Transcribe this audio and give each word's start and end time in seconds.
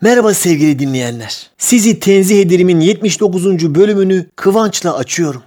Merhaba 0.00 0.34
sevgili 0.34 0.78
dinleyenler. 0.78 1.50
Sizi 1.58 2.00
tenzih 2.00 2.40
ederimin 2.40 2.80
79. 2.80 3.74
bölümünü 3.74 4.30
kıvançla 4.36 4.96
açıyorum. 4.96 5.42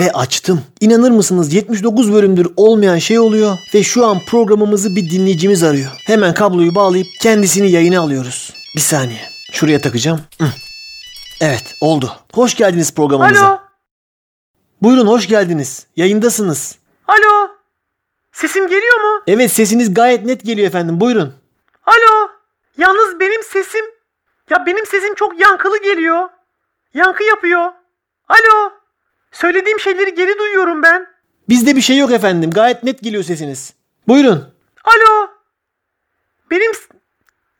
Ve 0.00 0.12
açtım. 0.12 0.62
İnanır 0.80 1.10
mısınız 1.10 1.54
79 1.54 2.12
bölümdür 2.12 2.48
olmayan 2.56 2.98
şey 2.98 3.18
oluyor 3.18 3.56
ve 3.74 3.82
şu 3.82 4.06
an 4.06 4.18
programımızı 4.28 4.96
bir 4.96 5.10
dinleyicimiz 5.10 5.62
arıyor. 5.62 5.90
Hemen 6.06 6.34
kabloyu 6.34 6.74
bağlayıp 6.74 7.06
kendisini 7.20 7.70
yayına 7.70 8.00
alıyoruz. 8.00 8.52
Bir 8.76 8.80
saniye. 8.80 9.20
Şuraya 9.52 9.80
takacağım. 9.80 10.20
Evet 11.40 11.74
oldu. 11.80 12.12
Hoş 12.32 12.54
geldiniz 12.56 12.94
programımıza. 12.94 13.46
Alo. 13.48 13.58
Buyurun 14.82 15.06
hoş 15.06 15.28
geldiniz. 15.28 15.86
Yayındasınız. 15.96 16.76
Alo. 17.08 17.48
Sesim 18.32 18.64
geliyor 18.68 19.00
mu? 19.00 19.22
Evet 19.26 19.52
sesiniz 19.52 19.94
gayet 19.94 20.24
net 20.24 20.44
geliyor 20.44 20.68
efendim. 20.68 21.00
Buyurun. 21.00 21.41
Alo. 21.86 22.30
Yalnız 22.76 23.20
benim 23.20 23.42
sesim 23.42 23.84
ya 24.50 24.66
benim 24.66 24.86
sesim 24.86 25.14
çok 25.14 25.40
yankılı 25.40 25.82
geliyor. 25.82 26.28
Yankı 26.94 27.24
yapıyor. 27.24 27.72
Alo. 28.28 28.72
Söylediğim 29.32 29.80
şeyleri 29.80 30.14
geri 30.14 30.38
duyuyorum 30.38 30.82
ben. 30.82 31.06
Bizde 31.48 31.76
bir 31.76 31.80
şey 31.80 31.96
yok 31.98 32.12
efendim. 32.12 32.50
Gayet 32.50 32.82
net 32.82 33.02
geliyor 33.02 33.22
sesiniz. 33.22 33.74
Buyurun. 34.08 34.54
Alo. 34.84 35.28
Benim 36.50 36.72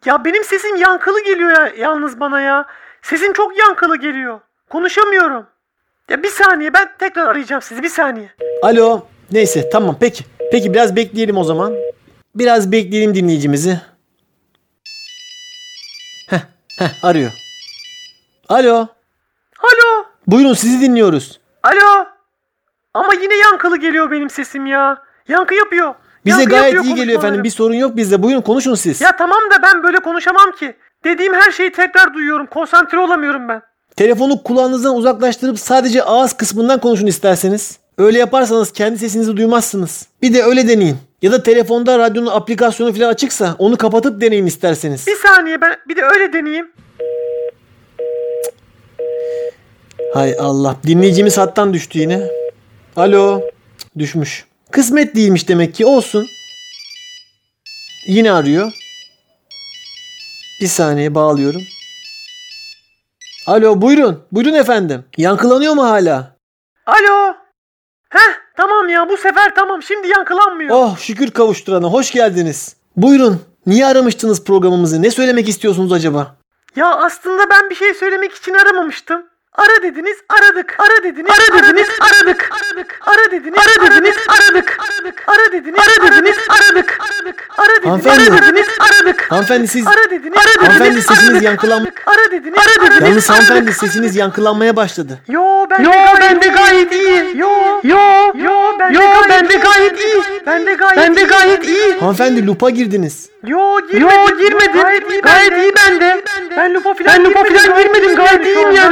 ya 0.04 0.24
benim 0.24 0.44
sesim 0.44 0.76
yankılı 0.76 1.24
geliyor 1.24 1.50
ya, 1.50 1.72
yalnız 1.78 2.20
bana 2.20 2.40
ya. 2.40 2.66
Sesim 3.02 3.32
çok 3.32 3.58
yankılı 3.58 3.96
geliyor. 3.96 4.40
Konuşamıyorum. 4.70 5.46
Ya 6.08 6.22
bir 6.22 6.28
saniye 6.28 6.74
ben 6.74 6.92
tekrar 6.98 7.26
arayacağım 7.26 7.62
sizi 7.62 7.82
bir 7.82 7.88
saniye. 7.88 8.30
Alo. 8.62 9.06
Neyse 9.32 9.70
tamam 9.70 9.96
peki. 10.00 10.24
Peki 10.52 10.74
biraz 10.74 10.96
bekleyelim 10.96 11.36
o 11.36 11.44
zaman. 11.44 11.74
Biraz 12.34 12.72
bekleyelim 12.72 13.14
dinleyicimizi. 13.14 13.80
Heh, 16.78 17.04
arıyor. 17.04 17.30
Alo. 18.48 18.76
Alo. 19.58 20.04
Buyurun 20.26 20.54
sizi 20.54 20.80
dinliyoruz. 20.80 21.40
Alo. 21.62 22.06
Ama 22.94 23.14
yine 23.22 23.34
yankılı 23.36 23.76
geliyor 23.76 24.10
benim 24.10 24.30
sesim 24.30 24.66
ya. 24.66 25.02
Yankı 25.28 25.54
yapıyor. 25.54 25.94
Bize 26.24 26.40
Yankı 26.40 26.50
gayet 26.50 26.74
yapıyor 26.74 26.84
iyi 26.84 26.94
geliyor 26.94 27.18
efendim. 27.18 27.44
Bir 27.44 27.50
sorun 27.50 27.74
yok 27.74 27.96
bizde. 27.96 28.22
Buyurun 28.22 28.40
konuşun 28.42 28.74
siz. 28.74 29.00
Ya 29.00 29.16
tamam 29.16 29.40
da 29.50 29.62
ben 29.62 29.82
böyle 29.82 29.98
konuşamam 29.98 30.52
ki. 30.52 30.76
Dediğim 31.04 31.34
her 31.34 31.52
şeyi 31.52 31.72
tekrar 31.72 32.14
duyuyorum. 32.14 32.46
Konsantre 32.46 32.98
olamıyorum 32.98 33.48
ben. 33.48 33.62
Telefonu 33.96 34.42
kulağınızdan 34.42 34.94
uzaklaştırıp 34.96 35.58
sadece 35.58 36.02
ağız 36.02 36.32
kısmından 36.32 36.80
konuşun 36.80 37.06
isterseniz. 37.06 37.78
Öyle 37.98 38.18
yaparsanız 38.18 38.72
kendi 38.72 38.98
sesinizi 38.98 39.36
duymazsınız. 39.36 40.06
Bir 40.22 40.34
de 40.34 40.42
öyle 40.42 40.68
deneyin. 40.68 40.98
Ya 41.22 41.32
da 41.32 41.42
telefonda 41.42 41.98
radyonun 41.98 42.30
aplikasyonu 42.30 42.94
falan 42.94 43.08
açıksa 43.08 43.56
onu 43.58 43.76
kapatıp 43.76 44.20
deneyin 44.20 44.46
isterseniz. 44.46 45.06
Bir 45.06 45.16
saniye 45.16 45.60
ben 45.60 45.76
bir 45.88 45.96
de 45.96 46.02
öyle 46.02 46.32
deneyeyim. 46.32 46.72
Hay 50.14 50.36
Allah. 50.38 50.76
Dinleyicimiz 50.86 51.38
hattan 51.38 51.74
düştü 51.74 51.98
yine. 51.98 52.22
Alo. 52.96 53.40
Cık, 53.40 53.98
Düşmüş. 53.98 54.44
Kısmet 54.70 55.14
değilmiş 55.16 55.48
demek 55.48 55.74
ki. 55.74 55.86
Olsun. 55.86 56.26
Yine 58.06 58.32
arıyor. 58.32 58.72
Bir 60.60 60.66
saniye 60.66 61.14
bağlıyorum. 61.14 61.62
Alo 63.46 63.82
buyurun. 63.82 64.24
Buyurun 64.32 64.54
efendim. 64.54 65.04
Yankılanıyor 65.16 65.74
mu 65.74 65.84
hala? 65.84 66.36
Alo. 66.86 67.34
Heh 68.08 68.32
tamam 68.62 68.88
ya 68.88 69.08
bu 69.08 69.16
sefer 69.16 69.54
tamam. 69.54 69.82
Şimdi 69.82 70.08
yankılanmıyor. 70.08 70.70
Oh 70.76 70.98
şükür 70.98 71.30
kavuşturana. 71.30 71.86
Hoş 71.86 72.10
geldiniz. 72.10 72.76
Buyurun. 72.96 73.40
Niye 73.66 73.86
aramıştınız 73.86 74.44
programımızı? 74.44 75.02
Ne 75.02 75.10
söylemek 75.10 75.48
istiyorsunuz 75.48 75.92
acaba? 75.92 76.36
Ya 76.76 76.94
aslında 76.96 77.50
ben 77.50 77.70
bir 77.70 77.74
şey 77.74 77.94
söylemek 77.94 78.32
için 78.32 78.54
aramamıştım. 78.54 79.22
Ara 79.56 79.82
dediniz, 79.82 80.16
aradık. 80.28 80.74
Ara 80.78 81.02
dediniz, 81.04 81.30
ara 81.30 81.62
dediniz, 81.62 81.88
aradık. 82.00 82.50
Aradık. 82.52 83.00
Ara 83.06 83.30
dediniz, 83.30 83.58
ara 83.58 83.90
dediniz, 83.90 84.16
aradık. 84.28 84.78
Aradık. 84.80 85.24
Ara 85.26 85.52
dediniz, 85.52 85.78
ara 85.78 86.06
dediniz, 86.12 86.36
aradık. 86.48 86.98
Aradık. 87.00 87.48
Ara 87.58 87.82
dediniz, 87.82 88.06
ara 88.06 88.46
dediniz, 88.46 88.66
aradık. 88.80 89.32
Hanımefendi 89.32 89.68
siz... 89.68 89.86
Ara 89.86 90.10
dediniz, 90.10 90.38
Hanımefendi 90.60 91.02
sesiniz 91.02 91.42
yankılan... 91.42 91.86
Ara 92.06 92.30
dediniz, 92.30 92.58
ara 92.58 92.86
dediniz. 92.86 93.02
Yalnız 93.08 93.30
hanımefendi 93.30 93.72
sesiniz 93.72 94.16
yankılanmaya 94.16 94.76
başladı. 94.76 95.18
Yo 95.28 95.66
ben 95.70 95.82
Yo, 95.82 95.92
ben 96.20 96.42
de 96.42 96.48
gayet 96.48 96.92
iyi. 96.92 97.38
Yo 97.38 97.50
Yo, 97.82 97.98
yo 98.34 98.78
ben 98.78 98.90
yo, 98.92 99.00
ben 99.28 99.48
de 99.48 99.56
gayet 99.56 100.00
iyi. 100.00 100.22
Ben 100.46 100.66
de 100.66 100.74
gayet 100.74 100.96
Ben 100.96 101.16
de 101.16 101.22
gayet 101.22 101.64
iyi. 101.64 101.98
Hanımefendi 102.00 102.46
lupa 102.46 102.70
girdiniz. 102.70 103.28
Yo 103.46 103.80
girmedim. 103.80 104.08
Yo 104.08 104.38
girmedim. 104.38 104.82
Gayet 105.22 105.52
iyi 105.58 105.72
bende. 105.76 106.24
Ben 106.56 106.74
lupa 106.74 106.94
falan 106.94 107.06
Ben 107.06 107.24
lupa 107.24 107.42
girmedim. 107.42 107.66
falan 107.68 107.82
girmedim. 107.82 108.14
Gayet 108.16 108.44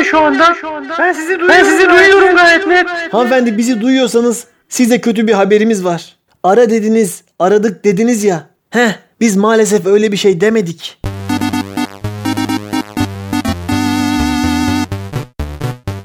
şu 0.07 0.17
iyiyim 0.17 0.27
anda. 0.27 0.50
Yani 0.51 0.61
şu 0.61 0.69
anda. 0.71 0.95
Ben 0.99 1.13
sizi 1.13 1.29
duyuyorum. 1.29 1.49
Ben 1.49 1.65
sizi 1.65 1.89
duyuyorum 1.91 2.37
gayet 2.37 2.67
net. 2.67 2.87
Hanımefendi 3.13 3.59
bizi 3.59 3.81
duyuyorsanız 3.81 4.45
size 4.69 5.01
kötü 5.01 5.27
bir 5.27 5.33
haberimiz 5.33 5.85
var. 5.85 6.17
Ara 6.43 6.71
dediniz, 6.71 7.23
aradık 7.39 7.85
dediniz 7.85 8.25
ya. 8.25 8.47
Heh, 8.71 8.93
biz 9.21 9.37
maalesef 9.37 9.87
öyle 9.87 10.13
bir 10.13 10.17
şey 10.17 10.41
demedik. 10.41 11.01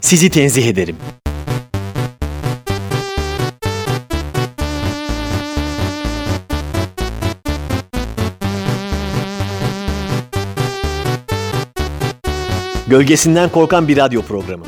Sizi 0.02 0.30
tenzih 0.30 0.68
ederim. 0.68 0.96
Gölgesinden 12.88 13.50
korkan 13.50 13.88
bir 13.88 13.98
radyo 13.98 14.22
programı. 14.22 14.66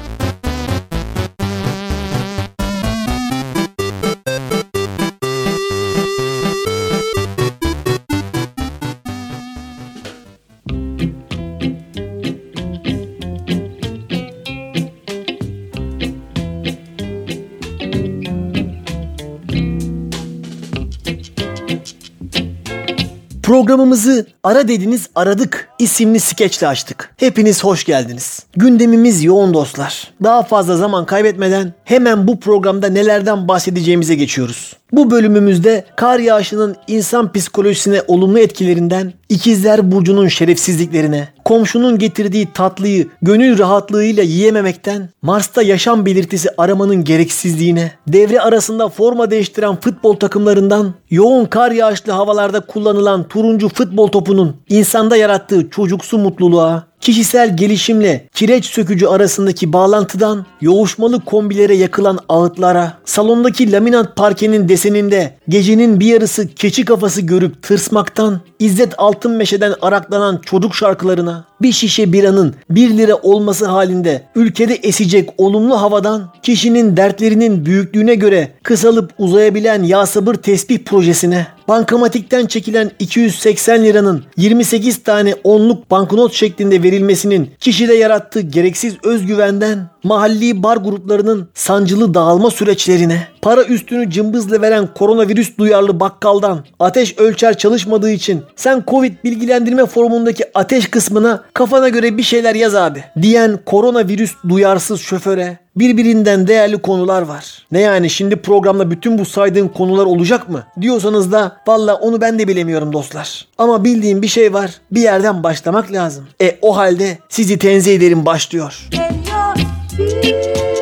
Programımızı 23.47 24.28
Ara 24.44 24.68
Dediniz 24.68 25.09
Aradık 25.16 25.69
isimli 25.80 26.19
skeçle 26.19 26.68
açtık. 26.68 27.13
Hepiniz 27.18 27.63
hoş 27.63 27.84
geldiniz. 27.84 28.46
Gündemimiz 28.56 29.24
yoğun 29.24 29.53
dostlar. 29.53 30.13
Daha 30.24 30.44
fazla 30.44 30.78
zaman 30.78 31.06
kaybetmeden 31.06 31.74
hemen 31.84 32.28
bu 32.28 32.40
programda 32.40 32.90
nelerden 32.90 33.47
bahsedeceğimize 33.47 34.16
geçiyoruz. 34.16 34.74
Bu 34.92 35.12
bölümümüzde 35.12 35.86
kar 35.96 36.20
yağışının 36.20 36.75
insan 36.88 37.31
psikolojisine 37.31 38.02
olumlu 38.08 38.40
etkilerinden, 38.40 39.14
ikizler 39.30 39.92
burcunun 39.92 40.28
şerefsizliklerine, 40.28 41.28
komşunun 41.46 42.00
getirdiği 42.00 42.53
tatlıyı 42.53 43.08
gönül 43.22 43.59
rahatlığıyla 43.59 44.24
yiyememekten, 44.24 45.09
Mars'ta 45.22 45.62
yaşam 45.62 46.06
belirtisi 46.06 46.50
aramanın 46.58 47.03
gereksizliğine, 47.03 47.92
devre 48.08 48.42
arasında 48.42 48.90
forma 48.90 49.31
değiştiren 49.31 49.76
futbol 49.76 50.14
takımlarından, 50.14 50.94
yoğun 51.09 51.46
kar 51.46 51.72
yağışlı 51.72 52.12
havalarda 52.12 52.59
kullanılan 52.59 53.28
turuncu 53.28 53.70
futbol 53.70 54.08
topunun 54.08 54.56
insanda 54.70 55.18
yarattığı 55.18 55.70
çocuksu 55.70 56.18
mutluluğa, 56.18 56.87
kişisel 57.07 57.57
gelişimle 57.57 58.28
kireç 58.34 58.66
sökücü 58.66 59.06
arasındaki 59.07 59.73
bağlantıdan, 59.73 60.45
yoğuşmalı 60.62 61.25
kombilere 61.25 61.75
yakılan 61.75 62.19
ağıtlara, 62.29 62.97
salondaki 63.06 63.72
laminat 63.72 64.16
parkenin 64.16 64.69
deseninde 64.69 65.37
gecenin 65.50 66.00
bir 66.00 66.06
yarısı 66.06 66.47
keçi 66.47 66.85
kafası 66.85 67.22
görüp 67.22 67.63
tırsmaktan, 67.63 68.41
İzzet 68.59 68.94
Altınmeşe'den 68.97 69.74
araklanan 69.81 70.41
çocuk 70.46 70.75
şarkılarına, 70.75 71.46
bir 71.61 71.72
şişe 71.72 72.14
biranın 72.14 72.55
1 72.70 72.97
lira 72.97 73.16
olması 73.16 73.66
halinde 73.66 74.23
ülkede 74.35 74.76
esecek 74.76 75.29
olumlu 75.38 75.82
havadan, 75.82 76.34
kişinin 76.44 76.97
dertlerinin 76.97 77.66
büyüklüğüne 77.66 78.16
göre 78.16 78.52
kısalıp 78.64 79.14
uzayabilen 79.17 79.84
ya 79.84 80.05
sabır 80.05 80.35
tesbih 80.35 80.79
projesine, 80.85 81.47
bankamatikten 81.67 82.46
çekilen 82.46 82.91
280 82.99 83.84
liranın 83.84 84.23
28 84.38 85.03
tane 85.03 85.35
onluk 85.44 85.91
banknot 85.91 86.34
şeklinde 86.34 86.84
verilmesinin 86.84 87.49
kişide 87.59 87.94
yarattığı 87.94 88.41
gereksiz 88.41 88.96
özgüvenden 89.03 89.90
mahalli 90.03 90.64
bar 90.64 90.78
gruplarının 90.78 91.49
sancılı 91.53 92.14
dağılma 92.14 92.52
süreçlerine, 92.52 93.28
para 93.41 93.64
üstünü 93.64 94.09
cımbızla 94.09 94.61
veren 94.61 94.94
koronavirüs 94.94 95.36
duyarlı 95.57 95.99
bakkaldan 95.99 96.66
ateş 96.79 97.17
ölçer 97.17 97.57
çalışmadığı 97.57 98.11
için 98.11 98.43
sen 98.55 98.84
Covid 98.87 99.13
bilgilendirme 99.23 99.85
formundaki 99.85 100.43
ateş 100.53 100.87
kısmına 100.87 101.43
kafana 101.53 101.89
göre 101.89 102.17
bir 102.17 102.23
şeyler 102.23 102.55
yaz 102.55 102.75
abi 102.75 103.03
diyen 103.22 103.59
koronavirüs 103.66 104.34
duyarsız 104.49 105.01
şoföre, 105.01 105.57
Birbirinden 105.78 106.47
değerli 106.47 106.78
konular 106.78 107.22
var. 107.22 107.66
Ne 107.72 107.79
yani 107.79 108.09
şimdi 108.09 108.35
programda 108.35 108.91
bütün 108.91 109.17
bu 109.17 109.25
saydığın 109.25 109.67
konular 109.67 110.05
olacak 110.05 110.49
mı? 110.49 110.63
Diyorsanız 110.81 111.31
da 111.31 111.57
valla 111.67 111.95
onu 111.95 112.22
ben 112.22 112.39
de 112.39 112.47
bilemiyorum 112.47 112.93
dostlar. 112.93 113.47
Ama 113.57 113.84
bildiğim 113.84 114.22
bir 114.22 114.28
şey 114.28 114.53
var. 114.53 114.72
Bir 114.91 115.01
yerden 115.01 115.43
başlamak 115.43 115.91
lazım. 115.91 116.28
E 116.41 116.57
o 116.61 116.78
halde 116.78 117.17
sizi 117.29 117.59
tenzih 117.59 117.95
ederim 117.95 118.25
başlıyor. 118.25 118.87
Can 118.91 120.77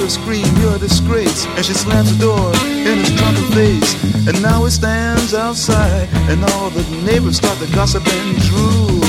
her 0.00 0.08
scream, 0.08 0.46
you're 0.60 0.76
a 0.76 0.78
disgrace. 0.78 1.46
And 1.56 1.64
she 1.64 1.74
slams 1.74 2.16
the 2.16 2.24
door 2.24 2.50
in 2.64 2.98
his 2.98 3.10
drunken 3.16 3.44
face. 3.52 3.94
And 4.26 4.40
now 4.42 4.64
he 4.64 4.70
stands 4.70 5.34
outside, 5.34 6.08
and 6.30 6.42
all 6.52 6.70
the 6.70 6.82
neighbors 7.04 7.36
start 7.36 7.58
to 7.58 7.66
gossip 7.74 8.06
and 8.06 8.38
drool. 8.42 9.04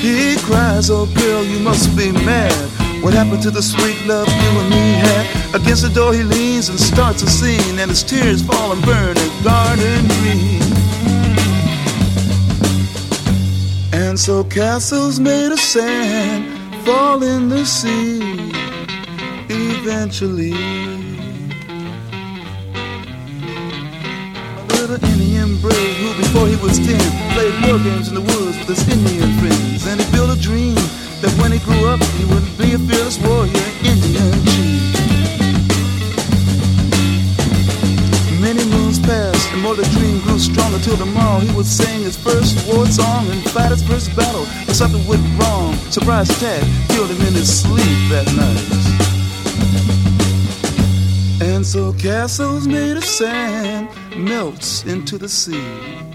He 0.00 0.36
cries, 0.46 0.90
oh 0.90 1.06
girl, 1.06 1.44
you 1.44 1.58
must 1.60 1.96
be 1.96 2.12
mad. 2.12 2.52
What 3.02 3.14
happened 3.14 3.42
to 3.42 3.50
the 3.50 3.62
sweet 3.62 4.06
love 4.06 4.28
you 4.28 4.60
and 4.60 4.70
me 4.70 4.92
had? 5.06 5.54
Against 5.54 5.82
the 5.82 5.90
door 5.90 6.12
he 6.12 6.22
leans 6.22 6.68
and 6.68 6.78
starts 6.78 7.22
a 7.22 7.28
scene, 7.28 7.78
and 7.78 7.90
his 7.90 8.02
tears 8.02 8.42
fall 8.42 8.72
and 8.72 8.84
burn 8.84 9.16
his 9.16 9.42
garden 9.42 10.06
green. 10.20 10.62
And 13.92 14.18
so 14.18 14.44
castles 14.44 15.18
made 15.20 15.52
of 15.52 15.60
sand 15.60 16.57
fall 16.88 17.22
in 17.22 17.50
the 17.50 17.66
sea 17.66 18.18
eventually. 19.50 20.52
A 24.56 24.74
little 24.80 25.00
Indian 25.12 25.60
brave 25.60 25.96
who, 26.00 26.08
before 26.16 26.46
he 26.48 26.56
was 26.64 26.78
ten, 26.78 27.04
played 27.34 27.52
war 27.64 27.78
games 27.84 28.08
in 28.08 28.14
the 28.14 28.24
woods 28.32 28.56
with 28.56 28.68
his 28.72 28.88
Indian 28.88 29.30
friends. 29.36 29.86
And 29.86 30.00
he 30.00 30.06
built 30.12 30.30
a 30.30 30.40
dream 30.40 30.76
that 31.20 31.32
when 31.40 31.52
he 31.52 31.58
grew 31.58 31.84
up, 31.92 32.00
he 32.16 32.24
would 32.24 32.46
be 32.56 32.72
a 32.72 32.78
fearless 32.78 33.18
warrior, 33.20 33.68
Indian 33.84 34.32
chief. 34.48 34.88
Many 38.40 38.64
moons 38.72 38.98
passed, 38.98 39.52
and 39.52 39.60
more 39.60 39.74
the 39.74 39.84
dream 39.92 40.20
grew 40.20 40.38
stronger 40.38 40.78
till 40.78 40.96
tomorrow 40.96 41.40
he 41.40 41.52
would 41.54 41.66
sing 41.66 42.00
his 42.00 42.16
first 42.16 42.56
war 42.66 42.86
song 42.86 43.28
and 43.28 43.42
fight 43.50 43.72
his 43.72 43.82
first 43.82 44.08
battle. 44.16 44.46
Something 44.78 45.04
went 45.08 45.24
wrong. 45.40 45.74
Surprise 45.90 46.30
attack 46.30 46.62
killed 46.90 47.10
him 47.10 47.20
in 47.26 47.34
his 47.34 47.62
sleep 47.62 47.82
that 48.10 48.26
night. 48.36 48.62
And 51.42 51.66
so 51.66 51.92
castles 51.94 52.68
made 52.68 52.96
of 52.96 53.02
sand 53.02 53.88
melts 54.16 54.84
into 54.84 55.18
the 55.18 55.28
sea. 55.28 56.07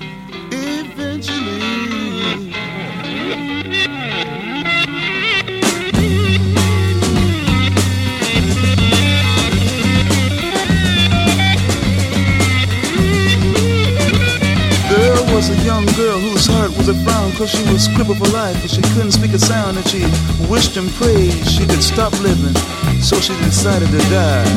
Young 15.83 15.95
girl 15.95 16.19
whose 16.19 16.45
heart 16.45 16.71
was 16.77 16.87
a 16.87 16.93
frown 17.03 17.33
Cause 17.33 17.49
she 17.49 17.63
was 17.73 17.89
crippled 17.89 18.17
for 18.17 18.31
life 18.31 18.55
and 18.61 18.71
she 18.71 18.81
couldn't 18.95 19.11
speak 19.11 19.33
a 19.33 19.39
sound 19.39 19.75
And 19.75 19.85
she 19.87 19.99
wished 20.47 20.77
and 20.77 20.89
prayed 20.91 21.33
she 21.45 21.65
could 21.65 21.83
stop 21.83 22.13
living 22.21 22.55
So 23.01 23.19
she 23.19 23.35
decided 23.43 23.89
to 23.89 23.99
die. 24.07 24.47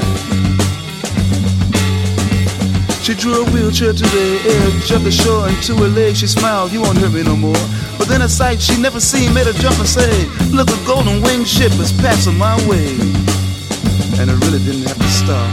She 3.03 3.15
drew 3.15 3.43
a 3.43 3.51
wheelchair 3.51 3.93
to 3.93 4.07
the 4.07 4.29
edge 4.47 4.93
of 4.93 5.03
the 5.03 5.11
shore 5.11 5.49
And 5.49 5.61
to 5.65 5.75
her 5.77 5.89
legs 5.89 6.21
she 6.21 6.29
smiled, 6.29 6.71
you 6.71 6.83
won't 6.83 6.99
hurt 6.99 7.13
me 7.13 7.25
no 7.25 7.35
more. 7.35 7.65
But 7.99 8.07
then 8.07 8.23
a 8.23 8.29
sight 8.29 8.61
she 8.61 8.81
never 8.81 9.01
seen 9.01 9.35
made 9.35 9.47
her 9.47 9.59
jump 9.59 9.79
and 9.81 9.89
say 9.89 10.27
Look, 10.55 10.69
a 10.71 10.79
golden 10.87 11.23
winged 11.23 11.49
ship 11.49 11.73
is 11.73 11.91
passing 11.91 12.39
my 12.39 12.55
way. 12.69 12.95
And 14.21 14.31
it 14.31 14.39
really 14.47 14.63
didn't 14.63 14.87
have 14.87 14.99
to 14.99 15.11
stop. 15.11 15.51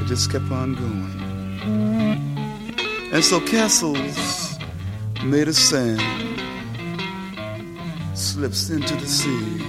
It 0.00 0.06
just 0.06 0.30
kept 0.30 0.48
on 0.52 0.74
going 0.74 1.21
and 3.12 3.22
so 3.22 3.38
castles 3.40 4.58
made 5.22 5.46
of 5.46 5.54
sand 5.54 6.00
slips 8.14 8.70
into 8.70 8.94
the 8.96 9.06
sea 9.06 9.61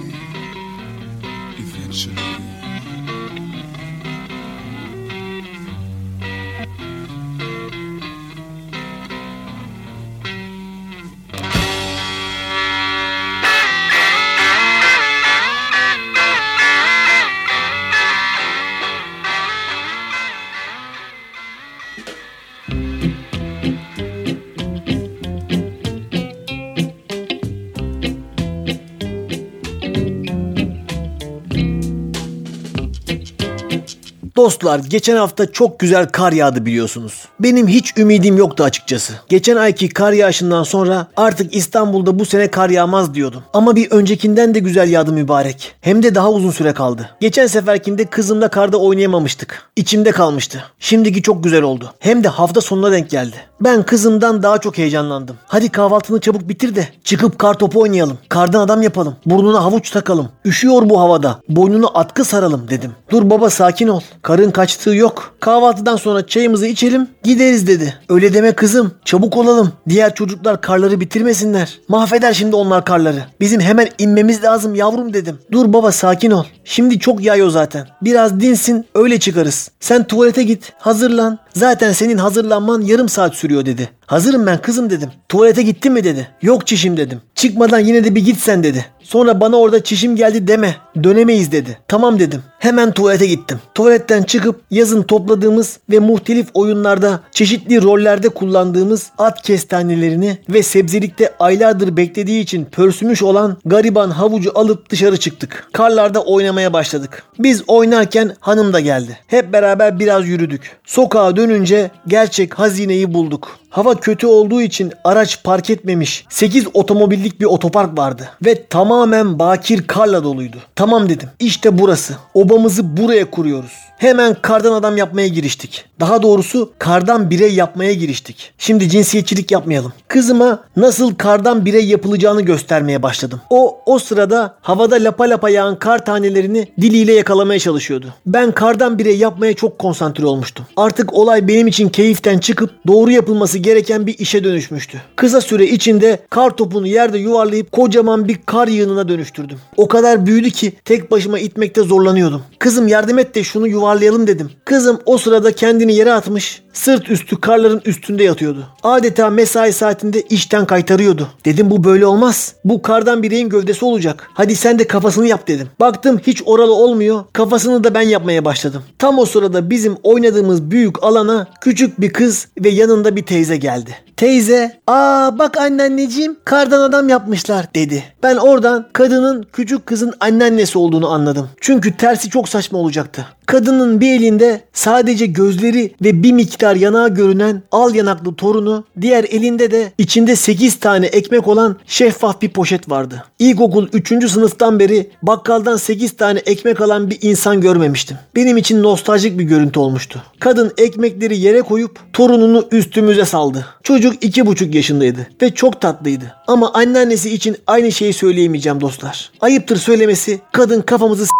Dostlar 34.44 34.78
geçen 34.78 35.16
hafta 35.16 35.52
çok 35.52 35.78
güzel 35.78 36.06
kar 36.06 36.32
yağdı 36.32 36.66
biliyorsunuz. 36.66 37.24
Benim 37.40 37.68
hiç 37.68 37.98
ümidim 37.98 38.36
yoktu 38.36 38.64
açıkçası. 38.64 39.12
Geçen 39.28 39.56
ayki 39.56 39.88
kar 39.88 40.12
yağışından 40.12 40.62
sonra 40.62 41.06
artık 41.16 41.54
İstanbul'da 41.54 42.18
bu 42.18 42.24
sene 42.24 42.50
kar 42.50 42.70
yağmaz 42.70 43.14
diyordum. 43.14 43.42
Ama 43.52 43.76
bir 43.76 43.90
öncekinden 43.90 44.54
de 44.54 44.58
güzel 44.58 44.88
yağdı 44.88 45.12
mübarek. 45.12 45.74
Hem 45.80 46.02
de 46.02 46.14
daha 46.14 46.30
uzun 46.30 46.50
süre 46.50 46.72
kaldı. 46.72 47.10
Geçen 47.20 47.46
seferkinde 47.46 48.04
kızımla 48.04 48.48
karda 48.48 48.76
oynayamamıştık. 48.76 49.62
İçimde 49.76 50.10
kalmıştı. 50.10 50.64
Şimdiki 50.78 51.22
çok 51.22 51.44
güzel 51.44 51.62
oldu. 51.62 51.94
Hem 51.98 52.24
de 52.24 52.28
hafta 52.28 52.60
sonuna 52.60 52.92
denk 52.92 53.10
geldi. 53.10 53.36
Ben 53.64 53.82
kızımdan 53.82 54.42
daha 54.42 54.58
çok 54.58 54.78
heyecanlandım. 54.78 55.36
Hadi 55.46 55.68
kahvaltını 55.68 56.20
çabuk 56.20 56.48
bitir 56.48 56.74
de 56.74 56.88
çıkıp 57.04 57.38
kar 57.38 57.54
topu 57.54 57.80
oynayalım. 57.80 58.18
Kardan 58.28 58.60
adam 58.60 58.82
yapalım. 58.82 59.16
Burnuna 59.26 59.64
havuç 59.64 59.90
takalım. 59.90 60.28
Üşüyor 60.44 60.88
bu 60.90 61.00
havada. 61.00 61.40
Boynuna 61.48 61.86
atkı 61.86 62.24
saralım 62.24 62.70
dedim. 62.70 62.92
Dur 63.10 63.30
baba 63.30 63.50
sakin 63.50 63.88
ol. 63.88 64.00
Karın 64.22 64.50
kaçtığı 64.50 64.94
yok. 64.94 65.34
Kahvaltıdan 65.40 65.96
sonra 65.96 66.26
çayımızı 66.26 66.66
içelim 66.66 67.08
gideriz 67.22 67.66
dedi. 67.66 67.94
Öyle 68.08 68.34
deme 68.34 68.52
kızım. 68.52 68.92
Çabuk 69.04 69.36
olalım. 69.36 69.72
Diğer 69.88 70.14
çocuklar 70.14 70.60
karları 70.60 71.00
bitirmesinler. 71.00 71.80
Mahveder 71.88 72.32
şimdi 72.32 72.56
onlar 72.56 72.84
karları. 72.84 73.24
Bizim 73.40 73.60
hemen 73.60 73.88
inmemiz 73.98 74.44
lazım 74.44 74.74
yavrum 74.74 75.14
dedim. 75.14 75.38
Dur 75.52 75.72
baba 75.72 75.92
sakin 75.92 76.30
ol. 76.30 76.44
Şimdi 76.64 76.98
çok 76.98 77.24
yağıyor 77.24 77.50
zaten. 77.50 77.88
Biraz 78.02 78.40
dinsin 78.40 78.86
öyle 78.94 79.20
çıkarız. 79.20 79.70
Sen 79.80 80.04
tuvalete 80.04 80.42
git 80.42 80.72
hazırlan. 80.78 81.38
Zaten 81.54 81.92
senin 81.92 82.18
hazırlanman 82.18 82.80
yarım 82.80 83.08
saat 83.08 83.34
sürüyor 83.34 83.66
dedi. 83.66 83.90
Hazırım 84.06 84.46
ben 84.46 84.62
kızım 84.62 84.90
dedim. 84.90 85.10
Tuvalete 85.28 85.62
gittin 85.62 85.92
mi 85.92 86.04
dedi. 86.04 86.28
Yok 86.42 86.66
çişim 86.66 86.96
dedim. 86.96 87.20
Çıkmadan 87.34 87.78
yine 87.78 88.04
de 88.04 88.14
bir 88.14 88.24
git 88.24 88.38
sen 88.38 88.62
dedi. 88.64 88.86
Sonra 89.04 89.40
bana 89.40 89.56
orada 89.56 89.84
çişim 89.84 90.16
geldi 90.16 90.48
deme. 90.48 90.76
Dönemeyiz 91.02 91.52
dedi. 91.52 91.78
Tamam 91.88 92.18
dedim. 92.18 92.42
Hemen 92.58 92.92
tuvalete 92.92 93.26
gittim. 93.26 93.58
Tuvaletten 93.74 94.22
çıkıp 94.22 94.60
yazın 94.70 95.02
topladığımız 95.02 95.78
ve 95.90 95.98
muhtelif 95.98 96.46
oyunlarda 96.54 97.20
çeşitli 97.30 97.82
rollerde 97.82 98.28
kullandığımız 98.28 99.10
at 99.18 99.42
kestanelerini 99.42 100.38
ve 100.48 100.62
sebzelikte 100.62 101.34
aylardır 101.38 101.96
beklediği 101.96 102.42
için 102.42 102.64
pörsümüş 102.64 103.22
olan 103.22 103.56
gariban 103.64 104.10
havucu 104.10 104.50
alıp 104.54 104.90
dışarı 104.90 105.16
çıktık. 105.16 105.68
Karlarda 105.72 106.22
oynamaya 106.22 106.72
başladık. 106.72 107.22
Biz 107.38 107.62
oynarken 107.68 108.36
hanım 108.40 108.72
da 108.72 108.80
geldi. 108.80 109.18
Hep 109.26 109.52
beraber 109.52 109.98
biraz 109.98 110.28
yürüdük. 110.28 110.76
Sokağa 110.84 111.36
dönünce 111.36 111.90
gerçek 112.06 112.58
hazineyi 112.58 113.14
bulduk. 113.14 113.58
Hava 113.74 113.94
kötü 113.94 114.26
olduğu 114.26 114.62
için 114.62 114.92
araç 115.04 115.42
park 115.42 115.70
etmemiş 115.70 116.26
8 116.28 116.66
otomobillik 116.74 117.40
bir 117.40 117.44
otopark 117.44 117.98
vardı 117.98 118.28
ve 118.44 118.66
tamamen 118.66 119.38
bakir 119.38 119.86
karla 119.86 120.24
doluydu. 120.24 120.56
Tamam 120.76 121.08
dedim. 121.08 121.28
İşte 121.38 121.78
burası. 121.78 122.16
Obamızı 122.34 122.96
buraya 122.96 123.30
kuruyoruz. 123.30 123.72
Hemen 124.04 124.36
kardan 124.42 124.72
adam 124.72 124.96
yapmaya 124.96 125.28
giriştik. 125.28 125.84
Daha 126.00 126.22
doğrusu 126.22 126.72
kardan 126.78 127.30
birey 127.30 127.54
yapmaya 127.54 127.94
giriştik. 127.94 128.52
Şimdi 128.58 128.88
cinsiyetçilik 128.88 129.50
yapmayalım. 129.50 129.92
Kızıma 130.08 130.64
nasıl 130.76 131.14
kardan 131.14 131.64
birey 131.64 131.86
yapılacağını 131.86 132.42
göstermeye 132.42 133.02
başladım. 133.02 133.40
O 133.50 133.80
o 133.86 133.98
sırada 133.98 134.54
havada 134.60 134.96
lapa 134.96 135.24
lapa 135.24 135.50
yağan 135.50 135.78
kar 135.78 136.04
tanelerini 136.04 136.68
diliyle 136.80 137.12
yakalamaya 137.12 137.58
çalışıyordu. 137.60 138.14
Ben 138.26 138.52
kardan 138.52 138.98
birey 138.98 139.16
yapmaya 139.16 139.54
çok 139.54 139.78
konsantre 139.78 140.26
olmuştum. 140.26 140.66
Artık 140.76 141.14
olay 141.14 141.48
benim 141.48 141.66
için 141.66 141.88
keyiften 141.88 142.38
çıkıp 142.38 142.70
doğru 142.86 143.10
yapılması 143.10 143.58
gereken 143.58 144.06
bir 144.06 144.18
işe 144.18 144.44
dönüşmüştü. 144.44 145.02
Kısa 145.16 145.40
süre 145.40 145.66
içinde 145.66 146.18
kar 146.30 146.50
topunu 146.50 146.86
yerde 146.86 147.18
yuvarlayıp 147.18 147.72
kocaman 147.72 148.28
bir 148.28 148.38
kar 148.46 148.68
yığınına 148.68 149.08
dönüştürdüm. 149.08 149.58
O 149.76 149.88
kadar 149.88 150.26
büyüdü 150.26 150.50
ki 150.50 150.72
tek 150.84 151.10
başıma 151.10 151.38
itmekte 151.38 151.82
zorlanıyordum. 151.82 152.42
Kızım 152.58 152.88
yardım 152.88 153.18
et 153.18 153.34
de 153.34 153.44
şunu 153.44 153.66
yuvarlayalım 153.66 153.93
dedim. 154.00 154.50
Kızım 154.64 155.00
o 155.06 155.18
sırada 155.18 155.52
kendini 155.52 155.94
yere 155.94 156.12
atmış, 156.12 156.62
sırt 156.72 157.10
üstü 157.10 157.40
karların 157.40 157.82
üstünde 157.84 158.24
yatıyordu. 158.24 158.66
Adeta 158.82 159.30
mesai 159.30 159.72
saatinde 159.72 160.22
işten 160.22 160.66
kaytarıyordu. 160.66 161.28
Dedim 161.44 161.70
bu 161.70 161.84
böyle 161.84 162.06
olmaz. 162.06 162.54
Bu 162.64 162.82
kardan 162.82 163.22
bireyin 163.22 163.48
gövdesi 163.48 163.84
olacak. 163.84 164.30
Hadi 164.34 164.56
sen 164.56 164.78
de 164.78 164.86
kafasını 164.86 165.26
yap 165.26 165.48
dedim. 165.48 165.68
Baktım 165.80 166.20
hiç 166.26 166.42
oralı 166.46 166.74
olmuyor. 166.74 167.24
Kafasını 167.32 167.84
da 167.84 167.94
ben 167.94 168.00
yapmaya 168.02 168.44
başladım. 168.44 168.82
Tam 168.98 169.18
o 169.18 169.26
sırada 169.26 169.70
bizim 169.70 169.96
oynadığımız 170.02 170.70
büyük 170.70 171.02
alana 171.02 171.46
küçük 171.60 172.00
bir 172.00 172.12
kız 172.12 172.48
ve 172.64 172.68
yanında 172.68 173.16
bir 173.16 173.22
teyze 173.22 173.56
geldi. 173.56 173.96
Teyze, 174.16 174.80
aa 174.86 175.38
bak 175.38 175.58
anneanneciğim 175.58 176.36
kardan 176.44 176.80
adam 176.80 177.08
yapmışlar 177.08 177.66
dedi. 177.74 178.04
Ben 178.22 178.36
oradan 178.36 178.86
kadının 178.92 179.46
küçük 179.52 179.86
kızın 179.86 180.12
anneannesi 180.20 180.78
olduğunu 180.78 181.08
anladım. 181.08 181.48
Çünkü 181.60 181.96
tersi 181.96 182.30
çok 182.30 182.48
saçma 182.48 182.78
olacaktı. 182.78 183.26
Kadının 183.46 184.00
bir 184.00 184.12
elinde 184.12 184.60
sadece 184.72 185.26
gözleri 185.26 185.94
ve 186.02 186.22
bir 186.22 186.32
miktar 186.32 186.76
yanağı 186.76 187.14
görünen 187.14 187.62
al 187.72 187.94
yanaklı 187.94 188.34
torunu, 188.34 188.84
diğer 189.00 189.24
elinde 189.24 189.70
de 189.70 189.92
içinde 189.98 190.36
8 190.36 190.80
tane 190.80 191.06
ekmek 191.06 191.48
olan 191.48 191.76
şeffaf 191.86 192.42
bir 192.42 192.48
poşet 192.48 192.90
vardı. 192.90 193.24
İlkokul 193.38 193.88
3. 193.92 194.30
sınıftan 194.30 194.78
beri 194.78 195.10
bakkaldan 195.22 195.76
8 195.76 196.16
tane 196.16 196.38
ekmek 196.38 196.80
alan 196.80 197.10
bir 197.10 197.18
insan 197.22 197.60
görmemiştim. 197.60 198.16
Benim 198.36 198.56
için 198.56 198.82
nostaljik 198.82 199.38
bir 199.38 199.44
görüntü 199.44 199.78
olmuştu. 199.78 200.22
Kadın 200.40 200.72
ekmekleri 200.78 201.38
yere 201.38 201.62
koyup 201.62 201.98
torununu 202.12 202.68
üstümüze 202.72 203.24
saldı. 203.24 203.66
Çocuk 203.82 204.03
2,5 204.12 204.76
yaşındaydı 204.76 205.26
ve 205.42 205.54
çok 205.54 205.80
tatlıydı. 205.80 206.34
Ama 206.46 206.72
anneannesi 206.72 207.34
için 207.34 207.56
aynı 207.66 207.92
şeyi 207.92 208.12
söyleyemeyeceğim 208.12 208.80
dostlar. 208.80 209.30
Ayıptır 209.40 209.76
söylemesi 209.76 210.40
kadın 210.52 210.80
kafamızı 210.82 211.24
s- 211.24 211.30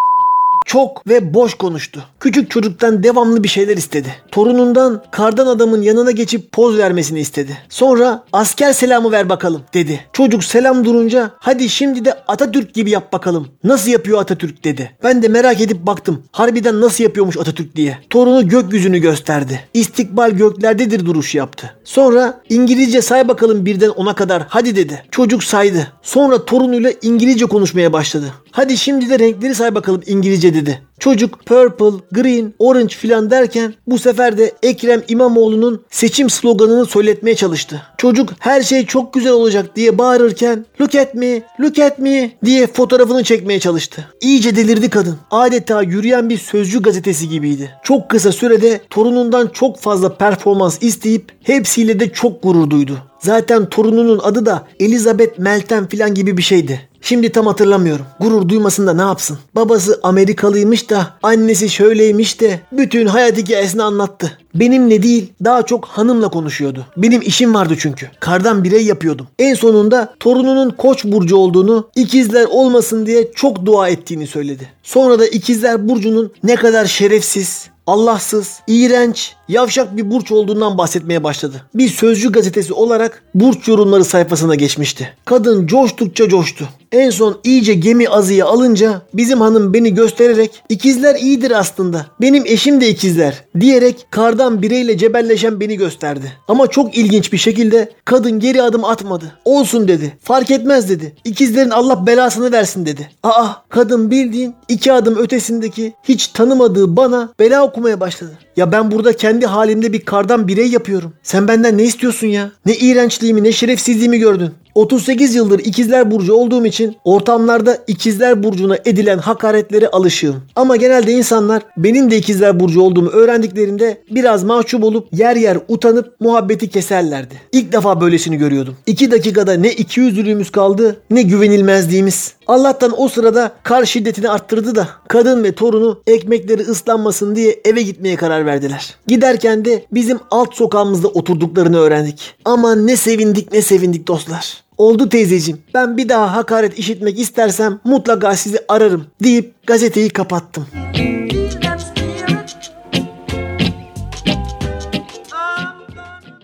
çok 0.64 1.09
ve 1.09 1.35
boş 1.35 1.54
konuştu. 1.54 2.04
Küçük 2.21 2.50
çocuktan 2.50 3.02
devamlı 3.02 3.42
bir 3.42 3.49
şeyler 3.49 3.76
istedi. 3.76 4.14
Torunundan 4.30 5.02
kardan 5.11 5.47
adamın 5.47 5.83
yanına 5.83 6.11
geçip 6.11 6.52
poz 6.52 6.78
vermesini 6.78 7.21
istedi. 7.21 7.59
Sonra 7.68 8.25
asker 8.33 8.73
selamı 8.73 9.12
ver 9.12 9.28
bakalım 9.28 9.62
dedi. 9.75 10.00
Çocuk 10.12 10.44
selam 10.44 10.85
durunca 10.85 11.30
hadi 11.38 11.68
şimdi 11.68 12.04
de 12.04 12.14
Atatürk 12.28 12.75
gibi 12.75 12.90
yap 12.90 13.12
bakalım. 13.12 13.49
Nasıl 13.64 13.90
yapıyor 13.90 14.21
Atatürk 14.21 14.64
dedi. 14.64 14.90
Ben 15.04 15.23
de 15.23 15.28
merak 15.28 15.61
edip 15.61 15.87
baktım. 15.87 16.23
Harbiden 16.33 16.80
nasıl 16.80 17.04
yapıyormuş 17.04 17.37
Atatürk 17.37 17.76
diye. 17.76 17.99
Torunu 18.11 18.49
gökyüzünü 18.49 18.99
gösterdi. 18.99 19.61
İstikbal 19.75 20.30
göklerdedir 20.30 21.06
duruşu 21.06 21.38
yaptı. 21.38 21.75
Sonra 21.85 22.40
İngilizce 22.49 23.02
say 23.02 23.28
bakalım 23.28 23.66
birden 23.66 23.88
ona 23.88 24.14
kadar 24.14 24.42
hadi 24.49 24.76
dedi. 24.76 25.02
Çocuk 25.11 25.44
saydı. 25.44 25.92
Sonra 26.02 26.44
torunuyla 26.44 26.92
İngilizce 27.02 27.47
konuşmaya 27.47 27.92
başladı. 27.92 28.26
Hadi 28.55 28.79
şimdi 28.79 29.11
de 29.11 29.19
renkleri 29.19 29.55
say 29.55 29.75
bakalım 29.75 30.03
İngilizce 30.07 30.55
dedi. 30.55 30.83
Çocuk 31.05 31.47
purple, 31.47 31.99
green, 32.13 32.55
orange 32.59 32.95
filan 32.95 33.31
derken 33.31 33.75
bu 33.87 33.99
sefer 33.99 34.39
de 34.39 34.53
Ekrem 34.63 35.03
İmamoğlu'nun 35.09 35.83
seçim 35.91 36.31
sloganını 36.31 36.87
söyletmeye 36.87 37.37
çalıştı. 37.37 37.83
Çocuk 37.99 38.31
her 38.39 38.63
şey 38.63 38.87
çok 38.87 39.15
güzel 39.15 39.33
olacak 39.33 39.77
diye 39.77 39.99
bağırırken 39.99 40.67
look 40.81 40.95
at 40.95 41.15
me, 41.15 41.43
look 41.61 41.79
at 41.79 41.99
me 41.99 42.31
diye 42.45 42.67
fotoğrafını 42.67 43.25
çekmeye 43.25 43.61
çalıştı. 43.61 44.09
İyice 44.21 44.57
delirdi 44.57 44.91
kadın. 44.91 45.17
Adeta 45.31 45.83
yürüyen 45.83 46.31
bir 46.31 46.39
sözcü 46.39 46.83
gazetesi 46.83 47.29
gibiydi. 47.29 47.71
Çok 47.83 48.11
kısa 48.11 48.33
sürede 48.33 48.81
torunundan 48.91 49.51
çok 49.53 49.79
fazla 49.79 50.17
performans 50.17 50.79
isteyip 50.81 51.33
hepsiyle 51.43 52.01
de 52.01 52.13
çok 52.13 52.43
gurur 52.43 52.71
duydu. 52.71 52.99
Zaten 53.19 53.67
torununun 53.69 54.21
adı 54.23 54.47
da 54.47 54.67
Elizabeth 54.81 55.39
Meltem 55.39 55.89
filan 55.89 56.15
gibi 56.15 56.37
bir 56.37 56.43
şeydi. 56.43 56.89
Şimdi 57.05 57.33
tam 57.33 57.47
hatırlamıyorum. 57.47 58.07
Gurur 58.21 58.49
duymasın 58.49 58.87
da 58.87 58.95
ne 58.95 59.03
yapsın? 59.03 59.39
Babası 59.55 60.01
Amerikalıymış 60.03 60.91
da 60.91 60.94
annesi 61.23 61.71
şöyleymiş 61.71 62.41
de 62.41 62.61
bütün 62.73 63.07
hayat 63.07 63.37
hikayesini 63.37 63.83
anlattı. 63.83 64.39
Benimle 64.55 65.03
değil 65.03 65.33
daha 65.45 65.63
çok 65.63 65.85
hanımla 65.85 66.29
konuşuyordu. 66.29 66.87
Benim 66.97 67.23
işim 67.23 67.55
vardı 67.55 67.75
çünkü. 67.79 68.11
Kardan 68.21 68.65
birey 68.65 68.85
yapıyordum. 68.85 69.27
En 69.39 69.55
sonunda 69.55 70.15
torununun 70.21 70.71
koç 70.71 71.05
burcu 71.05 71.37
olduğunu 71.37 71.89
ikizler 71.97 72.45
olmasın 72.45 73.07
diye 73.07 73.33
çok 73.35 73.67
dua 73.67 73.89
ettiğini 73.89 74.27
söyledi. 74.27 74.69
Sonra 74.83 75.19
da 75.19 75.27
ikizler 75.27 75.89
burcunun 75.89 76.33
ne 76.43 76.55
kadar 76.57 76.87
şerefsiz, 76.87 77.69
Allahsız, 77.87 78.61
iğrenç, 78.67 79.33
yavşak 79.49 79.97
bir 79.97 80.11
burç 80.11 80.33
olduğundan 80.33 80.79
bahsetmeye 80.79 81.25
başladı. 81.25 81.63
Bir 81.75 81.89
sözcü 81.89 82.33
gazetesi 82.33 82.73
olarak 82.73 83.23
burç 83.35 83.69
yorumları 83.69 84.05
sayfasına 84.05 84.55
geçmişti. 84.55 85.17
Kadın 85.25 85.67
coştukça 85.67 86.29
coştu. 86.29 86.69
En 86.93 87.11
son 87.11 87.41
iyice 87.45 87.75
gemi 87.75 88.09
azıya 88.09 88.47
alınca 88.47 89.03
bizim 89.15 89.41
hanım 89.41 89.75
beni 89.75 89.95
göstererek 89.95 90.63
ikizler 90.69 91.15
iyidir 91.15 91.51
aslında. 91.51 92.07
Benim 92.21 92.47
eşim 92.47 92.81
de 92.81 92.89
ikizler 92.89 93.45
diyerek 93.61 94.07
kardan 94.11 94.44
bireyle 94.53 94.99
cebelleşen 94.99 95.61
beni 95.61 95.77
gösterdi. 95.77 96.33
Ama 96.49 96.67
çok 96.67 96.97
ilginç 96.97 97.33
bir 97.33 97.39
şekilde 97.39 97.93
kadın 98.05 98.41
geri 98.41 98.63
adım 98.63 98.85
atmadı. 98.85 99.39
Olsun 99.45 99.89
dedi. 99.89 100.17
Fark 100.23 100.51
etmez 100.51 100.89
dedi. 100.89 101.17
İkizlerin 101.25 101.71
Allah 101.71 102.07
belasını 102.07 102.53
versin 102.53 102.87
dedi. 102.87 103.11
Aa 103.23 103.47
kadın 103.69 104.11
bildiğin 104.11 104.55
iki 104.69 104.93
adım 104.93 105.17
ötesindeki 105.17 105.95
hiç 106.05 106.27
tanımadığı 106.29 106.97
bana 106.97 107.29
bela 107.39 107.65
okumaya 107.65 108.01
başladı. 108.01 108.39
Ya 108.57 108.73
ben 108.73 108.91
burada 108.91 109.13
kendi 109.13 109.47
halimde 109.47 109.93
bir 109.93 110.01
kardan 110.01 110.49
birey 110.49 110.67
yapıyorum. 110.67 111.13
Sen 111.23 111.49
benden 111.49 111.79
ne 111.79 111.85
istiyorsun 111.85 112.27
ya? 112.27 112.51
Ne 112.67 112.77
iğrençliğimi 112.77 113.45
ne 113.45 113.53
şerefsizliğimi 113.53 114.19
gördün. 114.19 114.51
38 114.75 115.35
yıldır 115.35 115.59
ikizler 115.59 116.11
burcu 116.11 116.35
olduğum 116.35 116.67
için 116.67 116.97
ortamlarda 117.05 117.79
ikizler 117.87 118.43
burcuna 118.43 118.77
edilen 118.85 119.19
hakaretlere 119.19 119.89
alışığım. 119.89 120.37
Ama 120.57 120.77
genelde 120.77 121.13
insanlar 121.13 121.63
benim 121.77 122.11
de 122.11 122.17
ikizler 122.17 122.61
burcu 122.61 122.83
olduğumu 122.83 123.09
öğrendiklerinde 123.09 123.99
biraz 124.11 124.45
mahcup 124.45 124.85
olup 124.85 125.09
yer 125.13 125.37
yer 125.37 125.59
utanıp 125.69 126.21
muhabbeti 126.21 126.69
keserlerdi. 126.69 127.35
İlk 127.53 127.73
defa 127.73 128.01
böylesini 128.01 128.37
görüyordum. 128.37 128.77
2 128.87 129.11
dakikada 129.11 129.53
ne 129.53 129.73
ikiyüzlülüğümüz 129.73 130.51
kaldı 130.51 130.97
ne 131.11 131.23
güvenilmezliğimiz. 131.23 132.35
Allah'tan 132.47 132.93
o 132.97 133.09
sırada 133.09 133.53
kar 133.63 133.85
şiddetini 133.85 134.31
arttırdı 134.31 134.75
da 134.75 134.89
kadın 135.09 135.45
ve 135.45 135.53
torunu 135.53 136.03
ekmekleri 136.07 136.63
ıslanmasın 136.63 137.37
diye 137.37 137.61
eve 137.65 137.83
gitmeye 137.83 138.17
karar 138.17 138.47
verdiler. 138.47 138.95
Giderken 139.07 139.65
de 139.65 139.85
bizim 139.93 140.19
alt 140.31 140.55
sokağımızda 140.55 141.09
oturduklarını 141.09 141.79
öğrendik. 141.79 142.35
Aman 142.45 142.87
ne 142.87 142.97
sevindik 142.97 143.53
ne 143.53 143.63
sevindik 143.63 144.09
dostlar. 144.09 144.65
Oldu 144.79 145.09
teyzeciğim. 145.09 145.61
Ben 145.75 145.97
bir 145.97 146.09
daha 146.09 146.37
hakaret 146.37 146.79
işitmek 146.79 147.19
istersem 147.19 147.81
mutlaka 147.85 148.37
sizi 148.37 148.59
ararım 148.69 149.07
deyip 149.23 149.67
gazeteyi 149.67 150.11
kapattım. 150.11 150.67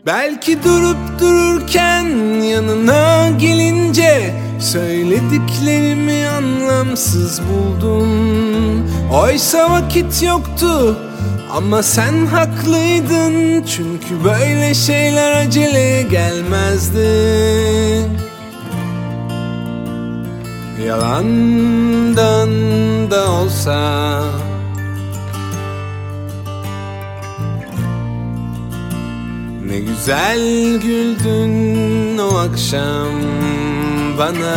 Belki 0.07 0.64
durup 0.64 1.21
dururken 1.21 2.04
yanına 2.40 3.30
gelince 3.38 4.35
Söylediklerimi 4.61 6.29
anlamsız 6.29 7.40
buldum. 7.43 8.09
Oysa 9.12 9.71
vakit 9.71 10.23
yoktu 10.23 10.97
ama 11.52 11.83
sen 11.83 12.26
haklıydın. 12.26 13.62
Çünkü 13.62 14.25
böyle 14.25 14.75
şeyler 14.75 15.47
acele 15.47 16.02
gelmezdi. 16.02 17.09
Yalandan 20.87 22.50
da 23.11 23.31
olsa. 23.31 24.23
Ne 29.67 29.81
güzel 29.81 30.79
güldün 30.81 32.19
o 32.19 32.38
akşam 32.38 33.50
bana 34.20 34.54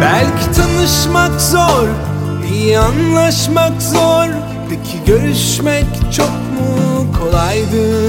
Belki 0.00 0.52
tanışmak 0.56 1.40
zor, 1.40 1.88
iyi 2.52 2.78
anlaşmak 2.78 3.82
zor 3.82 4.28
Peki 4.70 5.04
görüşmek 5.06 5.86
çok 6.16 6.30
mu 6.30 7.06
kolaydı? 7.18 8.07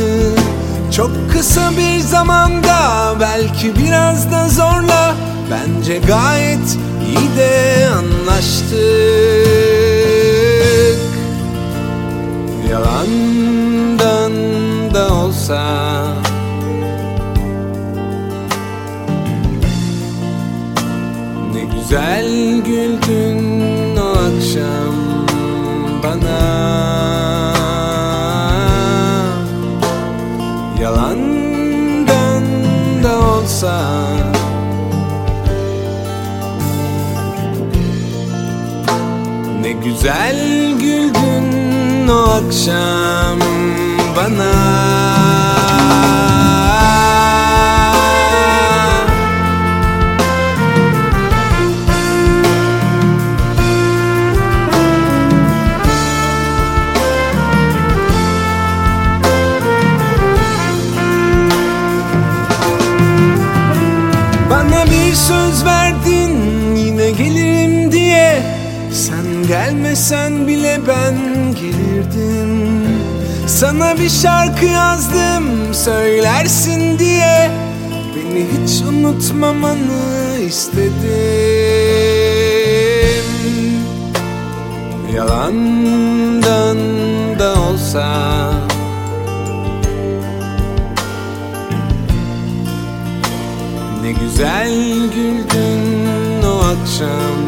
Çok 0.92 1.12
kısa 1.32 1.72
bir 1.72 2.00
zamanda 2.00 3.16
belki 3.20 3.76
biraz 3.76 4.32
da 4.32 4.50
zorla 4.50 5.16
Bence 5.52 5.98
gayet 5.98 6.78
iyi 7.08 7.38
de 7.38 7.88
anlaştık. 7.88 8.80
Yalan 12.70 13.08
olsa. 15.30 15.64
Ne 21.54 21.64
güzel 21.64 22.62
güldün 22.62 23.98
o 23.98 24.10
akşam 24.10 24.96
bana 26.04 27.49
olsa 33.60 34.08
Ne 39.62 39.72
güzel 39.72 40.72
güldün 40.80 42.08
o 42.08 42.30
akşam 42.30 43.40
Bana 44.16 45.79
gelmesen 70.00 70.48
bile 70.48 70.80
ben 70.88 71.16
gelirdim. 71.56 72.84
Sana 73.48 73.98
bir 74.00 74.10
şarkı 74.10 74.66
yazdım 74.66 75.74
söylersin 75.74 77.00
diye. 77.00 77.52
Beni 78.16 78.46
hiç 78.46 78.82
unutmamanı 78.82 80.40
istedim. 80.48 80.90
Yalandan 85.16 86.78
da 87.40 87.54
olsa. 87.54 88.52
Ne 94.02 94.12
güzel 94.12 94.72
güldün 95.16 96.44
o 96.44 96.58
akşam 96.58 97.40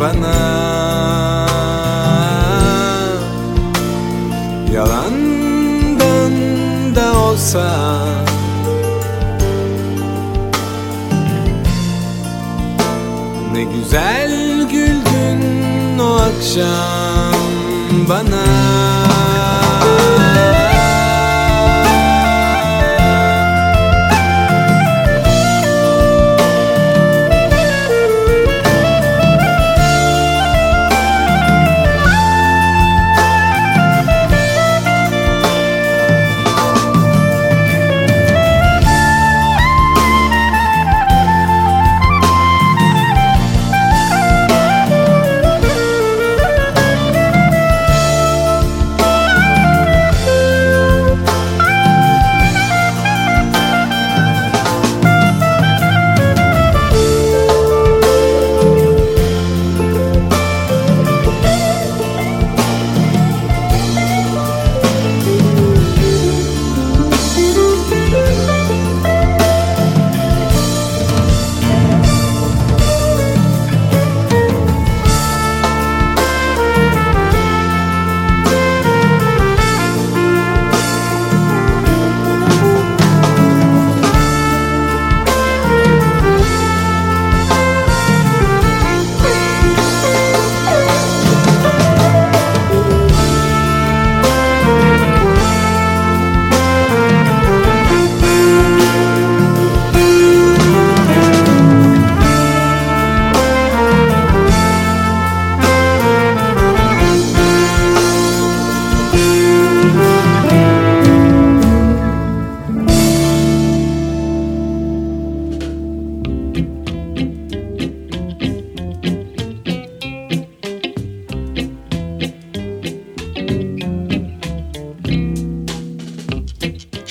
bana 0.00 0.85
olsa. 7.46 7.98
Ne 13.52 13.64
güzel 13.64 14.62
güldün 14.70 15.98
o 15.98 16.14
akşam 16.14 17.34
bana 18.08 19.05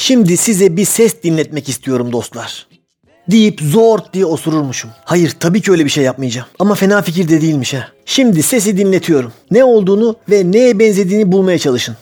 Şimdi 0.05 0.37
size 0.37 0.77
bir 0.77 0.85
ses 0.85 1.23
dinletmek 1.23 1.69
istiyorum 1.69 2.11
dostlar. 2.11 2.67
Deyip 3.31 3.61
zor 3.61 3.99
diye 4.13 4.25
osururmuşum. 4.25 4.89
Hayır 5.05 5.35
tabii 5.39 5.61
ki 5.61 5.71
öyle 5.71 5.85
bir 5.85 5.89
şey 5.89 6.03
yapmayacağım. 6.03 6.47
Ama 6.59 6.75
fena 6.75 7.01
fikir 7.01 7.29
de 7.29 7.41
değilmiş 7.41 7.73
ha. 7.73 7.87
Şimdi 8.05 8.43
sesi 8.43 8.77
dinletiyorum. 8.77 9.33
Ne 9.51 9.63
olduğunu 9.63 10.15
ve 10.29 10.51
neye 10.51 10.79
benzediğini 10.79 11.31
bulmaya 11.31 11.59
çalışın. 11.59 11.97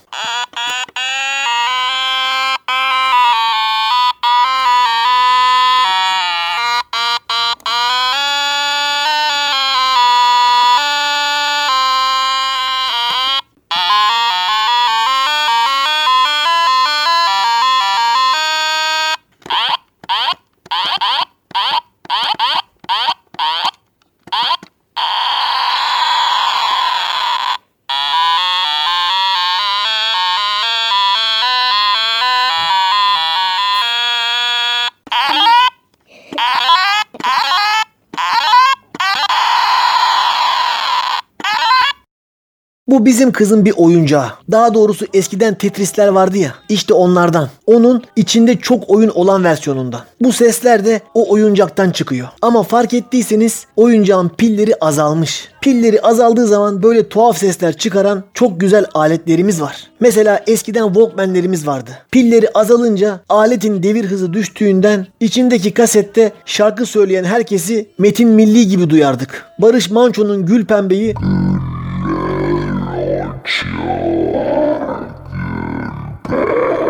Bizim 43.06 43.32
kızın 43.32 43.66
bir 43.66 43.74
oyuncağı. 43.78 44.26
Daha 44.52 44.74
doğrusu 44.74 45.06
eskiden 45.14 45.56
Tetris'ler 45.56 46.08
vardı 46.08 46.38
ya. 46.38 46.54
İşte 46.70 46.94
onlardan. 46.94 47.50
Onun 47.66 48.04
içinde 48.16 48.58
çok 48.58 48.90
oyun 48.90 49.10
olan 49.10 49.44
versiyonundan. 49.44 50.02
Bu 50.22 50.32
sesler 50.32 50.86
de 50.86 51.02
o 51.14 51.32
oyuncaktan 51.32 51.92
çıkıyor. 51.92 52.28
Ama 52.42 52.64
fark 52.64 52.94
ettiyseniz 52.94 53.66
oyuncağın 53.76 54.30
pilleri 54.30 54.76
azalmış. 54.82 55.48
Pilleri 55.62 56.02
azaldığı 56.02 56.48
zaman 56.48 56.84
böyle 56.84 57.10
tuhaf 57.10 57.38
sesler 57.38 57.78
çıkaran 57.78 58.24
çok 58.34 58.60
güzel 58.60 58.86
aletlerimiz 58.94 59.62
var. 59.62 59.88
Mesela 60.00 60.42
eskiden 60.48 60.86
Walkman'lerimiz 60.86 61.68
vardı. 61.68 61.92
Pilleri 62.12 62.50
azalınca 62.54 63.20
aletin 63.30 63.84
devir 63.84 64.06
hızı 64.06 64.34
düştüğünden 64.34 65.08
içindeki 65.20 65.72
kasette 65.74 66.32
şarkı 66.46 66.86
söyleyen 66.86 67.24
herkesi 67.24 67.90
Metin 67.98 68.30
Milli 68.30 68.68
gibi 68.68 68.90
duyardık. 68.90 69.46
Barış 69.60 69.92
Manço'nun 69.92 70.46
Gül 70.46 70.66
Pembe'yi 70.66 71.16
Culture 73.44 73.68
Impact. 75.34 76.83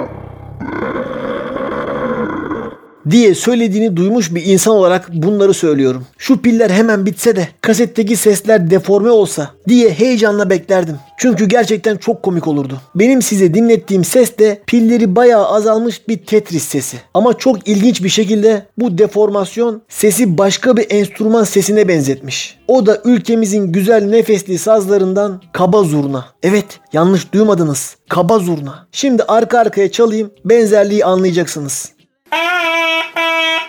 Diye 3.10 3.36
söylediğini 3.36 3.96
duymuş 3.96 4.36
bir 4.36 4.46
insan 4.46 4.76
olarak 4.76 5.10
bunları 5.14 5.54
söylüyorum. 5.54 6.06
Şu 6.18 6.42
piller 6.42 6.70
hemen 6.70 7.06
bitse 7.06 7.36
de 7.36 7.48
kasetteki 7.62 8.16
sesler 8.16 8.72
deforme 8.72 9.10
olsa 9.10 9.50
diye 9.68 9.90
heyecanla 9.90 10.50
beklerdim. 10.50 10.96
Çünkü 11.18 11.46
gerçekten 11.46 11.98
çok 11.98 12.24
komik 12.24 12.48
olurdu. 12.48 12.82
Benim 12.96 13.22
size 13.22 13.54
dinlettiğim 13.54 14.04
ses 14.04 14.38
de 14.38 14.62
pilleri 14.68 15.16
bayağı 15.16 15.48
azalmış 15.48 16.08
bir 16.08 16.18
Tetris 16.18 16.64
sesi. 16.64 16.98
Ama 17.14 17.38
çok 17.38 17.68
ilginç 17.68 18.04
bir 18.04 18.10
şekilde 18.10 18.66
bu 18.78 18.98
deformasyon 18.98 19.82
sesi 19.90 20.38
başka 20.38 20.78
bir 20.78 20.86
enstrüman 20.90 21.44
sesine 21.44 21.88
benzetmiş. 21.88 22.58
O 22.68 22.86
da 22.86 23.02
ülkemizin 23.06 23.72
güzel 23.72 24.04
nefesli 24.04 24.58
sazlarından 24.58 25.42
kaba 25.54 25.84
zurna. 25.84 26.26
Evet 26.44 26.66
yanlış 26.94 27.34
duymadınız. 27.34 27.96
Kaba 28.10 28.40
zurna. 28.40 28.88
Şimdi 28.92 29.24
arka 29.24 29.60
arkaya 29.60 29.92
çalayım 29.92 30.32
benzerliği 30.46 31.06
anlayacaksınız. 31.06 31.93
Ah, 32.36 33.12
ah. 33.16 33.22
ah. 33.62 33.63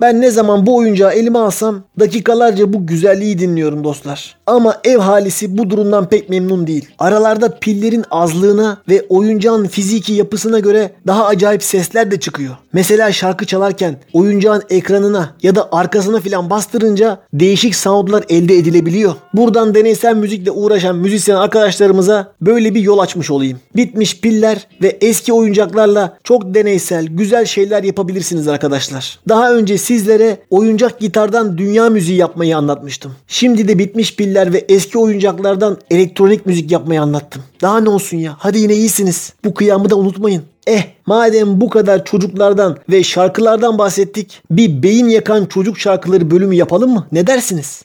Ben 0.00 0.20
ne 0.20 0.30
zaman 0.30 0.66
bu 0.66 0.76
oyuncağı 0.76 1.12
elime 1.12 1.38
alsam 1.38 1.82
dakikalarca 2.00 2.72
bu 2.72 2.86
güzelliği 2.86 3.38
dinliyorum 3.38 3.84
dostlar. 3.84 4.36
Ama 4.46 4.80
ev 4.84 4.98
halisi 4.98 5.58
bu 5.58 5.70
durumdan 5.70 6.08
pek 6.08 6.28
memnun 6.30 6.66
değil. 6.66 6.88
Aralarda 6.98 7.58
pillerin 7.58 8.04
azlığına 8.10 8.78
ve 8.88 9.06
oyuncağın 9.08 9.66
fiziki 9.66 10.12
yapısına 10.12 10.58
göre 10.58 10.90
daha 11.06 11.26
acayip 11.26 11.62
sesler 11.62 12.10
de 12.10 12.20
çıkıyor. 12.20 12.56
Mesela 12.76 13.12
şarkı 13.12 13.46
çalarken 13.46 13.96
oyuncağın 14.12 14.62
ekranına 14.70 15.34
ya 15.42 15.54
da 15.54 15.68
arkasına 15.72 16.20
filan 16.20 16.50
bastırınca 16.50 17.18
değişik 17.32 17.74
soundlar 17.74 18.24
elde 18.28 18.56
edilebiliyor. 18.56 19.14
Buradan 19.34 19.74
deneysel 19.74 20.16
müzikle 20.16 20.50
uğraşan 20.50 20.96
müzisyen 20.96 21.36
arkadaşlarımıza 21.36 22.32
böyle 22.40 22.74
bir 22.74 22.80
yol 22.80 22.98
açmış 22.98 23.30
olayım. 23.30 23.60
Bitmiş 23.76 24.20
piller 24.20 24.68
ve 24.82 24.98
eski 25.00 25.32
oyuncaklarla 25.32 26.18
çok 26.24 26.54
deneysel, 26.54 27.06
güzel 27.06 27.44
şeyler 27.44 27.82
yapabilirsiniz 27.82 28.48
arkadaşlar. 28.48 29.18
Daha 29.28 29.54
önce 29.54 29.78
sizlere 29.78 30.38
oyuncak 30.50 31.00
gitardan 31.00 31.58
dünya 31.58 31.90
müziği 31.90 32.18
yapmayı 32.18 32.56
anlatmıştım. 32.56 33.12
Şimdi 33.26 33.68
de 33.68 33.78
bitmiş 33.78 34.16
piller 34.16 34.52
ve 34.52 34.64
eski 34.68 34.98
oyuncaklardan 34.98 35.78
elektronik 35.90 36.46
müzik 36.46 36.70
yapmayı 36.70 37.02
anlattım. 37.02 37.42
Daha 37.62 37.80
ne 37.80 37.88
olsun 37.88 38.16
ya? 38.16 38.36
Hadi 38.38 38.58
yine 38.58 38.74
iyisiniz. 38.74 39.32
Bu 39.44 39.54
kıyamı 39.54 39.90
da 39.90 39.96
unutmayın. 39.96 40.42
Eh 40.66 40.82
madem 41.06 41.60
bu 41.60 41.70
kadar 41.70 42.04
çocuklardan 42.04 42.76
ve 42.88 43.02
şarkılardan 43.02 43.78
bahsettik 43.78 44.42
bir 44.50 44.82
beyin 44.82 45.08
yakan 45.08 45.44
çocuk 45.44 45.78
şarkıları 45.78 46.30
bölümü 46.30 46.54
yapalım 46.54 46.90
mı? 46.90 47.06
Ne 47.12 47.26
dersiniz? 47.26 47.82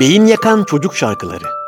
Beyin 0.00 0.26
yakan 0.26 0.64
çocuk 0.64 0.96
şarkıları. 0.96 1.63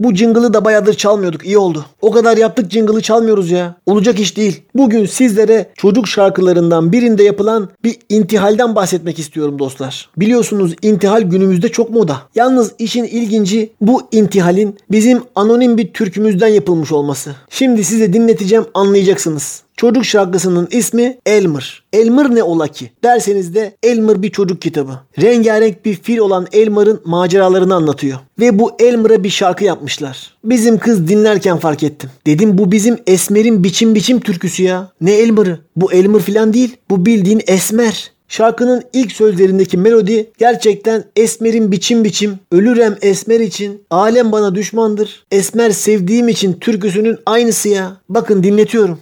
Bu 0.00 0.14
jingle'ı 0.14 0.54
da 0.54 0.64
bayağıdır 0.64 0.94
çalmıyorduk. 0.94 1.46
İyi 1.46 1.58
oldu. 1.58 1.84
O 2.02 2.10
kadar 2.10 2.36
yaptık 2.36 2.70
jingle'ı 2.70 3.00
çalmıyoruz 3.00 3.50
ya. 3.50 3.74
Olacak 3.86 4.20
iş 4.20 4.36
değil. 4.36 4.62
Bugün 4.74 5.06
sizlere 5.06 5.66
çocuk 5.76 6.08
şarkılarından 6.08 6.92
birinde 6.92 7.22
yapılan 7.22 7.68
bir 7.84 7.96
intihalden 8.08 8.74
bahsetmek 8.74 9.18
istiyorum 9.18 9.58
dostlar. 9.58 10.10
Biliyorsunuz 10.16 10.74
intihal 10.82 11.22
günümüzde 11.22 11.68
çok 11.68 11.90
moda. 11.90 12.16
Yalnız 12.34 12.72
işin 12.78 13.04
ilginci 13.04 13.72
bu 13.80 14.02
intihalin 14.12 14.78
bizim 14.90 15.22
anonim 15.34 15.78
bir 15.78 15.92
türkümüzden 15.92 16.48
yapılmış 16.48 16.92
olması. 16.92 17.32
Şimdi 17.48 17.84
size 17.84 18.12
dinleteceğim 18.12 18.64
anlayacaksınız. 18.74 19.63
Çocuk 19.76 20.04
şarkısının 20.04 20.68
ismi 20.70 21.18
Elmer. 21.26 21.82
Elmer 21.92 22.34
ne 22.34 22.42
ola 22.42 22.68
ki? 22.68 22.90
Derseniz 23.04 23.54
de 23.54 23.76
Elmer 23.82 24.22
bir 24.22 24.30
çocuk 24.30 24.62
kitabı. 24.62 25.00
Rengarenk 25.22 25.84
bir 25.84 25.94
fil 25.94 26.18
olan 26.18 26.46
Elmer'ın 26.52 27.00
maceralarını 27.04 27.74
anlatıyor. 27.74 28.18
Ve 28.40 28.58
bu 28.58 28.72
Elmer'a 28.78 29.24
bir 29.24 29.30
şarkı 29.30 29.64
yapmışlar. 29.64 30.34
Bizim 30.44 30.78
kız 30.78 31.08
dinlerken 31.08 31.58
fark 31.58 31.82
ettim. 31.82 32.10
Dedim 32.26 32.58
bu 32.58 32.72
bizim 32.72 32.98
Esmer'in 33.06 33.64
biçim 33.64 33.94
biçim 33.94 34.20
türküsü 34.20 34.62
ya. 34.62 34.92
Ne 35.00 35.12
Elmer'ı? 35.12 35.58
Bu 35.76 35.92
Elmer 35.92 36.20
falan 36.20 36.54
değil. 36.54 36.76
Bu 36.90 37.06
bildiğin 37.06 37.40
Esmer. 37.46 38.14
Şarkının 38.28 38.82
ilk 38.92 39.12
sözlerindeki 39.12 39.78
melodi 39.78 40.30
gerçekten 40.38 41.04
Esmer'in 41.16 41.72
biçim 41.72 42.04
biçim, 42.04 42.38
ölürem 42.52 42.96
Esmer 43.02 43.40
için, 43.40 43.82
alem 43.90 44.32
bana 44.32 44.54
düşmandır, 44.54 45.26
Esmer 45.30 45.70
sevdiğim 45.70 46.28
için 46.28 46.52
türküsünün 46.52 47.18
aynısı 47.26 47.68
ya. 47.68 47.96
Bakın 48.08 48.42
dinletiyorum. 48.42 48.98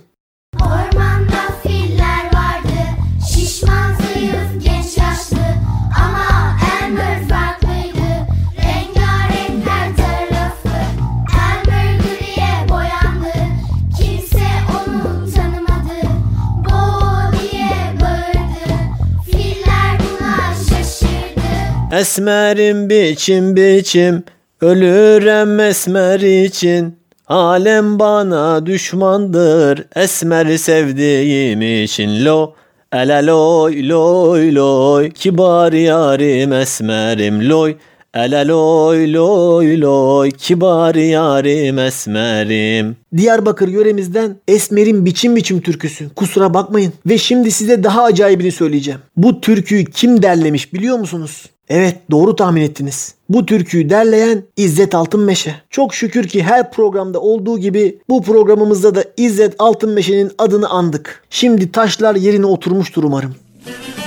Esmerim 21.93 22.91
biçim 22.91 23.57
biçim 23.57 24.23
Ölürem 24.61 25.61
esmer 25.61 26.21
için 26.21 26.97
Alem 27.29 27.99
bana 27.99 28.67
düşmandır 28.67 29.85
Esmer 29.97 30.57
sevdiğim 30.57 31.85
için 31.85 32.25
lo 32.25 32.55
Ele 32.93 33.27
loy 33.27 33.89
loy 33.89 34.55
loy 34.55 35.11
Kibar 35.11 35.73
yarim 35.73 36.53
esmerim 36.53 37.49
loy 37.51 37.77
Ele 38.15 38.49
loy 38.49 39.13
loy 39.13 39.81
loy 39.81 40.31
Kibar 40.31 40.95
yarim 40.95 41.79
esmerim 41.79 42.97
Diyarbakır 43.17 43.69
yöremizden 43.69 44.37
Esmer'in 44.49 45.05
biçim 45.05 45.37
biçim 45.37 45.61
türküsü. 45.61 46.09
Kusura 46.15 46.55
bakmayın. 46.55 46.93
Ve 47.07 47.19
şimdi 47.19 47.51
size 47.51 47.85
daha 47.85 48.03
acayibini 48.05 48.53
söyleyeceğim. 48.53 49.01
Bu 49.17 49.41
türküyü 49.41 49.85
kim 49.85 50.23
derlemiş 50.23 50.75
biliyor 50.75 50.99
musunuz? 50.99 51.52
Evet 51.69 51.97
doğru 52.11 52.37
tahmin 52.37 52.63
ettiniz. 52.63 53.15
Bu 53.29 53.47
türküyü 53.47 53.91
derleyen 53.91 54.43
İzzet 54.57 54.95
Altınmeşe. 54.95 55.55
Çok 55.71 55.95
şükür 55.95 56.29
ki 56.29 56.43
her 56.43 56.73
programda 56.73 57.21
olduğu 57.21 57.59
gibi 57.59 57.99
bu 58.09 58.23
programımızda 58.23 58.95
da 58.95 59.05
İzzet 59.17 59.55
Altınmeşe'nin 59.59 60.33
adını 60.39 60.69
andık. 60.69 61.25
Şimdi 61.31 61.73
taşlar 61.73 62.15
yerine 62.15 62.47
oturmuştur 62.47 63.05
umarım. 63.05 63.35
Esmerim 63.67 64.02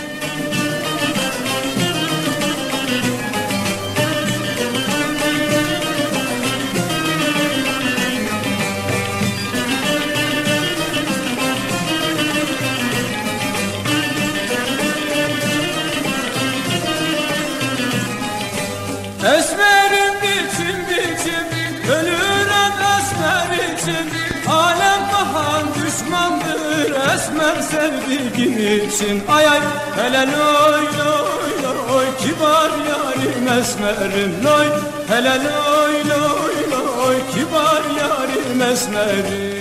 Esmer 27.66 27.82
sevdiğim 27.82 28.88
için. 28.88 29.24
Ay 29.28 29.48
ay 29.48 29.60
hele 29.96 30.32
loy 30.32 30.86
loy 30.98 31.64
loy. 31.64 32.06
Kibar 32.20 32.70
yarim 32.70 33.60
esmerim 33.60 34.44
loy. 34.44 34.68
Hele 35.08 35.30
loy 35.30 35.94
loy 36.10 36.72
loy. 36.72 37.16
Kibar 37.34 37.84
yarim 38.00 38.62
esmerim 38.62 39.55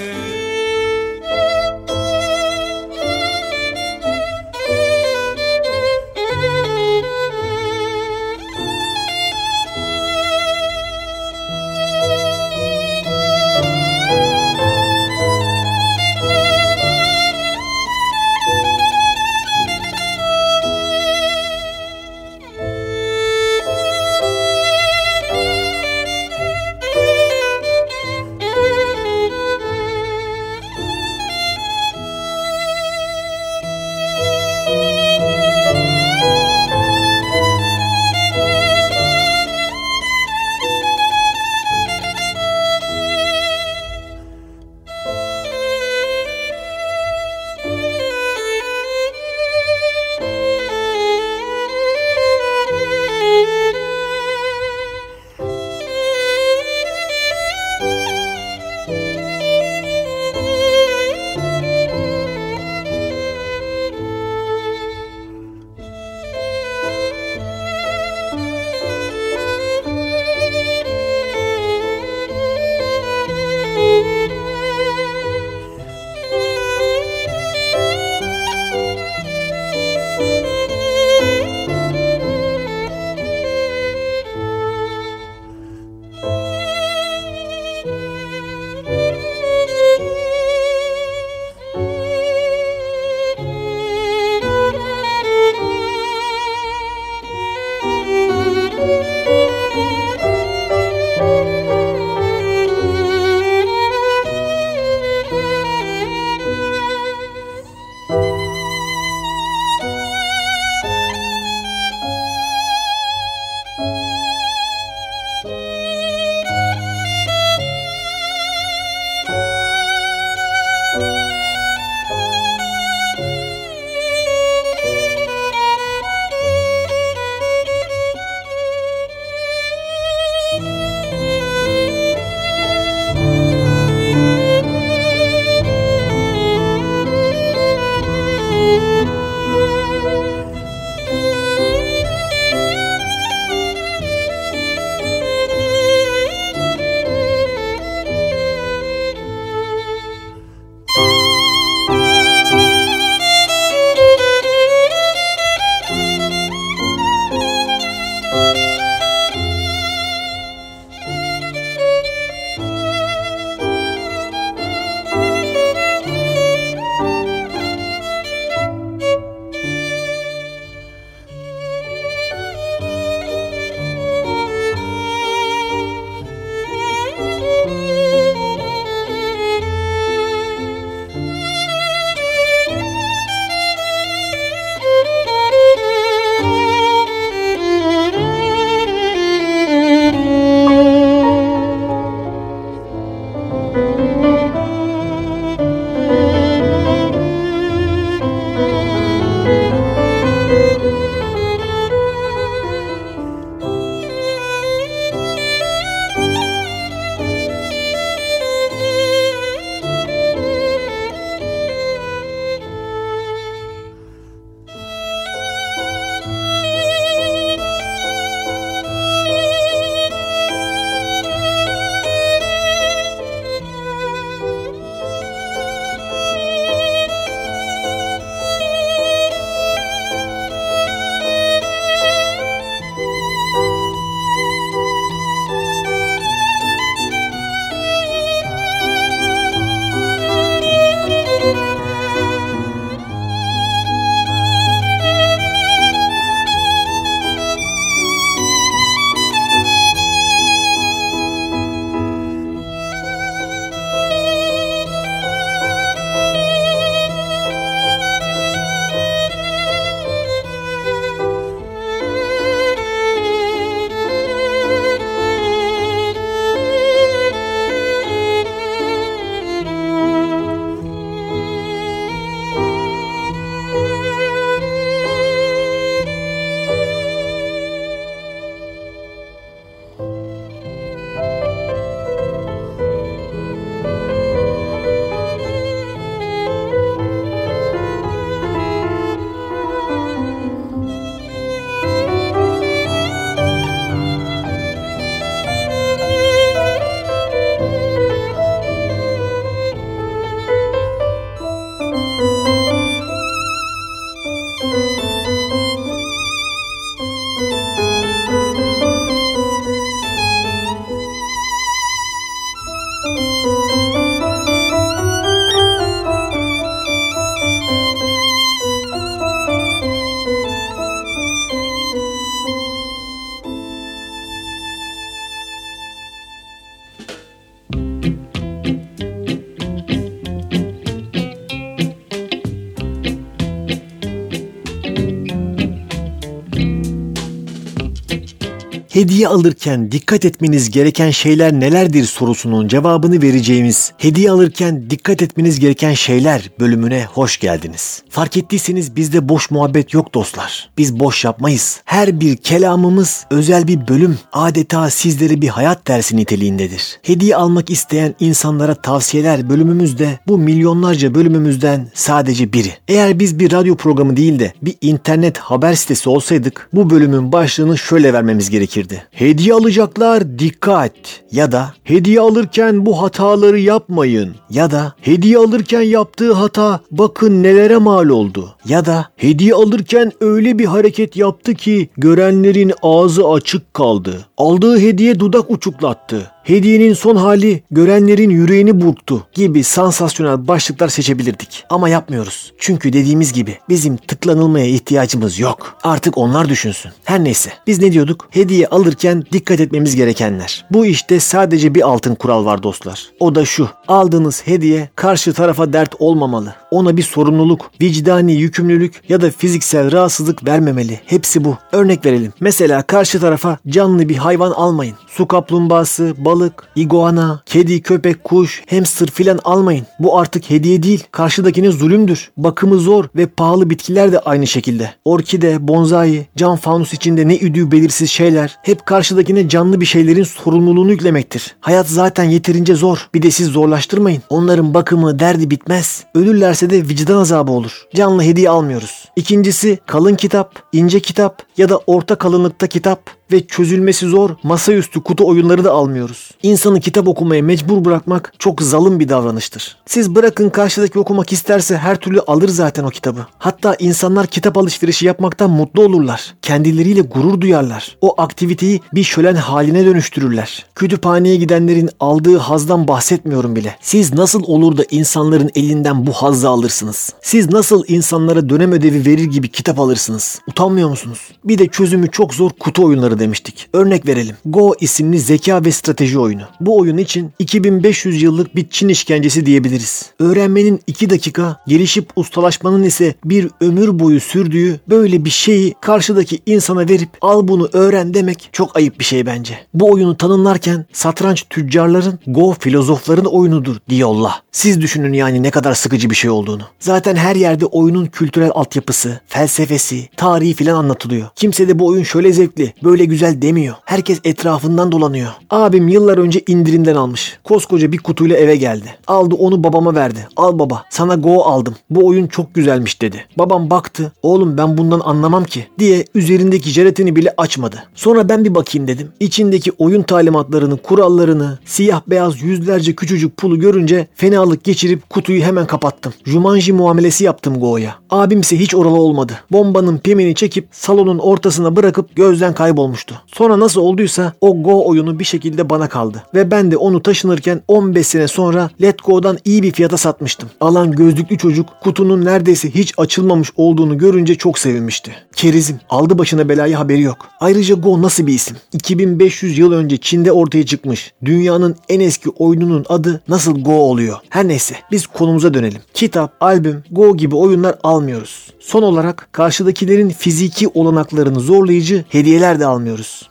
Hediye 338.95 339.29
alırken 339.29 339.93
dikkat 339.93 340.25
etmeniz 340.25 340.71
gereken 340.71 341.11
şeyler 341.11 341.53
nelerdir 341.53 342.05
sorusunun 342.05 342.69
cevabını 342.69 343.23
vereceğimiz 343.23 343.93
Hediye 343.99 344.31
alırken 344.31 344.91
dikkat 344.91 345.23
etmeniz 345.23 345.61
gereken 345.61 345.95
şeyler 345.95 346.51
bölümüne 346.61 347.05
hoş 347.05 347.39
geldiniz. 347.39 348.03
Fark 348.09 348.37
ettiyseniz 348.37 348.97
bizde 348.97 349.29
boş 349.29 349.51
muhabbet 349.51 349.95
yok 349.95 350.15
dostlar. 350.15 350.71
Biz 350.79 351.01
boş 351.01 351.25
yapmayız. 351.25 351.81
Her 351.85 352.21
bir 352.21 352.37
kelamımız 352.37 353.27
özel 353.31 353.69
bir 353.69 353.89
bölüm. 353.89 354.19
Adeta 354.33 354.91
sizlere 354.91 355.41
bir 355.41 355.49
hayat 355.49 355.89
dersi 355.89 356.17
niteliğindedir. 356.17 356.99
Hediye 357.03 357.37
almak 357.37 357.71
isteyen 357.71 358.15
insanlara 358.21 358.75
tavsiyeler 358.75 359.49
bölümümüzde 359.51 360.19
bu 360.27 360.39
milyonlarca 360.39 361.15
bölümümüzden 361.15 361.89
sadece 361.95 362.53
biri. 362.53 362.73
Eğer 362.89 363.19
biz 363.19 363.39
bir 363.39 363.53
radyo 363.53 363.77
programı 363.77 364.17
değil 364.17 364.39
de 364.39 364.53
bir 364.63 364.75
internet 364.81 365.39
haber 365.39 365.75
sitesi 365.75 366.09
olsaydık 366.09 366.69
bu 366.73 366.91
bölümün 366.91 367.33
başlığını 367.33 367.79
şöyle 367.79 368.13
vermemiz 368.13 368.51
gerekirdi. 368.51 368.84
Hediye 369.11 369.55
alacaklar 369.55 370.39
dikkat 370.39 370.93
ya 371.33 371.53
da 371.53 371.75
hediye 371.85 372.21
alırken 372.21 372.87
bu 372.87 373.03
hataları 373.03 373.61
yapmayın 373.61 374.35
ya 374.51 374.71
da 374.71 374.95
hediye 375.01 375.39
alırken 375.39 375.83
yaptığı 375.83 376.33
hata 376.33 376.81
bakın 376.91 377.43
nelere 377.43 377.77
mal 377.77 378.09
oldu 378.09 378.57
ya 378.67 378.87
da 378.87 379.07
hediye 379.17 379.55
alırken 379.55 380.13
öyle 380.21 380.59
bir 380.59 380.65
hareket 380.65 381.17
yaptı 381.17 381.55
ki 381.55 381.89
görenlerin 381.97 382.73
ağzı 382.83 383.29
açık 383.29 383.75
kaldı. 383.75 384.27
Aldığı 384.37 384.79
hediye 384.79 385.21
dudak 385.21 385.51
uçuklattı. 385.51 386.34
Hediyenin 386.45 386.93
son 386.93 387.17
hali 387.17 387.63
görenlerin 387.71 388.31
yüreğini 388.31 388.81
burktu 388.81 389.27
gibi 389.35 389.65
sansasyonel 389.65 390.49
başlıklar 390.49 390.89
seçebilirdik. 390.89 391.65
Ama 391.71 391.89
yapmıyoruz. 391.89 392.53
Çünkü 392.59 392.93
dediğimiz 392.93 393.33
gibi 393.33 393.59
bizim 393.69 393.97
tıklanılmaya 393.97 394.67
ihtiyacımız 394.67 395.39
yok. 395.39 395.79
Artık 395.83 396.19
onlar 396.19 396.49
düşünsün. 396.49 396.93
Her 397.05 397.25
neyse 397.25 397.53
biz 397.67 397.83
ne 397.83 397.93
diyorduk? 397.93 398.29
Hediye 398.31 398.67
alırken 398.67 399.25
dikkat 399.33 399.61
etmemiz 399.61 399.97
gerekenler. 399.97 400.65
Bu 400.71 400.87
işte 400.87 401.21
sadece 401.21 401.75
bir 401.75 401.89
altın 401.89 402.15
kural 402.15 402.45
var 402.45 402.63
dostlar. 402.63 403.11
O 403.21 403.35
da 403.35 403.45
şu. 403.45 403.69
Aldığınız 403.89 404.47
hediye 404.47 404.89
karşı 404.97 405.33
tarafa 405.33 405.73
dert 405.73 405.95
olmamalı. 405.99 406.55
Ona 406.71 406.97
bir 406.97 407.03
sorumluluk, 407.03 407.71
vicdani 407.81 408.33
yükümlülük 408.33 409.03
ya 409.09 409.21
da 409.21 409.31
fiziksel 409.31 409.93
rahatsızlık 409.93 410.47
vermemeli. 410.47 411.01
Hepsi 411.07 411.45
bu. 411.45 411.57
Örnek 411.73 412.07
verelim. 412.07 412.33
Mesela 412.41 412.83
karşı 412.83 413.21
tarafa 413.21 413.59
canlı 413.69 414.09
bir 414.09 414.17
hayvan 414.17 414.51
almayın. 414.51 414.97
Su 415.07 415.29
kaplumbağası, 415.29 416.15
balık 416.19 416.34
balık, 416.35 416.69
iguana, 416.77 417.43
kedi, 417.47 417.83
köpek, 417.83 418.25
kuş, 418.25 418.63
hamster 418.71 419.09
filan 419.11 419.39
almayın. 419.45 419.87
Bu 419.99 420.19
artık 420.19 420.51
hediye 420.51 420.83
değil. 420.83 421.05
Karşıdakine 421.13 421.71
zulümdür. 421.71 422.31
Bakımı 422.37 422.79
zor 422.79 423.05
ve 423.17 423.27
pahalı 423.27 423.71
bitkiler 423.71 424.13
de 424.13 424.19
aynı 424.19 424.47
şekilde. 424.47 424.95
Orkide, 425.05 425.69
bonsai, 425.69 426.27
cam 426.37 426.57
fanus 426.57 426.93
içinde 426.93 427.29
ne 427.29 427.37
üdüğü 427.37 427.71
belirsiz 427.71 428.11
şeyler 428.11 428.59
hep 428.63 428.87
karşıdakine 428.87 429.49
canlı 429.49 429.81
bir 429.81 429.87
şeylerin 429.87 430.25
sorumluluğunu 430.25 430.91
yüklemektir. 430.91 431.57
Hayat 431.61 431.89
zaten 431.89 432.25
yeterince 432.25 432.75
zor. 432.75 433.09
Bir 433.15 433.23
de 433.23 433.31
siz 433.31 433.49
zorlaştırmayın. 433.49 434.23
Onların 434.29 434.75
bakımı, 434.75 435.19
derdi 435.19 435.51
bitmez. 435.51 436.05
Ölürlerse 436.15 436.71
de 436.71 436.89
vicdan 436.89 437.19
azabı 437.19 437.53
olur. 437.53 437.87
Canlı 437.95 438.23
hediye 438.23 438.51
almıyoruz. 438.51 439.09
İkincisi 439.17 439.79
kalın 439.87 440.15
kitap, 440.15 440.63
ince 440.73 441.01
kitap 441.01 441.43
ya 441.57 441.69
da 441.69 441.81
orta 441.87 442.15
kalınlıkta 442.15 442.67
kitap 442.67 443.24
ve 443.33 443.47
çözülmesi 443.47 444.07
zor 444.07 444.31
masaüstü 444.43 445.03
kutu 445.03 445.27
oyunları 445.27 445.65
da 445.65 445.73
almıyoruz. 445.73 446.31
İnsanı 446.43 446.81
kitap 446.81 447.09
okumaya 447.09 447.43
mecbur 447.43 447.85
bırakmak 447.85 448.33
çok 448.39 448.63
zalim 448.63 449.01
bir 449.01 449.09
davranıştır. 449.09 449.77
Siz 449.87 450.15
bırakın 450.15 450.51
karşıdaki 450.51 450.99
okumak 450.99 451.33
isterse 451.33 451.77
her 451.77 451.97
türlü 451.97 452.21
alır 452.21 452.49
zaten 452.49 452.85
o 452.85 452.91
kitabı. 452.91 453.27
Hatta 453.39 453.77
insanlar 453.79 454.27
kitap 454.27 454.59
alışverişi 454.59 455.07
yapmaktan 455.07 455.51
mutlu 455.51 455.83
olurlar. 455.83 456.35
Kendileriyle 456.43 457.01
gurur 457.01 457.41
duyarlar. 457.41 457.97
O 458.01 458.23
aktiviteyi 458.23 458.81
bir 458.95 459.05
şölen 459.05 459.35
haline 459.35 459.87
dönüştürürler. 459.87 460.67
Kütüphaneye 460.75 461.37
gidenlerin 461.37 461.91
aldığı 462.01 462.39
hazdan 462.39 462.89
bahsetmiyorum 462.89 463.57
bile. 463.57 463.77
Siz 463.81 464.13
nasıl 464.13 464.43
olur 464.43 464.77
da 464.77 464.85
insanların 464.91 465.51
elinden 465.55 466.07
bu 466.07 466.13
hazzı 466.13 466.49
alırsınız? 466.49 467.13
Siz 467.23 467.53
nasıl 467.53 467.85
insanlara 467.89 468.49
dönem 468.49 468.73
ödevi 468.73 469.07
verir 469.07 469.25
gibi 469.25 469.49
kitap 469.49 469.81
alırsınız? 469.81 470.41
Utanmıyor 470.49 470.89
musunuz? 470.89 471.19
Bir 471.45 471.59
de 471.59 471.67
çözümü 471.67 472.11
çok 472.11 472.35
zor 472.35 472.51
kutu 472.51 472.85
oyunları 472.85 473.14
demiştik. 473.19 473.69
Örnek 473.73 474.07
verelim. 474.07 474.37
Go 474.45 474.75
isimli 474.81 475.19
zeka 475.19 475.65
ve 475.65 475.73
strateji 475.73 476.19
oyunu. 476.19 476.43
Bu 476.61 476.79
oyun 476.79 476.97
için 476.97 477.33
2500 477.39 478.23
yıllık 478.23 478.57
bir 478.57 478.69
Çin 478.69 478.89
işkencesi 478.89 479.47
diyebiliriz. 479.47 480.11
Öğrenmenin 480.19 480.81
2 480.87 481.11
dakika, 481.11 481.61
gelişip 481.67 482.11
ustalaşmanın 482.17 482.83
ise 482.83 483.15
bir 483.25 483.49
ömür 483.61 483.99
boyu 483.99 484.21
sürdüğü 484.21 484.81
böyle 484.89 485.25
bir 485.25 485.31
şeyi 485.31 485.75
karşıdaki 485.81 486.39
insana 486.47 486.89
verip 486.89 487.09
al 487.21 487.49
bunu 487.49 487.69
öğren 487.73 488.15
demek 488.15 488.49
çok 488.53 488.77
ayıp 488.77 488.99
bir 488.99 489.05
şey 489.05 489.27
bence. 489.27 489.59
Bu 489.75 489.91
oyunu 489.91 490.17
tanımlarken 490.17 490.87
satranç 490.93 491.45
tüccarların, 491.51 492.19
Go 492.27 492.57
filozofların 492.61 493.25
oyunudur 493.25 493.77
diyorlar. 493.89 494.33
Siz 494.53 494.81
düşünün 494.81 495.13
yani 495.13 495.43
ne 495.43 495.51
kadar 495.51 495.75
sıkıcı 495.75 496.11
bir 496.11 496.15
şey 496.15 496.31
olduğunu. 496.31 496.63
Zaten 496.81 497.17
her 497.17 497.37
yerde 497.37 497.67
oyunun 497.67 498.07
kültürel 498.07 498.51
altyapısı, 498.55 499.21
felsefesi, 499.27 500.09
tarihi 500.17 500.55
filan 500.55 500.77
anlatılıyor. 500.77 501.29
Kimse 501.37 501.69
de 501.69 501.79
bu 501.79 501.87
oyun 501.87 502.03
şöyle 502.03 502.33
zevkli, 502.33 502.75
böyle 502.85 503.04
güzel 503.05 503.43
demiyor. 503.43 503.75
Herkes 503.85 504.21
etrafından 504.25 504.93
dolanıyor. 504.93 505.31
Abim 505.51 505.89
yıllar 505.89 506.19
önce 506.19 506.43
indirimden 506.47 506.95
almış. 506.95 507.39
Koskoca 507.45 507.93
bir 507.93 507.99
kutuyla 507.99 508.37
eve 508.37 508.57
geldi. 508.57 508.97
Aldı 509.07 509.35
onu 509.35 509.65
babama 509.65 509.95
verdi. 509.95 510.29
Al 510.37 510.59
baba 510.59 510.85
sana 510.91 511.15
Go 511.15 511.43
aldım. 511.43 511.75
Bu 511.91 512.07
oyun 512.07 512.27
çok 512.27 512.55
güzelmiş 512.55 513.03
dedi. 513.03 513.27
Babam 513.39 513.71
baktı. 513.71 514.13
Oğlum 514.23 514.59
ben 514.59 514.79
bundan 514.79 515.01
anlamam 515.01 515.45
ki 515.45 515.67
diye 515.79 516.05
üzerindeki 516.15 516.71
jelatini 516.71 517.17
bile 517.17 517.35
açmadı. 517.37 517.83
Sonra 517.95 518.29
ben 518.29 518.45
bir 518.45 518.55
bakayım 518.55 518.89
dedim. 518.89 519.13
İçindeki 519.21 519.73
oyun 519.79 520.03
talimatlarını, 520.03 520.77
kurallarını, 520.77 521.59
siyah 521.65 522.03
beyaz 522.07 522.43
yüzlerce 522.43 522.95
küçücük 522.95 523.37
pulu 523.37 523.61
görünce 523.61 524.07
fenalık 524.15 524.65
geçirip 524.65 525.11
kutuyu 525.11 525.43
hemen 525.43 525.67
kapattım. 525.67 526.13
Jumanji 526.25 526.73
muamelesi 526.73 527.25
yaptım 527.25 527.61
Go'ya. 527.61 527.95
Abim 528.11 528.41
ise 528.41 528.59
hiç 528.59 528.75
oralı 528.75 529.01
olmadı. 529.01 529.33
Bombanın 529.53 529.99
pimini 529.99 530.35
çekip 530.35 530.69
salonun 530.73 531.19
ortasına 531.19 531.77
bırakıp 531.77 532.17
gözden 532.17 532.55
kaybolmuştu. 532.95 533.15
Sonra 533.27 533.61
nasıl 533.61 533.81
olduysa 533.81 534.33
o 534.41 534.63
Go 534.63 534.89
oyunu 534.89 535.19
bir 535.19 535.25
şekilde 535.25 535.71
bana 535.71 535.89
kaldı. 535.89 536.23
Ve 536.35 536.51
ben 536.51 536.71
de 536.71 536.77
onu 536.77 537.03
taşınırken 537.03 537.63
15 537.69 538.07
sene 538.07 538.29
sonra 538.29 538.71
Let 538.83 539.05
Go'dan 539.05 539.39
iyi 539.45 539.63
bir 539.63 539.73
fiyata 539.73 539.97
satmıştım. 539.97 540.49
Alan 540.61 540.93
gözlüklü 540.93 541.39
çocuk 541.39 541.67
kutunun 541.83 542.25
neredeyse 542.25 542.71
hiç 542.71 542.95
açılmamış 542.99 543.51
olduğunu 543.57 543.99
görünce 543.99 544.35
çok 544.35 544.59
sevinmişti. 544.59 545.13
Kerizim 545.37 545.77
aldı 545.91 546.19
başına 546.19 546.49
belayı 546.49 546.77
haberi 546.77 547.03
yok. 547.03 547.17
Ayrıca 547.41 547.75
Go 547.75 548.03
nasıl 548.03 548.27
bir 548.27 548.35
isim? 548.35 548.57
2500 548.73 549.59
yıl 549.59 549.73
önce 549.73 549.97
Çin'de 549.97 550.33
ortaya 550.33 550.67
çıkmış. 550.67 551.13
Dünyanın 551.25 551.77
en 551.89 552.01
eski 552.01 552.31
oyununun 552.31 552.85
adı 552.89 553.23
nasıl 553.29 553.61
Go 553.61 553.73
oluyor? 553.73 554.19
Her 554.29 554.49
neyse 554.49 554.75
biz 554.91 555.07
konumuza 555.07 555.55
dönelim. 555.55 555.81
Kitap, 555.95 556.33
albüm, 556.41 556.83
Go 556.91 557.17
gibi 557.17 557.37
oyunlar 557.37 557.75
almıyoruz. 557.83 558.55
Son 558.61 558.83
olarak 558.83 559.29
karşıdakilerin 559.33 560.11
fiziki 560.11 560.69
olanaklarını 560.69 561.41
zorlayıcı 561.41 562.05
hediyeler 562.09 562.61
de 562.61 562.67
almıyoruz. 562.67 562.84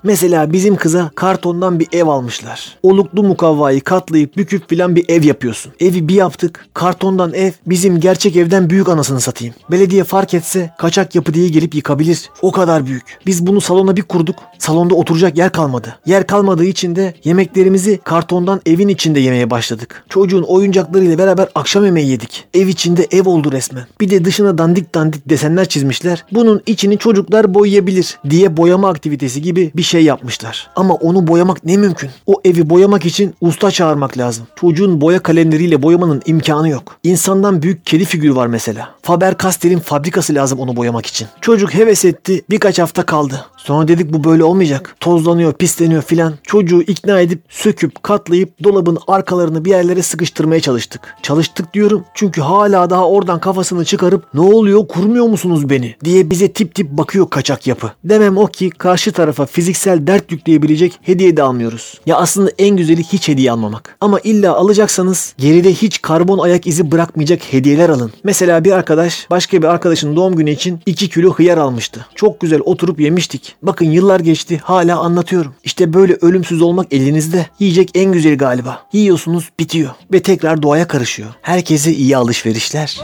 Mesela 0.04 0.54
bizim 0.54 0.76
kıza 0.76 1.12
kartondan 1.16 1.80
bir 1.80 1.88
ev 1.92 2.08
almışlar. 2.08 2.78
Oluklu 2.84 3.24
mukavvayı 3.24 3.82
katlayıp 3.82 4.38
büküp 4.38 4.70
filan 4.70 4.95
bir 4.95 5.06
ev 5.10 5.24
yapıyorsun. 5.24 5.74
Evi 5.80 6.08
bir 6.08 6.16
yaptık. 6.16 6.66
Kartondan 6.74 7.34
ev 7.34 7.51
bizim 7.66 7.99
gerçek 7.99 8.36
evden 8.36 8.70
büyük 8.70 8.89
anasını 8.89 9.22
satayım. 9.22 9.54
Belediye 9.72 10.04
fark 10.04 10.34
etse 10.34 10.74
kaçak 10.78 11.16
yapı 11.16 11.34
diye 11.34 11.49
gelip 11.49 11.76
yıkabilir. 11.76 12.30
O 12.41 12.51
kadar 12.51 12.86
büyük. 12.86 13.20
Biz 13.26 13.47
bunu 13.47 13.62
salona 13.62 13.95
bir 13.95 14.01
kurduk. 14.01 14.36
Salonda 14.60 14.95
oturacak 14.95 15.38
yer 15.38 15.51
kalmadı. 15.51 15.95
Yer 16.06 16.28
kalmadığı 16.28 16.66
için 16.66 16.95
de 16.95 17.14
yemeklerimizi 17.24 17.99
kartondan 18.04 18.62
evin 18.66 18.88
içinde 18.88 19.20
yemeye 19.20 19.49
başladık. 19.49 20.04
Çocuğun 20.10 20.43
oyuncaklarıyla 20.43 21.18
beraber 21.18 21.49
akşam 21.56 21.86
yemeği 21.86 22.10
yedik. 22.10 22.45
Ev 22.54 22.68
içinde 22.68 23.08
ev 23.12 23.30
oldu 23.30 23.51
resmen. 23.51 23.86
Bir 24.01 24.10
de 24.10 24.26
dışına 24.26 24.58
dandik 24.58 24.95
dandik 24.95 25.30
desenler 25.30 25.66
çizmişler. 25.66 26.26
Bunun 26.32 26.62
içini 26.66 26.97
çocuklar 26.97 27.54
boyayabilir 27.54 28.20
diye 28.30 28.58
boyama 28.58 28.89
aktivitesi 28.89 29.41
gibi 29.44 29.72
bir 29.76 29.84
şey 29.84 30.04
yapmışlar. 30.04 30.70
Ama 30.76 30.94
onu 30.94 31.28
boyamak 31.28 31.66
ne 31.66 31.78
mümkün? 31.78 32.10
O 32.26 32.41
evi 32.46 32.70
boyamak 32.70 33.06
için 33.06 33.36
usta 33.41 33.72
çağırmak 33.72 34.18
lazım. 34.18 34.48
Çocuğun 34.56 35.02
boya 35.02 35.20
kalemleriyle 35.20 35.84
boyamanın 35.84 36.22
imkanı 36.26 36.70
yok. 36.70 36.96
İnsandan 37.04 37.62
büyük 37.62 37.86
kedi 37.86 38.06
figürü 38.06 38.36
var 38.36 38.48
mesela. 38.48 38.89
Faber-Castell'in 39.02 39.80
fabrikası 39.80 40.36
lazım 40.36 40.60
onu 40.60 40.76
boyamak 40.76 41.06
için. 41.06 41.28
Çocuk 41.41 41.74
heves 41.74 42.06
etti 42.06 42.41
birkaç 42.50 42.80
hafta 42.80 43.06
kaldı. 43.06 43.46
Sonra 43.58 43.88
dedik 43.88 44.14
bu 44.14 44.24
böyle 44.24 44.44
olmayacak. 44.44 44.96
Tozlanıyor, 45.00 45.54
pisleniyor 45.54 46.02
filan. 46.02 46.34
Çocuğu 46.44 46.82
ikna 46.82 47.20
edip 47.20 47.41
söküp 47.50 48.04
katlayıp 48.04 48.64
dolabın 48.64 48.98
arkalarını 49.08 49.66
bir 49.66 49.70
yerlere 49.70 50.02
sıkıştırmaya 50.02 50.62
çalıştık. 50.62 51.02
Çalıştık 51.22 51.74
diyorum 51.74 52.06
çünkü 52.14 52.41
hala 52.41 52.89
daha 52.89 53.10
oradan 53.10 53.39
kafasını 53.39 53.86
çıkarıp 53.86 54.34
ne 54.34 54.41
oluyor 54.41 54.88
kurmuyor 54.88 55.26
musunuz 55.26 55.70
beni 55.70 55.96
diye 56.04 56.30
bize 56.30 56.54
tip 56.54 56.76
tip 56.76 56.91
bakıyor 56.91 57.30
kaçak 57.30 57.68
yapı. 57.68 57.91
Demem 58.04 58.38
o 58.38 58.48
ki 58.48 58.70
karşı 58.70 59.12
tarafa 59.34 59.52
fiziksel 59.52 60.08
dert 60.08 60.32
yükleyebilecek 60.32 61.00
hediye 61.02 61.38
de 61.38 61.44
almıyoruz. 61.44 62.02
Ya 62.06 62.18
aslında 62.18 62.52
en 62.58 62.78
güzeli 62.78 63.04
hiç 63.04 63.28
hediye 63.28 63.52
almamak. 63.52 63.98
Ama 64.02 64.20
illa 64.20 64.56
alacaksanız 64.56 65.34
geride 65.38 65.74
hiç 65.74 66.02
karbon 66.02 66.40
ayak 66.40 66.68
izi 66.68 66.92
bırakmayacak 66.92 67.54
hediyeler 67.54 67.90
alın. 67.90 68.12
Mesela 68.24 68.64
bir 68.64 68.72
arkadaş 68.72 69.28
başka 69.30 69.62
bir 69.62 69.68
arkadaşın 69.68 70.16
doğum 70.16 70.36
günü 70.36 70.52
için 70.52 70.80
2 70.86 71.10
kilo 71.10 71.34
hıyar 71.34 71.58
almıştı. 71.58 72.06
Çok 72.16 72.40
güzel 72.40 72.60
oturup 72.66 73.00
yemiştik. 73.00 73.56
Bakın 73.62 73.86
yıllar 73.86 74.20
geçti 74.20 74.62
hala 74.64 75.00
anlatıyorum. 75.00 75.54
İşte 75.64 75.94
böyle 75.94 76.18
ölümsüz 76.22 76.62
olmak 76.62 76.94
elinizde. 76.94 77.46
Yiyecek 77.60 77.90
en 77.96 78.12
güzeli 78.12 78.38
galiba. 78.38 78.82
Yiyorsunuz 78.94 79.50
bitiyor. 79.60 79.90
Ve 80.14 80.22
tekrar 80.22 80.64
doğaya 80.64 80.88
karışıyor. 80.88 81.30
Herkese 81.42 81.94
iyi 81.94 82.18
alışverişler. 82.18 83.02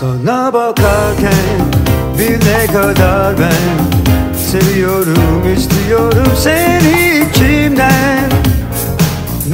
Sana 0.00 0.52
bakarken 0.52 1.56
bir 2.18 2.46
ne 2.46 2.66
kadar 2.66 3.34
ben 3.38 3.96
Seviyorum 4.36 5.54
istiyorum 5.56 6.32
seni 6.36 7.24
içimden 7.30 8.30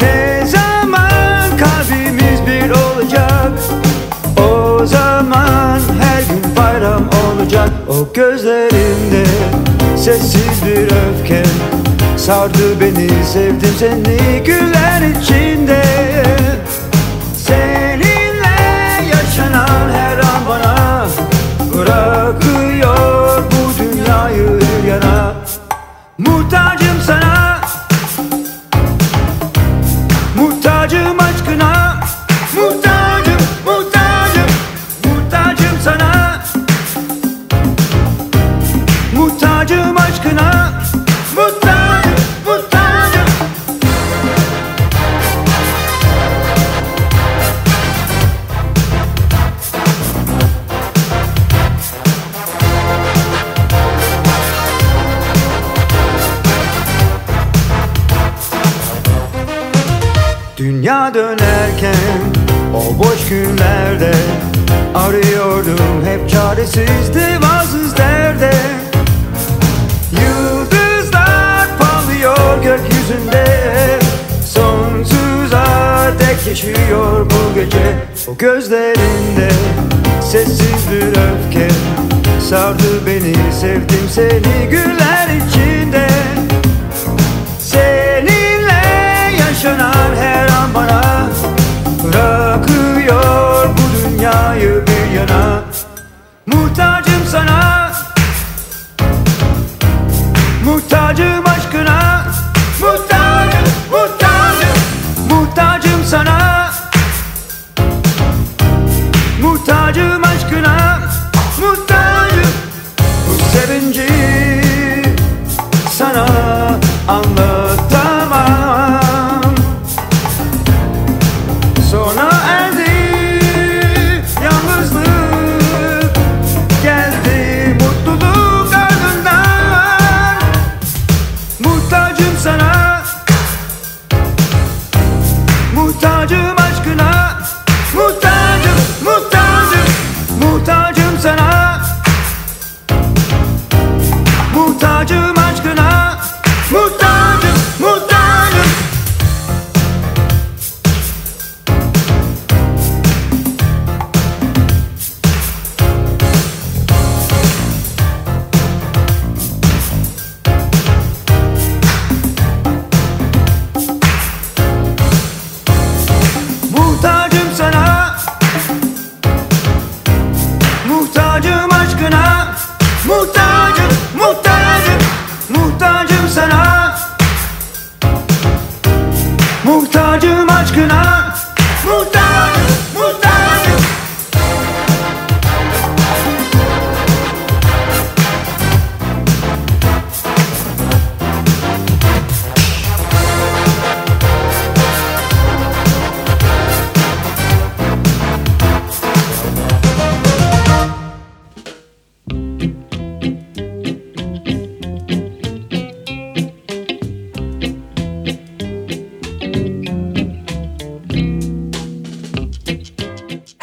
Ne 0.02 0.46
zaman 0.46 1.42
kalbimiz 1.58 2.46
bir 2.46 2.70
olacak? 2.70 3.52
O 4.38 4.86
zaman 4.86 5.80
her 6.00 6.22
gün 6.22 6.56
bayram 6.56 7.04
olacak. 7.24 7.70
O 7.88 8.12
gözlerinde 8.14 9.24
sessiz 9.96 10.66
bir 10.66 10.84
öfke 10.84 11.42
Sardı 12.16 12.80
beni 12.80 13.24
sevdim 13.32 13.74
seni 13.78 14.44
güller 14.44 15.02
içinde 15.20 15.82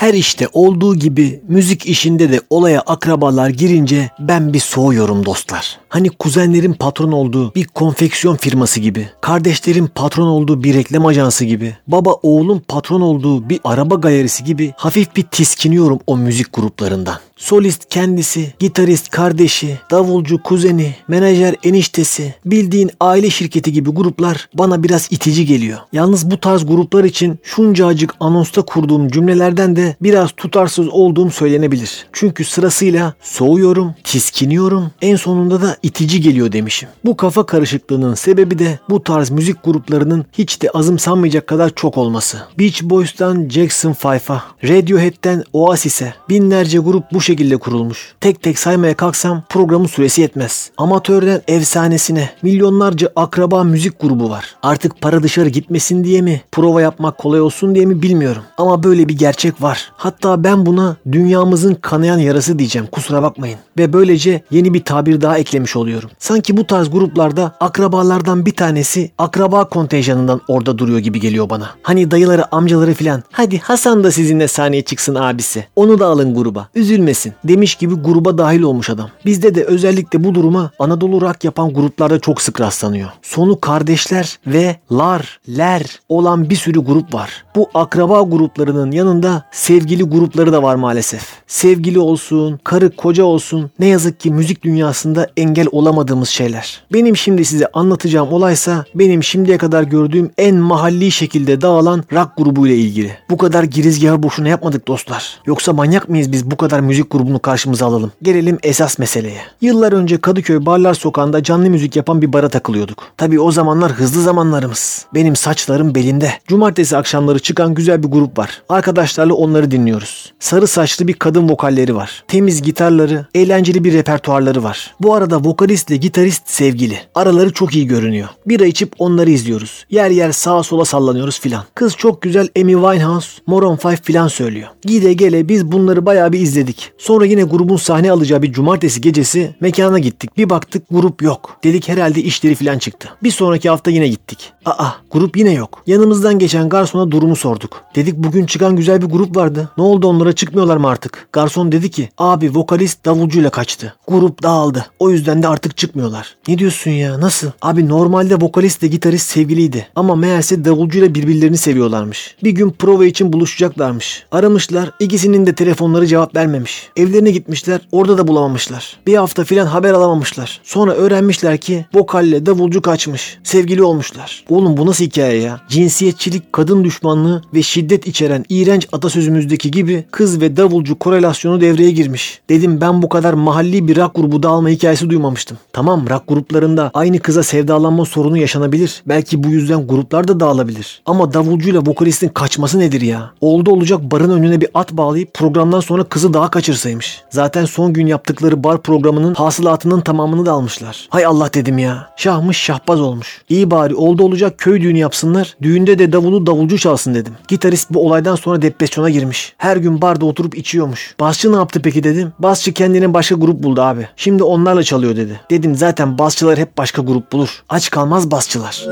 Her 0.10 0.14
işte 0.14 0.48
olduğu 0.54 0.96
gibi 0.96 1.42
müzik 1.48 1.86
işinde 1.86 2.32
de 2.32 2.42
olaya 2.50 2.82
akrabalar 2.82 3.50
girince 3.50 4.10
ben 4.20 4.54
bir 4.54 4.60
soğuyorum 4.60 5.26
dostlar. 5.26 5.80
Hani 5.90 6.10
kuzenlerin 6.10 6.74
patron 6.74 7.12
olduğu 7.12 7.56
bir 7.56 7.66
konfeksiyon 7.66 8.36
firması 8.36 8.80
gibi, 8.80 9.10
kardeşlerin 9.22 9.88
patron 9.88 10.28
olduğu 10.28 10.64
bir 10.64 10.74
reklam 10.74 11.06
ajansı 11.06 11.46
gibi, 11.46 11.76
baba 11.88 12.14
oğlun 12.14 12.64
patron 12.68 13.02
olduğu 13.02 13.50
bir 13.50 13.60
araba 13.64 13.96
galerisi 13.96 14.44
gibi 14.44 14.74
hafif 14.78 15.16
bir 15.16 15.24
tiskiniyorum 15.24 16.00
o 16.08 16.18
müzik 16.18 16.54
gruplarından. 16.54 17.20
Solist 17.40 17.90
kendisi, 17.90 18.54
gitarist 18.60 19.10
kardeşi, 19.10 19.80
davulcu 19.92 20.44
kuzeni, 20.44 20.96
menajer 21.08 21.56
eniştesi, 21.64 22.36
bildiğin 22.46 22.92
aile 23.00 23.30
şirketi 23.30 23.74
gibi 23.74 23.90
gruplar 23.90 24.50
bana 24.54 24.84
biraz 24.84 25.08
itici 25.12 25.46
geliyor. 25.46 25.78
Yalnız 25.94 26.32
bu 26.32 26.40
tarz 26.40 26.66
gruplar 26.66 27.04
için 27.04 27.40
şuncacık 27.44 28.16
anonsta 28.20 28.62
kurduğum 28.62 29.08
cümlelerden 29.08 29.76
de 29.76 29.96
biraz 30.02 30.32
tutarsız 30.32 30.88
olduğum 30.88 31.32
söylenebilir. 31.32 32.08
Çünkü 32.14 32.46
sırasıyla 32.46 33.14
soğuyorum, 33.22 33.96
tiskiniyorum, 34.04 34.92
en 35.02 35.16
sonunda 35.16 35.62
da 35.62 35.78
itici 35.84 36.22
geliyor 36.22 36.52
demişim. 36.52 36.90
Bu 37.06 37.18
kafa 37.18 37.46
karışıklığının 37.46 38.14
sebebi 38.14 38.60
de 38.60 38.80
bu 38.90 39.04
tarz 39.04 39.30
müzik 39.30 39.64
gruplarının 39.64 40.26
hiç 40.34 40.62
de 40.62 40.70
azımsanmayacak 40.70 41.48
kadar 41.48 41.70
çok 41.76 41.98
olması. 41.98 42.38
Beach 42.60 42.84
Boys'tan 42.84 43.50
Jackson 43.50 43.94
5'a, 43.94 44.44
Radiohead'den 44.64 45.44
Oasis'e 45.54 46.14
binlerce 46.30 46.78
grup 46.78 47.04
bu 47.14 47.22
şekilde 47.30 47.58
kurulmuş. 47.58 48.14
Tek 48.22 48.44
tek 48.44 48.60
saymaya 48.60 48.94
kalksam 48.94 49.44
programın 49.50 49.86
süresi 49.86 50.22
yetmez. 50.22 50.72
Amatörden 50.78 51.42
efsanesine 51.48 52.30
milyonlarca 52.42 53.10
akraba 53.16 53.64
müzik 53.64 54.00
grubu 54.00 54.30
var. 54.30 54.56
Artık 54.64 55.02
para 55.02 55.24
dışarı 55.24 55.50
gitmesin 55.50 56.04
diye 56.04 56.22
mi, 56.22 56.42
prova 56.52 56.82
yapmak 56.82 57.18
kolay 57.18 57.42
olsun 57.42 57.76
diye 57.76 57.86
mi 57.86 58.02
bilmiyorum. 58.02 58.44
Ama 58.58 58.84
böyle 58.84 59.10
bir 59.10 59.18
gerçek 59.18 59.62
var. 59.62 59.92
Hatta 59.98 60.44
ben 60.44 60.66
buna 60.66 60.96
dünyamızın 61.12 61.76
kanayan 61.76 62.18
yarası 62.18 62.60
diyeceğim 62.60 62.88
kusura 62.92 63.24
bakmayın. 63.24 63.60
Ve 63.78 63.94
böylece 63.94 64.42
yeni 64.52 64.74
bir 64.74 64.84
tabir 64.84 65.22
daha 65.22 65.38
eklemiş 65.38 65.76
oluyorum. 65.76 66.10
Sanki 66.20 66.58
bu 66.58 66.68
tarz 66.68 66.90
gruplarda 66.90 67.56
akrabalardan 67.60 68.46
bir 68.46 68.56
tanesi 68.56 69.12
akraba 69.18 69.70
kontenjanından 69.70 70.42
orada 70.48 70.78
duruyor 70.78 71.00
gibi 71.00 71.20
geliyor 71.20 71.50
bana. 71.50 71.70
Hani 71.82 72.12
dayıları 72.12 72.56
amcaları 72.56 72.94
filan 72.94 73.24
hadi 73.32 73.60
Hasan 73.60 74.04
da 74.04 74.12
sizinle 74.12 74.48
sahneye 74.48 74.82
çıksın 74.82 75.16
abisi. 75.16 75.68
Onu 75.76 76.00
da 76.00 76.06
alın 76.06 76.36
gruba. 76.36 76.70
Üzülmesin 76.76 77.19
demiş 77.44 77.76
gibi 77.76 77.96
gruba 77.96 78.38
dahil 78.38 78.62
olmuş 78.62 78.90
adam. 78.90 79.10
Bizde 79.26 79.56
de 79.56 79.64
özellikle 79.64 80.24
bu 80.24 80.36
duruma 80.36 80.72
Anadolu 80.80 81.22
rock 81.22 81.44
yapan 81.44 81.74
gruplarda 81.74 82.20
çok 82.20 82.42
sık 82.42 82.62
rastlanıyor. 82.62 83.10
Sonu 83.22 83.60
kardeşler 83.60 84.40
ve 84.48 84.76
lar, 84.92 85.40
ler 85.58 86.00
olan 86.10 86.50
bir 86.50 86.56
sürü 86.56 86.80
grup 86.80 87.14
var. 87.14 87.44
Bu 87.56 87.70
akraba 87.74 88.22
gruplarının 88.22 88.92
yanında 88.92 89.44
sevgili 89.52 90.04
grupları 90.04 90.54
da 90.54 90.64
var 90.64 90.76
maalesef. 90.76 91.22
Sevgili 91.48 92.00
olsun, 92.00 92.60
karı 92.64 92.96
koca 92.96 93.24
olsun 93.24 93.72
ne 93.80 93.88
yazık 93.88 94.20
ki 94.20 94.32
müzik 94.32 94.64
dünyasında 94.64 95.28
engel 95.38 95.68
olamadığımız 95.72 96.30
şeyler. 96.30 96.82
Benim 96.94 97.18
şimdi 97.18 97.46
size 97.46 97.68
anlatacağım 97.74 98.34
olaysa 98.34 98.86
benim 98.96 99.24
şimdiye 99.24 99.58
kadar 99.58 99.84
gördüğüm 99.84 100.32
en 100.38 100.56
mahalli 100.56 101.12
şekilde 101.12 101.62
dağılan 101.62 102.04
rock 102.14 102.38
grubuyla 102.38 102.76
ilgili. 102.76 103.12
Bu 103.30 103.38
kadar 103.38 103.64
girizgahı 103.64 104.24
boşuna 104.24 104.48
yapmadık 104.48 104.88
dostlar. 104.88 105.40
Yoksa 105.46 105.74
manyak 105.74 106.10
mıyız 106.10 106.32
biz 106.32 106.52
bu 106.52 106.58
kadar 106.58 106.80
müzik 106.80 107.09
grubunu 107.12 107.40
karşımıza 107.40 107.86
alalım? 107.86 108.12
Gelelim 108.22 108.58
esas 108.64 109.00
meseleye. 109.00 109.42
Yıllar 109.62 109.94
önce 109.94 110.22
Kadıköy 110.22 110.66
Barlar 110.66 110.94
Sokağı'nda 110.94 111.44
canlı 111.44 111.70
müzik 111.70 111.96
yapan 111.96 112.22
bir 112.22 112.34
bara 112.34 112.50
takılıyorduk. 112.50 113.04
Tabii 113.18 113.40
o 113.40 113.52
zamanlar 113.52 113.92
hızlı 113.92 114.22
zamanlarımız. 114.22 115.06
Benim 115.14 115.36
saçlarım 115.36 115.96
belinde. 115.96 116.34
Cumartesi 116.48 116.98
akşamları 116.98 117.40
çıkan 117.40 117.74
güzel 117.74 118.04
bir 118.04 118.08
grup 118.08 118.38
var. 118.38 118.62
Arkadaşlarla 118.70 119.34
onları 119.34 119.72
dinliyoruz. 119.72 120.34
Sarı 120.40 120.68
saçlı 120.68 121.08
bir 121.08 121.14
kadın 121.14 121.50
vokalleri 121.50 121.96
var. 121.96 122.24
Temiz 122.28 122.62
gitarları, 122.62 123.26
eğlenceli 123.36 123.84
bir 123.84 123.94
repertuarları 123.94 124.64
var. 124.64 124.96
Bu 125.00 125.14
arada 125.14 125.44
vokalistle 125.44 125.96
gitarist 125.96 126.50
sevgili. 126.50 126.98
Araları 127.16 127.54
çok 127.54 127.76
iyi 127.76 127.88
görünüyor. 127.88 128.28
Bira 128.46 128.66
içip 128.66 128.94
onları 129.00 129.30
izliyoruz. 129.30 129.86
Yer 129.90 130.10
yer 130.10 130.32
sağa 130.32 130.64
sola 130.64 130.86
sallanıyoruz 130.86 131.40
filan. 131.40 131.64
Kız 131.76 131.96
çok 131.96 132.22
güzel 132.22 132.48
Amy 132.62 132.74
Winehouse, 132.74 133.30
Maroon 133.48 133.78
5 133.86 134.00
filan 134.02 134.28
söylüyor. 134.28 134.68
Gide 134.82 135.14
gele 135.14 135.50
biz 135.50 135.72
bunları 135.72 136.06
bayağı 136.06 136.34
bir 136.34 136.40
izledik. 136.40 136.92
Sonra 137.00 137.26
yine 137.26 137.44
grubun 137.44 137.78
sahne 137.78 138.12
alacağı 138.12 138.42
bir 138.42 138.54
cumartesi 138.54 139.02
gecesi 139.02 139.56
mekana 139.60 140.00
gittik. 140.00 140.38
Bir 140.38 140.50
baktık 140.50 140.84
grup 140.92 141.22
yok. 141.22 141.58
Dedik 141.64 141.90
herhalde 141.90 142.22
işleri 142.22 142.56
falan 142.56 142.78
çıktı. 142.78 143.10
Bir 143.24 143.32
sonraki 143.32 143.70
hafta 143.70 143.92
yine 143.92 144.08
gittik. 144.08 144.54
Aa 144.66 144.88
grup 145.12 145.38
yine 145.38 145.52
yok. 145.52 145.84
Yanımızdan 145.88 146.40
geçen 146.40 146.70
garsona 146.70 147.12
durumu 147.12 147.36
sorduk. 147.36 147.84
Dedik 147.96 148.18
bugün 148.18 148.46
çıkan 148.46 148.76
güzel 148.76 149.02
bir 149.02 149.08
grup 149.08 149.36
vardı. 149.36 149.70
Ne 149.78 149.84
oldu 149.84 150.08
onlara 150.08 150.34
çıkmıyorlar 150.34 150.78
mı 150.78 150.88
artık? 150.88 151.28
Garson 151.34 151.72
dedi 151.72 151.92
ki 151.92 152.10
abi 152.18 152.56
vokalist 152.56 153.06
davulcuyla 153.06 153.50
kaçtı. 153.50 153.96
Grup 154.08 154.44
dağıldı. 154.44 154.86
O 155.00 155.10
yüzden 155.10 155.44
de 155.44 155.48
artık 155.48 155.78
çıkmıyorlar. 155.78 156.36
Ne 156.48 156.58
diyorsun 156.58 156.92
ya 156.92 157.22
nasıl? 157.22 157.48
Abi 157.62 157.90
normalde 157.90 158.36
vokalistle 158.36 158.88
gitarist 158.88 159.30
sevgiliydi. 159.30 159.88
Ama 159.96 160.16
meğerse 160.16 160.66
davulcuyla 160.66 161.16
birbirlerini 161.16 161.58
seviyorlarmış. 161.58 162.36
Bir 162.44 162.52
gün 162.52 162.72
prova 162.72 163.06
için 163.06 163.34
buluşacaklarmış. 163.34 164.26
Aramışlar 164.32 164.92
ikisinin 165.00 165.46
de 165.46 165.56
telefonları 165.56 166.08
cevap 166.08 166.36
vermemiş. 166.36 166.89
Evlerine 166.96 167.32
gitmişler 167.32 167.82
orada 167.92 168.18
da 168.18 168.28
bulamamışlar. 168.28 168.98
Bir 169.08 169.16
hafta 169.16 169.44
filan 169.44 169.66
haber 169.66 169.94
alamamışlar. 169.94 170.62
Sonra 170.64 170.94
öğrenmişler 170.94 171.58
ki 171.58 171.86
vokalle 171.94 172.46
davulcu 172.46 172.82
kaçmış. 172.82 173.38
Sevgili 173.44 173.84
olmuşlar. 173.84 174.44
Oğlum 174.50 174.78
bu 174.78 174.86
nasıl 174.86 175.06
hikaye 175.06 175.42
ya? 175.42 175.62
Cinsiyetçilik, 175.70 176.54
kadın 176.54 176.84
düşmanlığı 176.84 177.42
ve 177.54 177.64
şiddet 177.64 178.08
içeren 178.08 178.46
iğrenç 178.50 178.88
atasözümüzdeki 178.92 179.72
gibi 179.72 180.06
kız 180.12 180.42
ve 180.42 180.58
davulcu 180.58 181.00
korelasyonu 181.00 181.62
devreye 181.62 181.92
girmiş. 181.92 182.42
Dedim 182.50 182.82
ben 182.82 183.02
bu 183.02 183.10
kadar 183.10 183.34
mahalli 183.34 183.88
bir 183.88 183.98
rock 183.98 184.16
grubu 184.16 184.44
dağılma 184.44 184.70
hikayesi 184.70 185.10
duymamıştım. 185.10 185.58
Tamam 185.74 186.10
rock 186.10 186.28
gruplarında 186.28 186.92
aynı 186.94 187.20
kıza 187.20 187.44
sevdalanma 187.44 188.06
sorunu 188.06 188.38
yaşanabilir. 188.38 189.04
Belki 189.06 189.44
bu 189.44 189.48
yüzden 189.48 189.88
gruplar 189.88 190.28
da 190.28 190.40
dağılabilir. 190.40 191.02
Ama 191.06 191.34
davulcuyla 191.34 191.82
vokalistin 191.86 192.30
kaçması 192.30 192.80
nedir 192.80 193.02
ya? 193.02 193.32
Oldu 193.42 193.72
olacak 193.72 194.12
barın 194.12 194.30
önüne 194.30 194.62
bir 194.62 194.70
at 194.74 194.92
bağlayıp 194.92 195.34
programdan 195.34 195.80
sonra 195.80 196.04
kızı 196.04 196.34
daha 196.34 196.50
kaçırsaymış. 196.80 197.24
Zaten 197.30 197.66
son 197.66 197.94
gün 197.94 198.08
yaptıkları 198.08 198.64
bar 198.64 198.82
programının 198.82 199.36
hasılatının 199.36 200.02
tamamını 200.02 200.46
da 200.46 200.52
almışlar. 200.52 201.08
Hay 201.10 201.26
Allah 201.26 201.54
dedim 201.54 201.78
ya. 201.78 202.10
Şahmış 202.18 202.58
şahbaz 202.58 203.02
olmuş. 203.02 203.42
İyi 203.50 203.72
bari 203.72 203.96
oldu 203.96 204.24
olacak 204.24 204.58
köy 204.58 204.82
düğünü 204.82 204.98
yapsınlar. 204.98 205.56
Düğünde 205.62 206.00
de 206.00 206.12
davulu 206.12 206.46
davulcu 206.46 206.78
çalsın 206.78 207.16
dedim. 207.16 207.34
Gitarist 207.48 207.90
bu 207.90 208.06
olaydan 208.06 208.36
sonra 208.36 208.62
depresyona 208.62 209.10
girmiş. 209.10 209.54
Her 209.58 209.78
gün 209.78 210.02
barda 210.02 210.26
oturup 210.26 210.58
içiyormuş. 210.58 211.16
Basçı 211.20 211.52
ne 211.52 211.56
yaptı 211.56 211.82
peki 211.84 212.04
dedim. 212.04 212.34
Basçı 212.40 212.74
kendine 212.74 213.14
başka 213.14 213.36
grup 213.36 213.64
buldu 213.64 213.82
abi. 213.82 214.08
Şimdi 214.16 214.44
onlarla 214.44 214.84
çalıyor 214.84 215.16
dedi. 215.16 215.42
Dedim 215.50 215.76
zaten 215.76 216.18
basçılar 216.18 216.58
hep 216.58 216.78
başka 216.78 217.02
grup 217.02 217.32
bulur. 217.32 217.64
Aç 217.70 217.90
kalmaz 217.90 218.32
basçılar. 218.32 218.86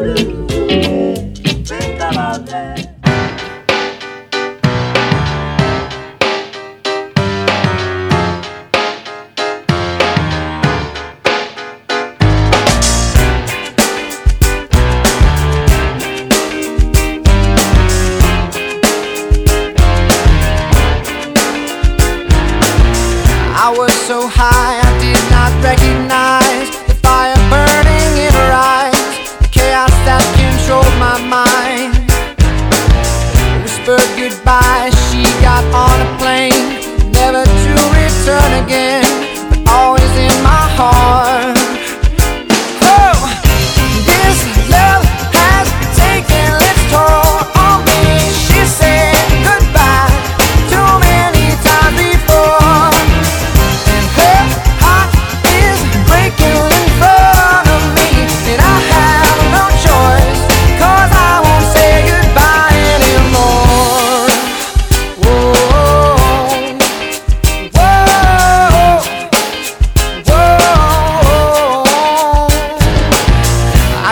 Think 2.47 2.86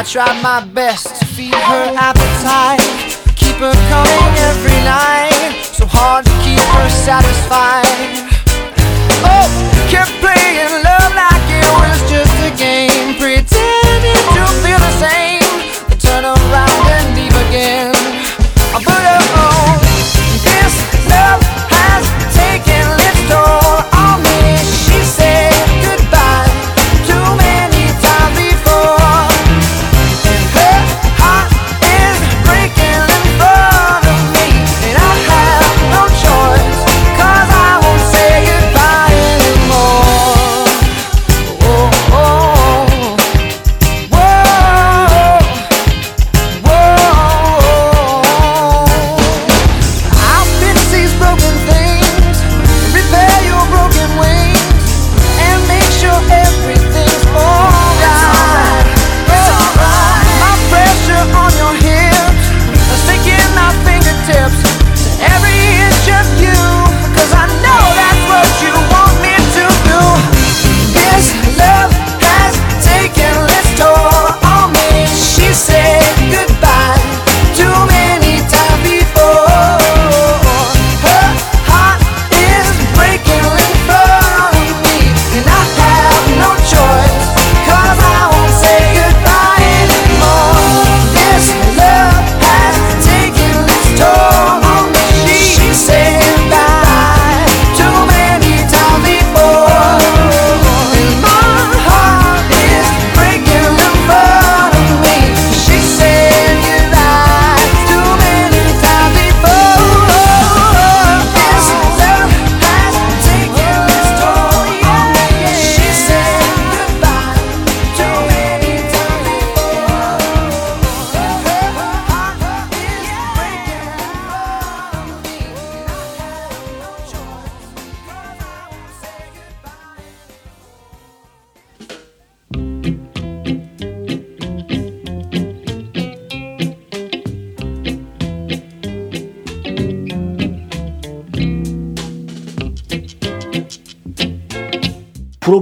tried 0.05 0.39
my 0.43 0.63
best 0.63 1.15
to 1.19 1.25
feed 1.25 1.53
her 1.53 1.93
appetite. 1.97 2.79
Keep 3.35 3.55
her 3.55 3.73
coming 3.89 4.37
every 4.37 4.79
night. 4.85 5.63
So 5.63 5.85
hard 5.87 6.25
to 6.25 6.31
keep 6.43 6.59
her 6.59 6.89
satisfied 6.89 8.24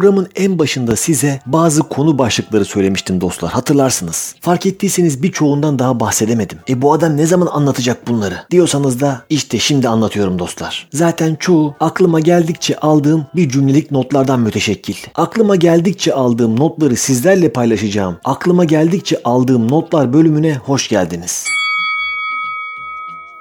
Programın 0.04 0.30
en 0.36 0.60
başında 0.60 0.96
size 0.96 1.40
bazı 1.46 1.84
konu 1.84 2.18
başlıkları 2.18 2.66
söylemiştim 2.66 3.22
dostlar 3.22 3.52
hatırlarsınız. 3.52 4.36
Fark 4.42 4.66
ettiyseniz 4.66 5.24
birçoğundan 5.24 5.80
daha 5.80 6.00
bahsedemedim. 6.00 6.60
E 6.70 6.82
bu 6.82 6.94
adam 6.94 7.18
ne 7.18 7.26
zaman 7.26 7.48
anlatacak 7.48 8.08
bunları 8.08 8.36
diyorsanız 8.52 9.02
da 9.02 9.22
işte 9.30 9.60
şimdi 9.60 9.88
anlatıyorum 9.90 10.40
dostlar. 10.40 10.88
Zaten 10.94 11.36
çoğu 11.36 11.76
aklıma 11.80 12.20
geldikçe 12.20 12.78
aldığım 12.78 13.26
bir 13.36 13.50
cümlelik 13.50 13.92
notlardan 13.92 14.40
müteşekkil. 14.40 14.96
Aklıma 15.16 15.56
geldikçe 15.56 16.14
aldığım 16.14 16.60
notları 16.60 16.96
sizlerle 16.96 17.54
paylaşacağım. 17.54 18.18
Aklıma 18.24 18.66
geldikçe 18.66 19.18
aldığım 19.24 19.72
notlar 19.72 20.14
bölümüne 20.14 20.56
hoş 20.56 20.90
geldiniz. 20.90 21.46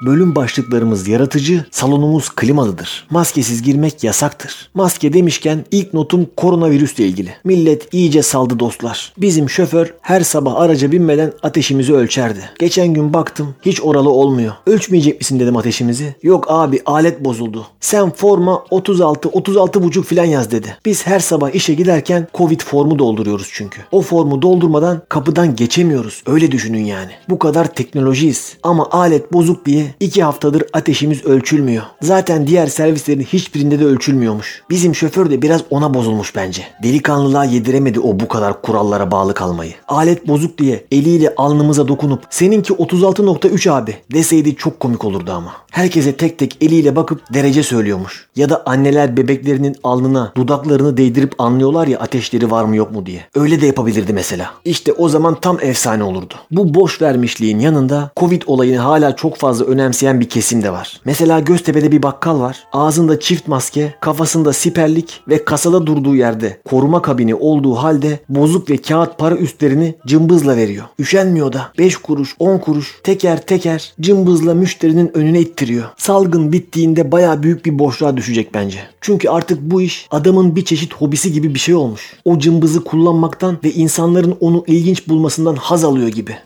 Bölüm 0.06 0.34
başlıklarımız 0.34 1.08
yaratıcı, 1.08 1.64
salonumuz 1.70 2.28
klimalıdır. 2.28 3.06
Maskesiz 3.10 3.62
girmek 3.62 4.04
yasaktır. 4.04 4.70
Maske 4.74 5.12
demişken 5.12 5.64
ilk 5.70 5.94
notum 5.94 6.26
koronavirüsle 6.36 7.04
ilgili. 7.04 7.30
Millet 7.44 7.94
iyice 7.94 8.22
saldı 8.22 8.58
dostlar. 8.58 9.12
Bizim 9.18 9.50
şoför 9.50 9.94
her 10.00 10.20
sabah 10.20 10.54
araca 10.54 10.92
binmeden 10.92 11.32
ateşimizi 11.42 11.94
ölçerdi. 11.94 12.40
Geçen 12.58 12.88
gün 12.88 13.12
baktım 13.12 13.54
hiç 13.62 13.80
oralı 13.82 14.10
olmuyor. 14.10 14.52
Ölçmeyecek 14.66 15.20
misin 15.20 15.40
dedim 15.40 15.56
ateşimizi. 15.56 16.14
Yok 16.22 16.46
abi 16.48 16.80
alet 16.86 17.24
bozuldu. 17.24 17.66
Sen 17.80 18.10
forma 18.10 18.64
36 18.70 19.28
36 19.28 19.82
buçuk 19.82 20.04
filan 20.04 20.24
yaz 20.24 20.50
dedi. 20.50 20.76
Biz 20.84 21.06
her 21.06 21.20
sabah 21.20 21.54
işe 21.54 21.74
giderken 21.74 22.28
Covid 22.34 22.60
formu 22.60 22.98
dolduruyoruz 22.98 23.48
çünkü. 23.52 23.80
O 23.92 24.02
formu 24.02 24.42
doldurmadan 24.42 25.02
kapıdan 25.08 25.56
geçemiyoruz. 25.56 26.22
Öyle 26.26 26.52
düşünün 26.52 26.84
yani. 26.84 27.10
Bu 27.28 27.38
kadar 27.38 27.74
teknolojiyiz. 27.74 28.56
Ama 28.62 28.88
alet 28.90 29.32
bozuk 29.32 29.66
diye 29.66 29.91
iki 30.00 30.22
haftadır 30.22 30.62
ateşimiz 30.72 31.24
ölçülmüyor. 31.24 31.82
Zaten 32.02 32.46
diğer 32.46 32.66
servislerin 32.66 33.22
hiçbirinde 33.22 33.80
de 33.80 33.84
ölçülmüyormuş. 33.84 34.62
Bizim 34.70 34.94
şoför 34.94 35.30
de 35.30 35.42
biraz 35.42 35.60
ona 35.70 35.94
bozulmuş 35.94 36.36
bence. 36.36 36.62
Delikanlılığa 36.82 37.44
yediremedi 37.44 38.00
o 38.00 38.20
bu 38.20 38.28
kadar 38.28 38.62
kurallara 38.62 39.10
bağlı 39.10 39.34
kalmayı. 39.34 39.72
Alet 39.88 40.28
bozuk 40.28 40.58
diye 40.58 40.84
eliyle 40.92 41.34
alnımıza 41.36 41.88
dokunup 41.88 42.22
seninki 42.30 42.72
36.3 42.72 43.70
abi 43.70 43.96
deseydi 44.12 44.56
çok 44.56 44.80
komik 44.80 45.04
olurdu 45.04 45.32
ama. 45.32 45.52
Herkese 45.70 46.16
tek 46.16 46.38
tek 46.38 46.56
eliyle 46.60 46.96
bakıp 46.96 47.34
derece 47.34 47.62
söylüyormuş. 47.62 48.28
Ya 48.36 48.48
da 48.48 48.62
anneler 48.66 49.16
bebeklerinin 49.16 49.76
alnına 49.84 50.32
dudaklarını 50.36 50.96
değdirip 50.96 51.40
anlıyorlar 51.40 51.86
ya 51.86 51.98
ateşleri 51.98 52.50
var 52.50 52.64
mı 52.64 52.76
yok 52.76 52.92
mu 52.92 53.06
diye. 53.06 53.24
Öyle 53.34 53.60
de 53.60 53.66
yapabilirdi 53.66 54.12
mesela. 54.12 54.50
İşte 54.64 54.92
o 54.92 55.08
zaman 55.08 55.40
tam 55.40 55.58
efsane 55.60 56.04
olurdu. 56.04 56.34
Bu 56.50 56.74
boş 56.74 57.02
vermişliğin 57.02 57.58
yanında 57.58 58.10
Covid 58.16 58.42
olayını 58.46 58.78
hala 58.78 59.16
çok 59.16 59.36
fazla 59.36 59.64
önemseyen 59.82 60.20
bir 60.20 60.28
kesim 60.28 60.62
de 60.62 60.72
var. 60.72 61.00
Mesela 61.04 61.40
Göztepe'de 61.40 61.92
bir 61.92 62.02
bakkal 62.02 62.40
var. 62.40 62.64
Ağzında 62.72 63.20
çift 63.20 63.48
maske, 63.48 63.94
kafasında 64.00 64.52
siperlik 64.52 65.20
ve 65.28 65.44
kasada 65.44 65.86
durduğu 65.86 66.16
yerde 66.16 66.60
koruma 66.64 67.02
kabini 67.02 67.34
olduğu 67.34 67.74
halde 67.74 68.20
bozuk 68.28 68.70
ve 68.70 68.76
kağıt 68.76 69.18
para 69.18 69.36
üstlerini 69.36 69.94
cımbızla 70.06 70.56
veriyor. 70.56 70.84
Üşenmiyor 70.98 71.52
da 71.52 71.72
5 71.78 71.96
kuruş 71.96 72.36
10 72.38 72.58
kuruş 72.58 73.00
teker 73.02 73.46
teker 73.46 73.92
cımbızla 74.00 74.54
müşterinin 74.54 75.16
önüne 75.16 75.40
ittiriyor. 75.40 75.84
Salgın 75.96 76.52
bittiğinde 76.52 77.12
baya 77.12 77.42
büyük 77.42 77.66
bir 77.66 77.78
boşluğa 77.78 78.16
düşecek 78.16 78.54
bence. 78.54 78.78
Çünkü 79.00 79.28
artık 79.28 79.60
bu 79.60 79.82
iş 79.82 80.06
adamın 80.10 80.56
bir 80.56 80.64
çeşit 80.64 80.94
hobisi 80.94 81.32
gibi 81.32 81.54
bir 81.54 81.58
şey 81.58 81.74
olmuş. 81.74 82.16
O 82.24 82.38
cımbızı 82.38 82.84
kullanmaktan 82.84 83.58
ve 83.64 83.72
insanların 83.72 84.36
onu 84.40 84.64
ilginç 84.66 85.08
bulmasından 85.08 85.56
haz 85.56 85.84
alıyor 85.84 86.08
gibi. 86.08 86.36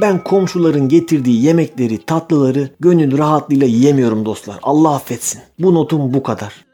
Ben 0.00 0.24
komşuların 0.24 0.88
getirdiği 0.88 1.42
yemekleri, 1.44 1.98
tatlıları 1.98 2.70
gönül 2.80 3.18
rahatlığıyla 3.18 3.66
yiyemiyorum 3.66 4.24
dostlar. 4.26 4.58
Allah 4.62 4.94
affetsin. 4.94 5.40
Bu 5.58 5.74
notum 5.74 6.14
bu 6.14 6.22
kadar. 6.22 6.69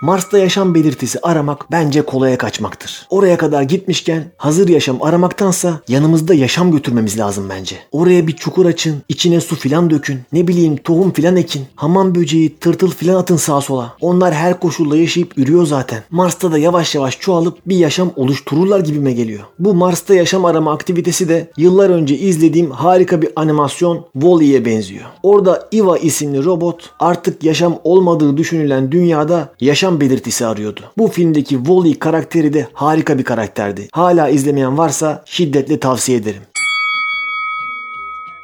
Mars'ta 0.00 0.38
yaşam 0.38 0.74
belirtisi 0.74 1.18
aramak 1.22 1.70
bence 1.70 2.02
kolaya 2.02 2.38
kaçmaktır. 2.38 3.06
Oraya 3.10 3.38
kadar 3.38 3.62
gitmişken 3.62 4.24
hazır 4.36 4.68
yaşam 4.68 5.02
aramaktansa 5.02 5.80
yanımızda 5.88 6.34
yaşam 6.34 6.72
götürmemiz 6.72 7.18
lazım 7.18 7.46
bence. 7.50 7.76
Oraya 7.92 8.26
bir 8.26 8.36
çukur 8.36 8.66
açın, 8.66 9.02
içine 9.08 9.40
su 9.40 9.56
filan 9.56 9.90
dökün, 9.90 10.20
ne 10.32 10.48
bileyim 10.48 10.76
tohum 10.76 11.12
filan 11.12 11.36
ekin, 11.36 11.64
hamam 11.76 12.14
böceği, 12.14 12.56
tırtıl 12.56 12.90
filan 12.90 13.14
atın 13.14 13.36
sağa 13.36 13.60
sola. 13.60 13.96
Onlar 14.00 14.34
her 14.34 14.60
koşulda 14.60 14.96
yaşayıp 14.96 15.38
ürüyor 15.38 15.66
zaten. 15.66 16.02
Mars'ta 16.10 16.52
da 16.52 16.58
yavaş 16.58 16.94
yavaş 16.94 17.20
çoğalıp 17.20 17.58
bir 17.66 17.76
yaşam 17.76 18.10
oluştururlar 18.16 18.80
gibime 18.80 19.12
geliyor. 19.12 19.44
Bu 19.58 19.74
Mars'ta 19.74 20.14
yaşam 20.14 20.44
arama 20.44 20.72
aktivitesi 20.72 21.28
de 21.28 21.50
yıllar 21.56 21.90
önce 21.90 22.18
izlediğim 22.18 22.70
harika 22.70 23.22
bir 23.22 23.30
animasyon 23.36 24.06
Wall-E'ye 24.12 24.64
benziyor. 24.64 25.04
Orada 25.22 25.68
Eva 25.72 25.98
isimli 25.98 26.44
robot 26.44 26.90
artık 27.00 27.44
yaşam 27.44 27.78
olmadığı 27.84 28.36
düşünülen 28.36 28.92
dünyada 28.92 29.52
yaşam 29.60 29.87
belirtisi 30.00 30.46
arıyordu. 30.46 30.80
Bu 30.98 31.08
filmdeki 31.08 31.54
Wall-E 31.54 31.98
karakteri 31.98 32.52
de 32.52 32.68
harika 32.72 33.18
bir 33.18 33.24
karakterdi. 33.24 33.88
Hala 33.92 34.28
izlemeyen 34.28 34.78
varsa 34.78 35.22
şiddetle 35.26 35.80
tavsiye 35.80 36.18
ederim. 36.18 36.42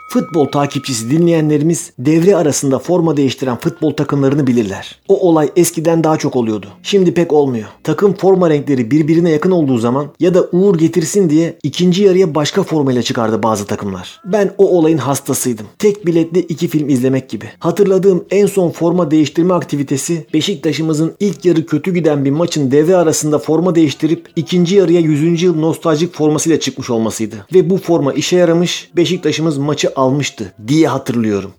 Futbol 0.09 0.47
takipçisi 0.47 1.11
dinleyenlerimiz 1.11 1.93
devre 1.99 2.37
arasında 2.37 2.79
forma 2.79 3.17
değiştiren 3.17 3.57
futbol 3.57 3.93
takımlarını 3.93 4.47
bilirler. 4.47 4.99
O 5.09 5.29
olay 5.29 5.51
eskiden 5.57 6.05
daha 6.05 6.17
çok 6.17 6.37
oluyordu. 6.37 6.67
Şimdi 6.83 7.15
pek 7.15 7.33
olmuyor. 7.33 7.69
Takım 7.85 8.15
forma 8.15 8.51
renkleri 8.51 8.91
birbirine 8.91 9.31
yakın 9.31 9.51
olduğu 9.51 9.79
zaman 9.79 10.07
ya 10.21 10.35
da 10.35 10.49
uğur 10.53 10.79
getirsin 10.79 11.31
diye 11.31 11.59
ikinci 11.63 12.03
yarıya 12.03 12.35
başka 12.35 12.63
formayla 12.63 13.03
çıkardı 13.03 13.43
bazı 13.43 13.67
takımlar. 13.67 14.21
Ben 14.25 14.55
o 14.59 14.79
olayın 14.79 14.99
hastasıydım. 14.99 15.67
Tek 15.79 16.07
biletli 16.07 16.39
iki 16.39 16.69
film 16.69 16.89
izlemek 16.89 17.29
gibi. 17.29 17.45
Hatırladığım 17.59 18.25
en 18.31 18.47
son 18.47 18.71
forma 18.71 19.11
değiştirme 19.11 19.55
aktivitesi 19.55 20.27
Beşiktaş'ımızın 20.35 21.15
ilk 21.21 21.45
yarı 21.45 21.67
kötü 21.67 21.95
giden 21.95 22.25
bir 22.25 22.31
maçın 22.31 22.71
devre 22.71 22.97
arasında 22.97 23.39
forma 23.39 23.75
değiştirip 23.75 24.29
ikinci 24.37 24.77
yarıya 24.77 25.01
100. 25.01 25.43
yıl 25.43 25.57
nostaljik 25.57 26.15
formasıyla 26.15 26.61
çıkmış 26.61 26.91
olmasıydı. 26.91 27.47
Ve 27.55 27.71
bu 27.71 27.77
forma 27.77 28.13
işe 28.13 28.37
yaramış 28.37 28.91
Beşiktaş'ımız 28.97 29.59
maçı 29.59 29.94
almıştı 29.97 30.53
diye 30.69 30.89
hatırlıyorum. 30.89 31.51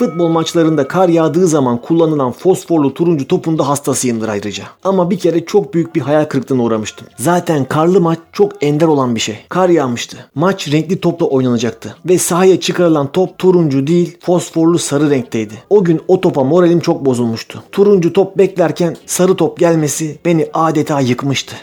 Futbol 0.00 0.28
maçlarında 0.28 0.88
kar 0.88 1.08
yağdığı 1.08 1.46
zaman 1.46 1.80
kullanılan 1.80 2.32
fosforlu 2.32 2.94
turuncu 2.94 3.28
topun 3.28 3.58
da 3.58 3.68
hastasıyımdır 3.68 4.28
ayrıca. 4.28 4.64
Ama 4.84 5.10
bir 5.10 5.18
kere 5.18 5.44
çok 5.44 5.74
büyük 5.74 5.94
bir 5.94 6.00
hayal 6.00 6.24
kırıklığına 6.24 6.62
uğramıştım. 6.62 7.06
Zaten 7.18 7.64
karlı 7.64 8.00
maç 8.00 8.18
çok 8.32 8.64
ender 8.64 8.86
olan 8.86 9.14
bir 9.14 9.20
şey. 9.20 9.38
Kar 9.48 9.68
yağmıştı. 9.68 10.16
Maç 10.34 10.72
renkli 10.72 11.00
topla 11.00 11.26
oynanacaktı. 11.26 11.96
Ve 12.04 12.18
sahaya 12.18 12.60
çıkarılan 12.60 13.12
top 13.12 13.38
turuncu 13.38 13.86
değil 13.86 14.18
fosforlu 14.20 14.78
sarı 14.78 15.10
renkteydi. 15.10 15.54
O 15.70 15.84
gün 15.84 16.00
o 16.08 16.20
topa 16.20 16.44
moralim 16.44 16.80
çok 16.80 17.04
bozulmuştu. 17.04 17.62
Turuncu 17.72 18.12
top 18.12 18.38
beklerken 18.38 18.96
sarı 19.06 19.36
top 19.36 19.58
gelmesi 19.58 20.18
beni 20.24 20.46
adeta 20.54 21.00
yıkmıştı. 21.00 21.56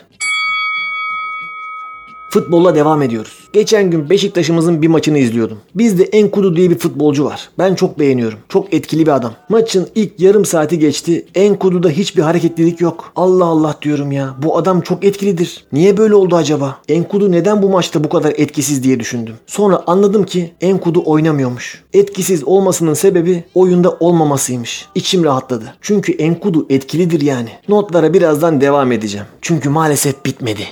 Futbolla 2.37 2.75
devam 2.75 3.01
ediyoruz. 3.01 3.49
Geçen 3.53 3.91
gün 3.91 4.09
Beşiktaş'ımızın 4.09 4.81
bir 4.81 4.87
maçını 4.87 5.17
izliyordum. 5.17 5.57
Bizde 5.75 6.03
Enkudu 6.03 6.55
diye 6.55 6.69
bir 6.69 6.77
futbolcu 6.77 7.25
var. 7.25 7.49
Ben 7.59 7.75
çok 7.75 7.99
beğeniyorum. 7.99 8.39
Çok 8.49 8.73
etkili 8.73 9.05
bir 9.05 9.11
adam. 9.11 9.33
Maçın 9.49 9.87
ilk 9.95 10.19
yarım 10.19 10.45
saati 10.45 10.79
geçti. 10.79 11.25
Enkudu'da 11.35 11.89
hiçbir 11.89 12.21
hareketlilik 12.21 12.81
yok. 12.81 13.11
Allah 13.15 13.45
Allah 13.45 13.75
diyorum 13.81 14.11
ya. 14.11 14.35
Bu 14.43 14.57
adam 14.57 14.81
çok 14.81 15.05
etkilidir. 15.05 15.65
Niye 15.73 15.97
böyle 15.97 16.15
oldu 16.15 16.35
acaba? 16.35 16.77
Enkudu 16.89 17.31
neden 17.31 17.61
bu 17.61 17.69
maçta 17.69 18.03
bu 18.03 18.09
kadar 18.09 18.33
etkisiz 18.37 18.83
diye 18.83 18.99
düşündüm. 18.99 19.35
Sonra 19.47 19.83
anladım 19.87 20.23
ki 20.23 20.51
Enkudu 20.61 21.03
oynamıyormuş. 21.05 21.83
Etkisiz 21.93 22.43
olmasının 22.43 22.93
sebebi 22.93 23.43
oyunda 23.55 23.97
olmamasıymış. 23.99 24.85
İçim 24.95 25.23
rahatladı. 25.23 25.65
Çünkü 25.81 26.11
Enkudu 26.11 26.65
etkilidir 26.69 27.21
yani. 27.21 27.49
Notlara 27.69 28.13
birazdan 28.13 28.61
devam 28.61 28.91
edeceğim. 28.91 29.27
Çünkü 29.41 29.69
maalesef 29.69 30.25
bitmedi. 30.25 30.67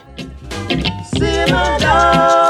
my 1.51 1.77
dog. 1.79 2.44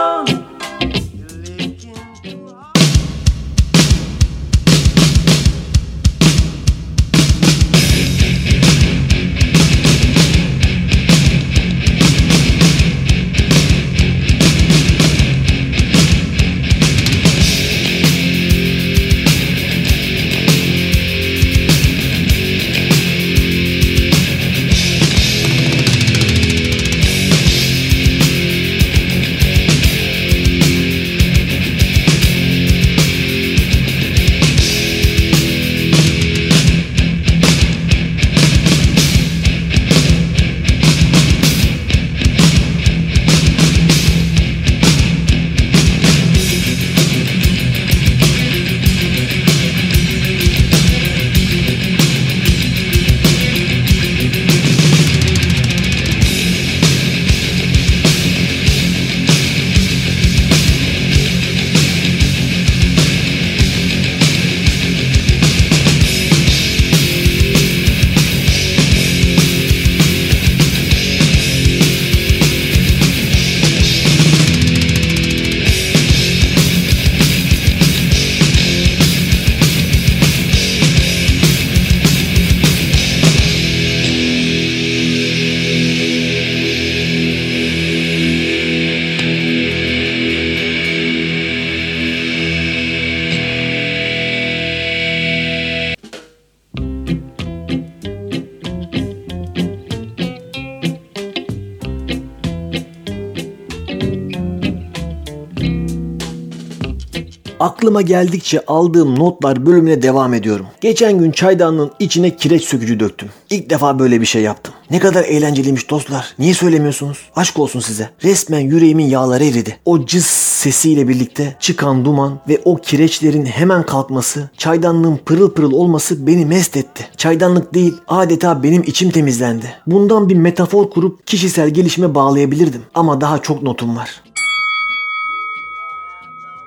Aklıma 107.65 108.01
geldikçe 108.01 108.65
aldığım 108.67 109.19
notlar 109.19 109.65
bölümüne 109.65 110.01
devam 110.01 110.33
ediyorum. 110.33 110.65
Geçen 110.81 111.19
gün 111.19 111.31
çaydanlığın 111.31 111.91
içine 111.99 112.35
kireç 112.35 112.63
sökücü 112.63 112.99
döktüm. 112.99 113.29
İlk 113.49 113.69
defa 113.69 113.99
böyle 113.99 114.21
bir 114.21 114.25
şey 114.25 114.41
yaptım. 114.41 114.73
Ne 114.91 114.99
kadar 114.99 115.23
eğlenceliymiş 115.23 115.89
dostlar. 115.89 116.35
Niye 116.39 116.53
söylemiyorsunuz? 116.53 117.17
Aşk 117.35 117.59
olsun 117.59 117.79
size. 117.79 118.09
Resmen 118.23 118.59
yüreğimin 118.59 119.05
yağları 119.05 119.43
eridi. 119.43 119.77
O 119.85 120.05
cız 120.05 120.25
sesiyle 120.25 121.07
birlikte 121.07 121.55
çıkan 121.59 122.05
duman 122.05 122.39
ve 122.49 122.61
o 122.65 122.75
kireçlerin 122.75 123.45
hemen 123.45 123.83
kalkması, 123.83 124.49
çaydanlığın 124.57 125.19
pırıl 125.25 125.51
pırıl 125.51 125.71
olması 125.71 126.27
beni 126.27 126.45
mest 126.45 126.77
etti. 126.77 127.07
Çaydanlık 127.17 127.73
değil, 127.73 127.93
adeta 128.07 128.63
benim 128.63 128.83
içim 128.83 129.11
temizlendi. 129.11 129.65
Bundan 129.87 130.29
bir 130.29 130.35
metafor 130.35 130.89
kurup 130.89 131.27
kişisel 131.27 131.69
gelişime 131.69 132.15
bağlayabilirdim. 132.15 132.81
Ama 132.93 133.21
daha 133.21 133.41
çok 133.41 133.63
notum 133.63 133.97
var. 133.97 134.24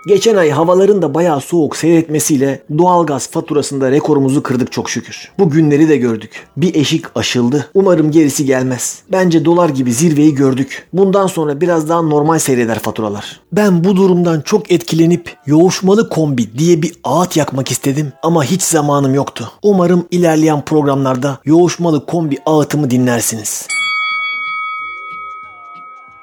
Geçen 0.09 0.37
ay 0.37 0.51
havaların 0.51 1.03
da 1.03 1.15
bayağı 1.15 1.41
soğuk 1.41 1.77
seyretmesiyle 1.77 2.63
doğalgaz 2.79 3.31
faturasında 3.31 3.91
rekorumuzu 3.91 4.43
kırdık 4.43 4.73
çok 4.73 4.91
şükür. 4.91 5.33
Bu 5.39 5.51
günleri 5.51 5.89
de 5.89 5.97
gördük. 5.97 6.47
Bir 6.57 6.75
eşik 6.75 7.05
aşıldı. 7.15 7.71
Umarım 7.75 8.11
gerisi 8.11 8.45
gelmez. 8.45 9.03
Bence 9.13 9.45
dolar 9.45 9.69
gibi 9.69 9.93
zirveyi 9.93 10.35
gördük. 10.35 10.89
Bundan 10.93 11.27
sonra 11.27 11.61
biraz 11.61 11.89
daha 11.89 12.03
normal 12.03 12.39
seyreder 12.39 12.79
faturalar. 12.79 13.41
Ben 13.53 13.85
bu 13.85 13.97
durumdan 13.97 14.41
çok 14.41 14.73
etkilenip 14.73 15.37
yoğuşmalı 15.47 16.09
kombi 16.09 16.59
diye 16.59 16.83
bir 16.83 16.93
ağıt 17.05 17.37
yakmak 17.37 17.71
istedim 17.71 18.13
ama 18.23 18.45
hiç 18.45 18.63
zamanım 18.63 19.15
yoktu. 19.15 19.51
Umarım 19.63 20.07
ilerleyen 20.11 20.65
programlarda 20.65 21.39
yoğuşmalı 21.45 22.07
kombi 22.07 22.39
ağıtımı 22.47 22.91
dinlersiniz. 22.91 23.67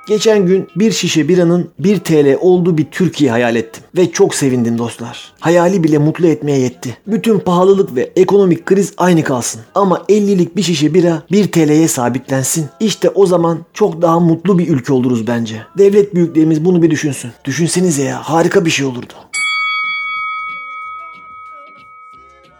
Geçen 0.07 0.45
gün 0.45 0.67
bir 0.75 0.91
şişe 0.91 1.27
biranın 1.27 1.69
1 1.79 1.99
TL 1.99 2.37
olduğu 2.41 2.77
bir 2.77 2.85
Türkiye 2.85 3.31
hayal 3.31 3.55
ettim. 3.55 3.83
Ve 3.97 4.11
çok 4.11 4.35
sevindim 4.35 4.77
dostlar. 4.77 5.33
Hayali 5.39 5.83
bile 5.83 5.97
mutlu 5.97 6.27
etmeye 6.27 6.59
yetti. 6.59 6.97
Bütün 7.07 7.39
pahalılık 7.39 7.95
ve 7.95 8.11
ekonomik 8.15 8.65
kriz 8.65 8.93
aynı 8.97 9.23
kalsın. 9.23 9.61
Ama 9.75 9.97
50'lik 10.09 10.55
bir 10.55 10.61
şişe 10.61 10.93
bira 10.93 11.23
1 11.31 11.51
TL'ye 11.51 11.87
sabitlensin. 11.87 12.65
İşte 12.79 13.09
o 13.09 13.25
zaman 13.25 13.59
çok 13.73 14.01
daha 14.01 14.19
mutlu 14.19 14.59
bir 14.59 14.67
ülke 14.67 14.93
oluruz 14.93 15.27
bence. 15.27 15.61
Devlet 15.77 16.15
büyüklerimiz 16.15 16.65
bunu 16.65 16.81
bir 16.81 16.91
düşünsün. 16.91 17.31
Düşünsenize 17.45 18.03
ya 18.03 18.29
harika 18.29 18.65
bir 18.65 18.69
şey 18.69 18.85
olurdu. 18.85 19.13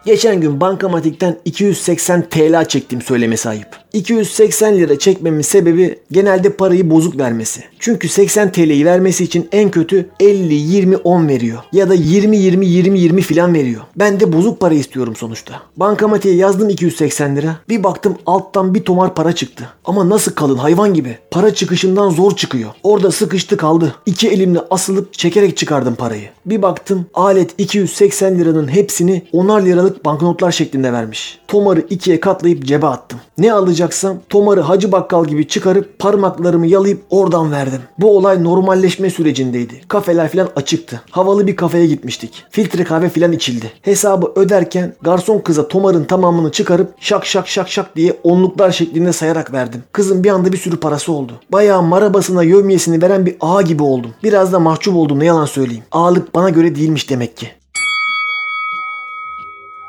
Geçen 0.05 0.41
gün 0.41 0.61
bankamatikten 0.61 1.39
280 1.45 2.29
TL 2.29 2.65
çektim 2.65 3.01
söylemesi 3.01 3.49
ayıp. 3.49 3.84
280 3.95 4.77
lira 4.77 4.99
çekmemin 4.99 5.41
sebebi 5.41 5.99
genelde 6.11 6.49
parayı 6.49 6.89
bozuk 6.89 7.17
vermesi. 7.17 7.63
Çünkü 7.79 8.09
80 8.09 8.51
TL'yi 8.51 8.85
vermesi 8.85 9.23
için 9.23 9.47
en 9.51 9.71
kötü 9.71 10.09
50 10.19 10.53
20 10.53 10.97
10 10.97 11.27
veriyor. 11.27 11.59
Ya 11.71 11.89
da 11.89 11.93
20 11.93 12.37
20 12.37 12.65
20 12.65 12.99
20 12.99 13.21
filan 13.21 13.53
veriyor. 13.53 13.81
Ben 13.95 14.19
de 14.19 14.33
bozuk 14.33 14.59
para 14.59 14.73
istiyorum 14.73 15.15
sonuçta. 15.15 15.61
Bankamatiğe 15.77 16.35
yazdım 16.35 16.69
280 16.69 17.35
lira. 17.35 17.55
Bir 17.69 17.83
baktım 17.83 18.17
alttan 18.25 18.73
bir 18.73 18.83
tomar 18.83 19.15
para 19.15 19.35
çıktı. 19.35 19.69
Ama 19.85 20.09
nasıl 20.09 20.31
kalın 20.31 20.57
hayvan 20.57 20.93
gibi. 20.93 21.17
Para 21.31 21.53
çıkışından 21.53 22.09
zor 22.09 22.35
çıkıyor. 22.35 22.69
Orada 22.83 23.11
sıkıştı 23.11 23.57
kaldı. 23.57 23.95
İki 24.05 24.29
elimle 24.29 24.59
asılıp 24.69 25.13
çekerek 25.13 25.57
çıkardım 25.57 25.95
parayı. 25.95 26.29
Bir 26.45 26.61
baktım 26.61 27.05
alet 27.13 27.51
280 27.57 28.39
liranın 28.39 28.67
hepsini 28.67 29.23
10'ar 29.33 29.65
liralık 29.65 30.05
banknotlar 30.05 30.51
şeklinde 30.51 30.93
vermiş. 30.93 31.39
Tomarı 31.47 31.85
ikiye 31.89 32.19
katlayıp 32.19 32.65
cebe 32.65 32.85
attım. 32.85 33.19
Ne 33.37 33.53
alacaksam 33.85 34.17
tomarı 34.29 34.61
hacı 34.61 34.91
bakkal 34.91 35.25
gibi 35.25 35.47
çıkarıp 35.47 35.99
parmaklarımı 35.99 36.67
yalayıp 36.67 37.01
oradan 37.09 37.51
verdim. 37.51 37.81
Bu 37.97 38.17
olay 38.17 38.43
normalleşme 38.43 39.09
sürecindeydi. 39.09 39.81
Kafeler 39.87 40.29
filan 40.29 40.49
açıktı. 40.55 41.01
Havalı 41.09 41.47
bir 41.47 41.55
kafeye 41.55 41.87
gitmiştik. 41.87 42.43
Filtre 42.49 42.83
kahve 42.83 43.09
filan 43.09 43.31
içildi. 43.31 43.71
Hesabı 43.81 44.31
öderken 44.35 44.93
garson 45.01 45.39
kıza 45.39 45.67
tomarın 45.67 46.03
tamamını 46.03 46.51
çıkarıp 46.51 46.93
şak 46.99 47.25
şak 47.25 47.47
şak 47.47 47.69
şak 47.69 47.95
diye 47.95 48.17
onluklar 48.23 48.71
şeklinde 48.71 49.13
sayarak 49.13 49.53
verdim. 49.53 49.83
Kızın 49.91 50.23
bir 50.23 50.29
anda 50.29 50.51
bir 50.51 50.57
sürü 50.57 50.77
parası 50.77 51.11
oldu. 51.11 51.33
Bayağı 51.51 51.83
marabasına 51.83 52.43
yövmiyesini 52.43 53.01
veren 53.01 53.25
bir 53.25 53.35
ağa 53.41 53.61
gibi 53.61 53.83
oldum. 53.83 54.11
Biraz 54.23 54.53
da 54.53 54.59
mahcup 54.59 54.95
oldum 54.95 55.19
ne 55.19 55.25
yalan 55.25 55.45
söyleyeyim. 55.45 55.83
Ağalık 55.91 56.35
bana 56.35 56.49
göre 56.49 56.75
değilmiş 56.75 57.09
demek 57.09 57.37
ki. 57.37 57.51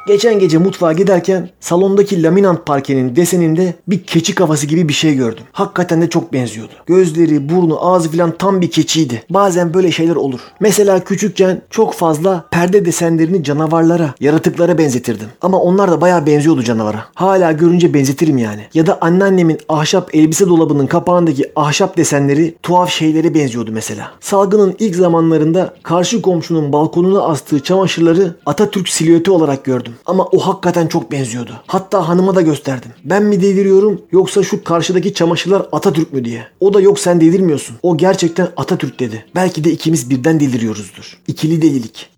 Geçen 0.07 0.39
gece 0.39 0.59
mutfağa 0.59 0.93
giderken 0.93 1.51
salondaki 1.61 2.23
laminant 2.23 2.67
parkenin 2.67 3.17
deseninde 3.17 3.75
bir 3.89 4.03
keçi 4.03 4.35
kafası 4.35 4.67
gibi 4.67 4.89
bir 4.89 4.93
şey 4.93 5.15
gördüm. 5.15 5.45
Hakikaten 5.53 6.03
de 6.03 6.09
çok 6.09 6.33
benziyordu. 6.33 6.73
Gözleri, 6.87 7.49
burnu, 7.49 7.87
ağzı 7.87 8.11
filan 8.11 8.31
tam 8.39 8.61
bir 8.61 8.71
keçiydi. 8.71 9.23
Bazen 9.31 9.75
böyle 9.75 9.93
şeyler 9.93 10.17
olur. 10.17 10.41
Mesela 10.61 11.05
küçükken 11.05 11.63
çok 11.71 11.95
fazla 11.95 12.45
perde 12.51 12.85
desenlerini 12.85 13.45
canavarlara, 13.45 14.15
yaratıklara 14.21 14.79
benzetirdim. 14.79 15.29
Ama 15.43 15.61
onlar 15.61 15.91
da 15.91 16.01
bayağı 16.01 16.27
benziyordu 16.27 16.63
canavara. 16.63 17.05
Hala 17.15 17.53
görünce 17.53 17.95
benzetirim 17.95 18.39
yani. 18.39 18.63
Ya 18.75 18.87
da 18.87 18.99
anneannemin 19.01 19.59
ahşap 19.69 20.15
elbise 20.15 20.49
dolabının 20.49 20.87
kapağındaki 20.87 21.53
ahşap 21.57 21.97
desenleri 21.97 22.55
tuhaf 22.63 22.91
şeylere 22.91 23.35
benziyordu 23.35 23.71
mesela. 23.73 24.13
Salgının 24.21 24.77
ilk 24.79 24.97
zamanlarında 24.97 25.75
karşı 25.83 26.23
komşunun 26.23 26.73
balkonuna 26.73 27.23
astığı 27.23 27.61
çamaşırları 27.61 28.37
Atatürk 28.47 28.89
silüeti 28.89 29.31
olarak 29.31 29.65
gördüm. 29.65 29.96
Ama 30.07 30.25
o 30.25 30.39
hakikaten 30.39 30.87
çok 30.87 31.13
benziyordu. 31.13 31.61
Hatta 31.67 32.09
hanıma 32.09 32.35
da 32.35 32.43
gösterdim. 32.43 32.91
Ben 33.05 33.23
mi 33.23 33.43
deliriyorum 33.43 34.03
yoksa 34.13 34.43
şu 34.43 34.65
karşıdaki 34.65 35.15
çamaşırlar 35.15 35.67
Atatürk 35.73 36.13
mü 36.13 36.25
diye. 36.25 36.47
O 36.61 36.75
da 36.75 36.81
yok 36.81 36.99
sen 36.99 37.21
delirmiyorsun. 37.21 37.77
O 37.83 37.97
gerçekten 37.97 38.49
Atatürk 38.57 39.01
dedi. 39.01 39.25
Belki 39.35 39.65
de 39.65 39.71
ikimiz 39.71 40.11
birden 40.11 40.41
deliriyoruzdur. 40.41 41.19
İkili 41.27 41.63
delilik. 41.63 42.11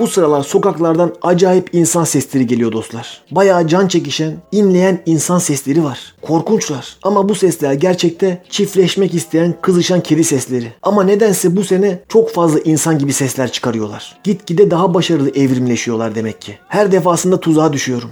Bu 0.00 0.06
sıralar 0.06 0.42
sokaklardan 0.42 1.14
acayip 1.22 1.74
insan 1.74 2.04
sesleri 2.04 2.46
geliyor 2.46 2.72
dostlar. 2.72 3.22
Bayağı 3.30 3.66
can 3.66 3.88
çekişen, 3.88 4.36
inleyen 4.52 5.02
insan 5.06 5.38
sesleri 5.38 5.84
var. 5.84 6.14
Korkunçlar. 6.22 6.96
Ama 7.02 7.28
bu 7.28 7.34
sesler 7.34 7.72
gerçekte 7.72 8.42
çiftleşmek 8.50 9.14
isteyen, 9.14 9.54
kızışan 9.62 10.00
kedi 10.00 10.24
sesleri. 10.24 10.72
Ama 10.82 11.02
nedense 11.02 11.56
bu 11.56 11.64
sene 11.64 12.00
çok 12.08 12.30
fazla 12.30 12.60
insan 12.60 12.98
gibi 12.98 13.12
sesler 13.12 13.52
çıkarıyorlar. 13.52 14.16
Gitgide 14.24 14.70
daha 14.70 14.94
başarılı 14.94 15.30
evrimleşiyorlar 15.30 16.14
demek 16.14 16.40
ki. 16.40 16.58
Her 16.68 16.92
defasında 16.92 17.40
tuzağa 17.40 17.72
düşüyorum 17.72 18.10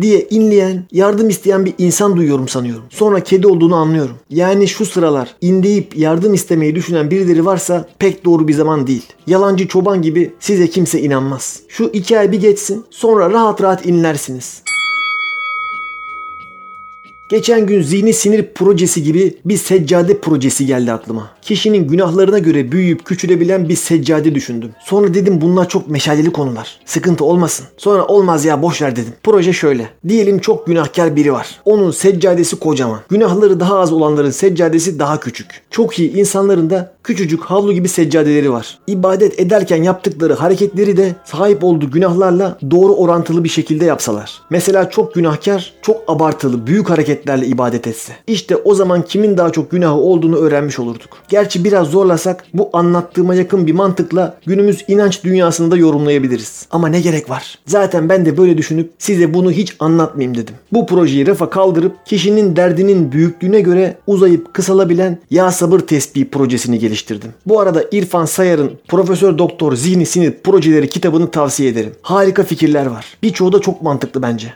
diye 0.00 0.26
inleyen, 0.30 0.84
yardım 0.92 1.28
isteyen 1.28 1.64
bir 1.64 1.74
insan 1.78 2.16
duyuyorum 2.16 2.48
sanıyorum. 2.48 2.84
Sonra 2.90 3.20
kedi 3.20 3.46
olduğunu 3.46 3.74
anlıyorum. 3.74 4.16
Yani 4.30 4.68
şu 4.68 4.86
sıralar 4.86 5.34
inleyip 5.40 5.96
yardım 5.96 6.34
istemeyi 6.34 6.74
düşünen 6.74 7.10
birileri 7.10 7.46
varsa 7.46 7.88
pek 7.98 8.24
doğru 8.24 8.48
bir 8.48 8.54
zaman 8.54 8.86
değil. 8.86 9.06
Yalancı 9.26 9.68
çoban 9.68 10.02
gibi 10.02 10.32
size 10.40 10.68
kimse 10.68 11.00
inanmaz. 11.00 11.60
Şu 11.68 11.84
iki 11.92 12.18
ay 12.18 12.32
bir 12.32 12.40
geçsin 12.40 12.84
sonra 12.90 13.30
rahat 13.30 13.62
rahat 13.62 13.86
inlersiniz. 13.86 14.65
Geçen 17.28 17.66
gün 17.66 17.82
zihni 17.82 18.12
sinir 18.12 18.46
projesi 18.54 19.02
gibi 19.02 19.34
bir 19.44 19.56
seccade 19.56 20.18
projesi 20.20 20.66
geldi 20.66 20.92
aklıma. 20.92 21.30
Kişinin 21.42 21.88
günahlarına 21.88 22.38
göre 22.38 22.72
büyüyüp 22.72 23.04
küçülebilen 23.04 23.68
bir 23.68 23.76
seccade 23.76 24.34
düşündüm. 24.34 24.70
Sonra 24.84 25.14
dedim 25.14 25.40
bunlar 25.40 25.68
çok 25.68 25.88
meşaleli 25.88 26.32
konular. 26.32 26.80
Sıkıntı 26.84 27.24
olmasın. 27.24 27.66
Sonra 27.76 28.06
olmaz 28.06 28.44
ya 28.44 28.62
boş 28.62 28.80
dedim. 28.80 29.14
Proje 29.22 29.52
şöyle. 29.52 29.88
Diyelim 30.08 30.38
çok 30.38 30.66
günahkar 30.66 31.16
biri 31.16 31.32
var. 31.32 31.60
Onun 31.64 31.90
seccadesi 31.90 32.56
kocaman. 32.56 33.00
Günahları 33.08 33.60
daha 33.60 33.78
az 33.78 33.92
olanların 33.92 34.30
seccadesi 34.30 34.98
daha 34.98 35.20
küçük. 35.20 35.46
Çok 35.70 35.98
iyi 35.98 36.12
insanların 36.12 36.70
da 36.70 36.92
küçücük 37.04 37.42
havlu 37.42 37.72
gibi 37.72 37.88
seccadeleri 37.88 38.52
var. 38.52 38.78
İbadet 38.86 39.40
ederken 39.40 39.82
yaptıkları 39.82 40.34
hareketleri 40.34 40.96
de 40.96 41.14
sahip 41.24 41.64
olduğu 41.64 41.90
günahlarla 41.90 42.58
doğru 42.70 42.94
orantılı 42.94 43.44
bir 43.44 43.48
şekilde 43.48 43.84
yapsalar. 43.84 44.40
Mesela 44.50 44.90
çok 44.90 45.14
günahkar, 45.14 45.72
çok 45.82 45.96
abartılı, 46.08 46.66
büyük 46.66 46.90
hareketlerle 47.16 47.46
ibadet 47.46 47.86
etse. 47.86 48.12
İşte 48.26 48.56
o 48.56 48.74
zaman 48.74 49.02
kimin 49.02 49.36
daha 49.36 49.52
çok 49.52 49.70
günahı 49.70 49.94
olduğunu 49.94 50.36
öğrenmiş 50.36 50.78
olurduk. 50.78 51.18
Gerçi 51.28 51.64
biraz 51.64 51.88
zorlasak 51.88 52.44
bu 52.54 52.70
anlattığıma 52.72 53.34
yakın 53.34 53.66
bir 53.66 53.72
mantıkla 53.72 54.38
günümüz 54.46 54.84
inanç 54.88 55.24
dünyasını 55.24 55.70
da 55.70 55.76
yorumlayabiliriz. 55.76 56.66
Ama 56.70 56.88
ne 56.88 57.00
gerek 57.00 57.30
var? 57.30 57.58
Zaten 57.66 58.08
ben 58.08 58.26
de 58.26 58.36
böyle 58.36 58.58
düşünüp 58.58 58.90
size 58.98 59.34
bunu 59.34 59.50
hiç 59.50 59.76
anlatmayayım 59.80 60.36
dedim. 60.36 60.54
Bu 60.72 60.86
projeyi 60.86 61.26
rafa 61.26 61.50
kaldırıp 61.50 62.06
kişinin 62.06 62.56
derdinin 62.56 63.12
büyüklüğüne 63.12 63.60
göre 63.60 63.96
uzayıp 64.06 64.54
kısalabilen 64.54 65.18
ya 65.30 65.50
sabır 65.52 65.80
tesbih 65.80 66.24
projesini 66.24 66.78
geliştirdim. 66.78 67.30
Bu 67.46 67.60
arada 67.60 67.84
İrfan 67.92 68.24
Sayar'ın 68.24 68.72
Profesör 68.88 69.38
Doktor 69.38 69.76
Zihni 69.76 70.06
Sinir 70.06 70.34
Projeleri 70.44 70.88
kitabını 70.88 71.30
tavsiye 71.30 71.68
ederim. 71.68 71.92
Harika 72.02 72.42
fikirler 72.44 72.86
var. 72.86 73.16
Birçoğu 73.22 73.52
da 73.52 73.60
çok 73.60 73.82
mantıklı 73.82 74.22
bence. 74.22 74.52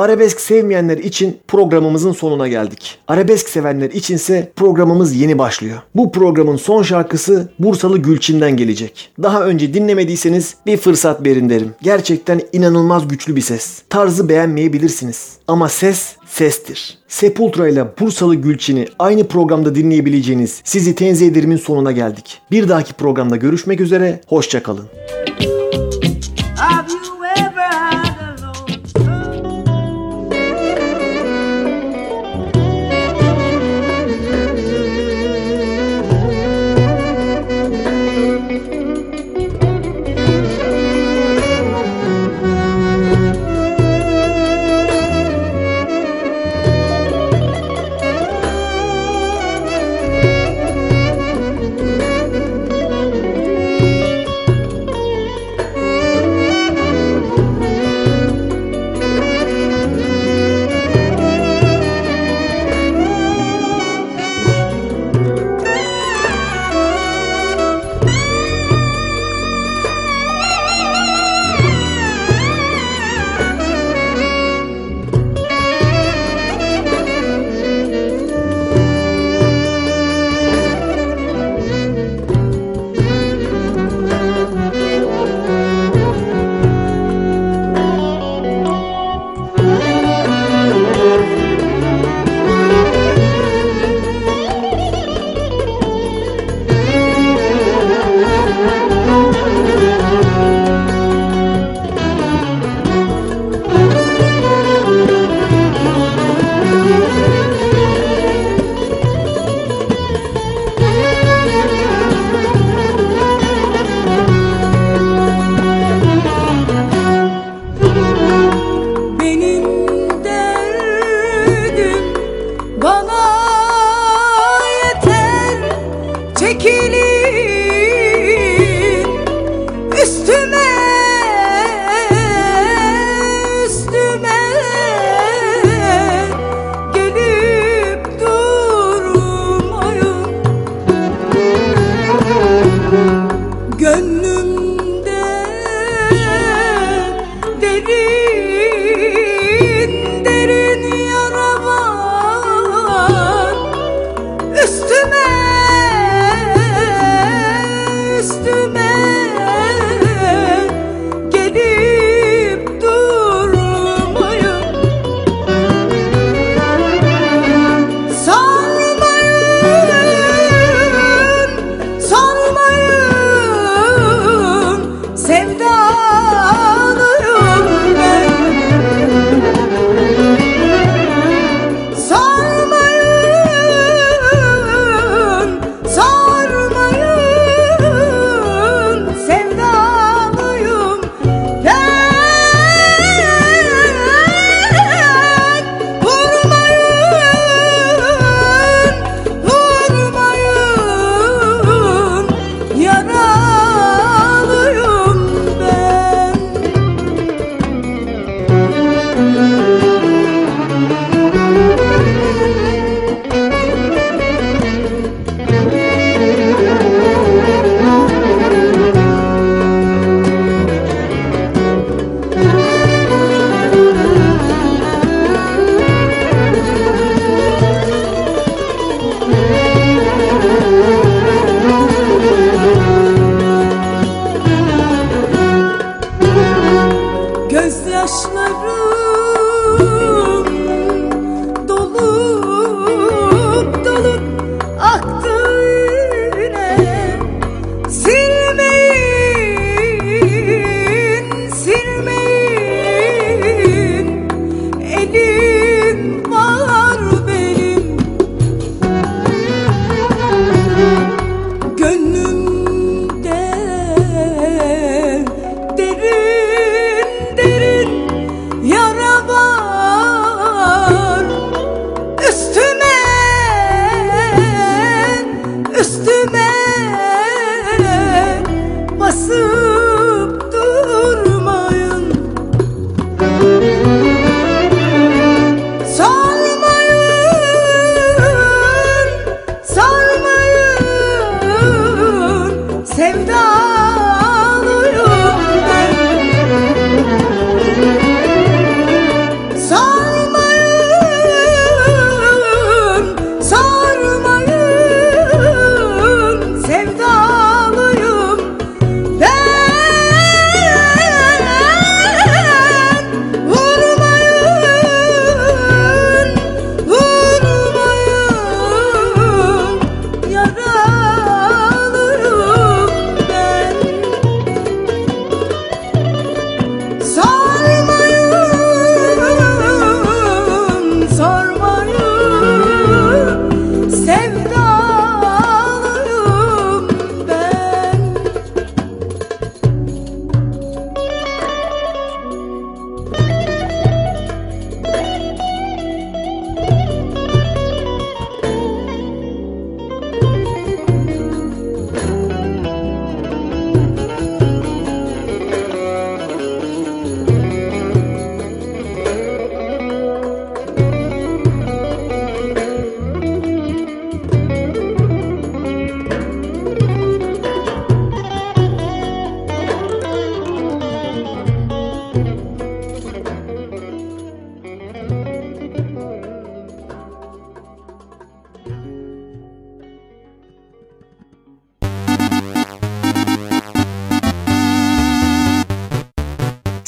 Arabesk 0.00 0.40
sevmeyenler 0.40 0.98
için 0.98 1.38
programımızın 1.48 2.12
sonuna 2.12 2.48
geldik. 2.48 2.98
Arabesk 3.08 3.48
sevenler 3.48 3.90
içinse 3.90 4.52
programımız 4.56 5.16
yeni 5.16 5.38
başlıyor. 5.38 5.78
Bu 5.94 6.12
programın 6.12 6.56
son 6.56 6.82
şarkısı 6.82 7.48
Bursalı 7.58 7.98
Gülçin'den 7.98 8.56
gelecek. 8.56 9.12
Daha 9.22 9.44
önce 9.44 9.74
dinlemediyseniz 9.74 10.56
bir 10.66 10.76
fırsat 10.76 11.26
verin 11.26 11.50
derim. 11.50 11.70
Gerçekten 11.82 12.40
inanılmaz 12.52 13.08
güçlü 13.08 13.36
bir 13.36 13.40
ses. 13.40 13.82
Tarzı 13.90 14.28
beğenmeyebilirsiniz. 14.28 15.32
Ama 15.48 15.68
ses 15.68 16.16
sestir. 16.26 16.98
Sepultura 17.08 17.68
ile 17.68 17.86
Bursalı 18.00 18.34
Gülçin'i 18.34 18.86
aynı 18.98 19.28
programda 19.28 19.74
dinleyebileceğiniz 19.74 20.60
Sizi 20.64 20.94
Tenzih 20.94 21.28
Ederim'in 21.28 21.56
sonuna 21.56 21.92
geldik. 21.92 22.40
Bir 22.50 22.68
dahaki 22.68 22.92
programda 22.92 23.36
görüşmek 23.36 23.80
üzere, 23.80 24.20
hoşçakalın. 24.26 24.84
Have 25.08 25.19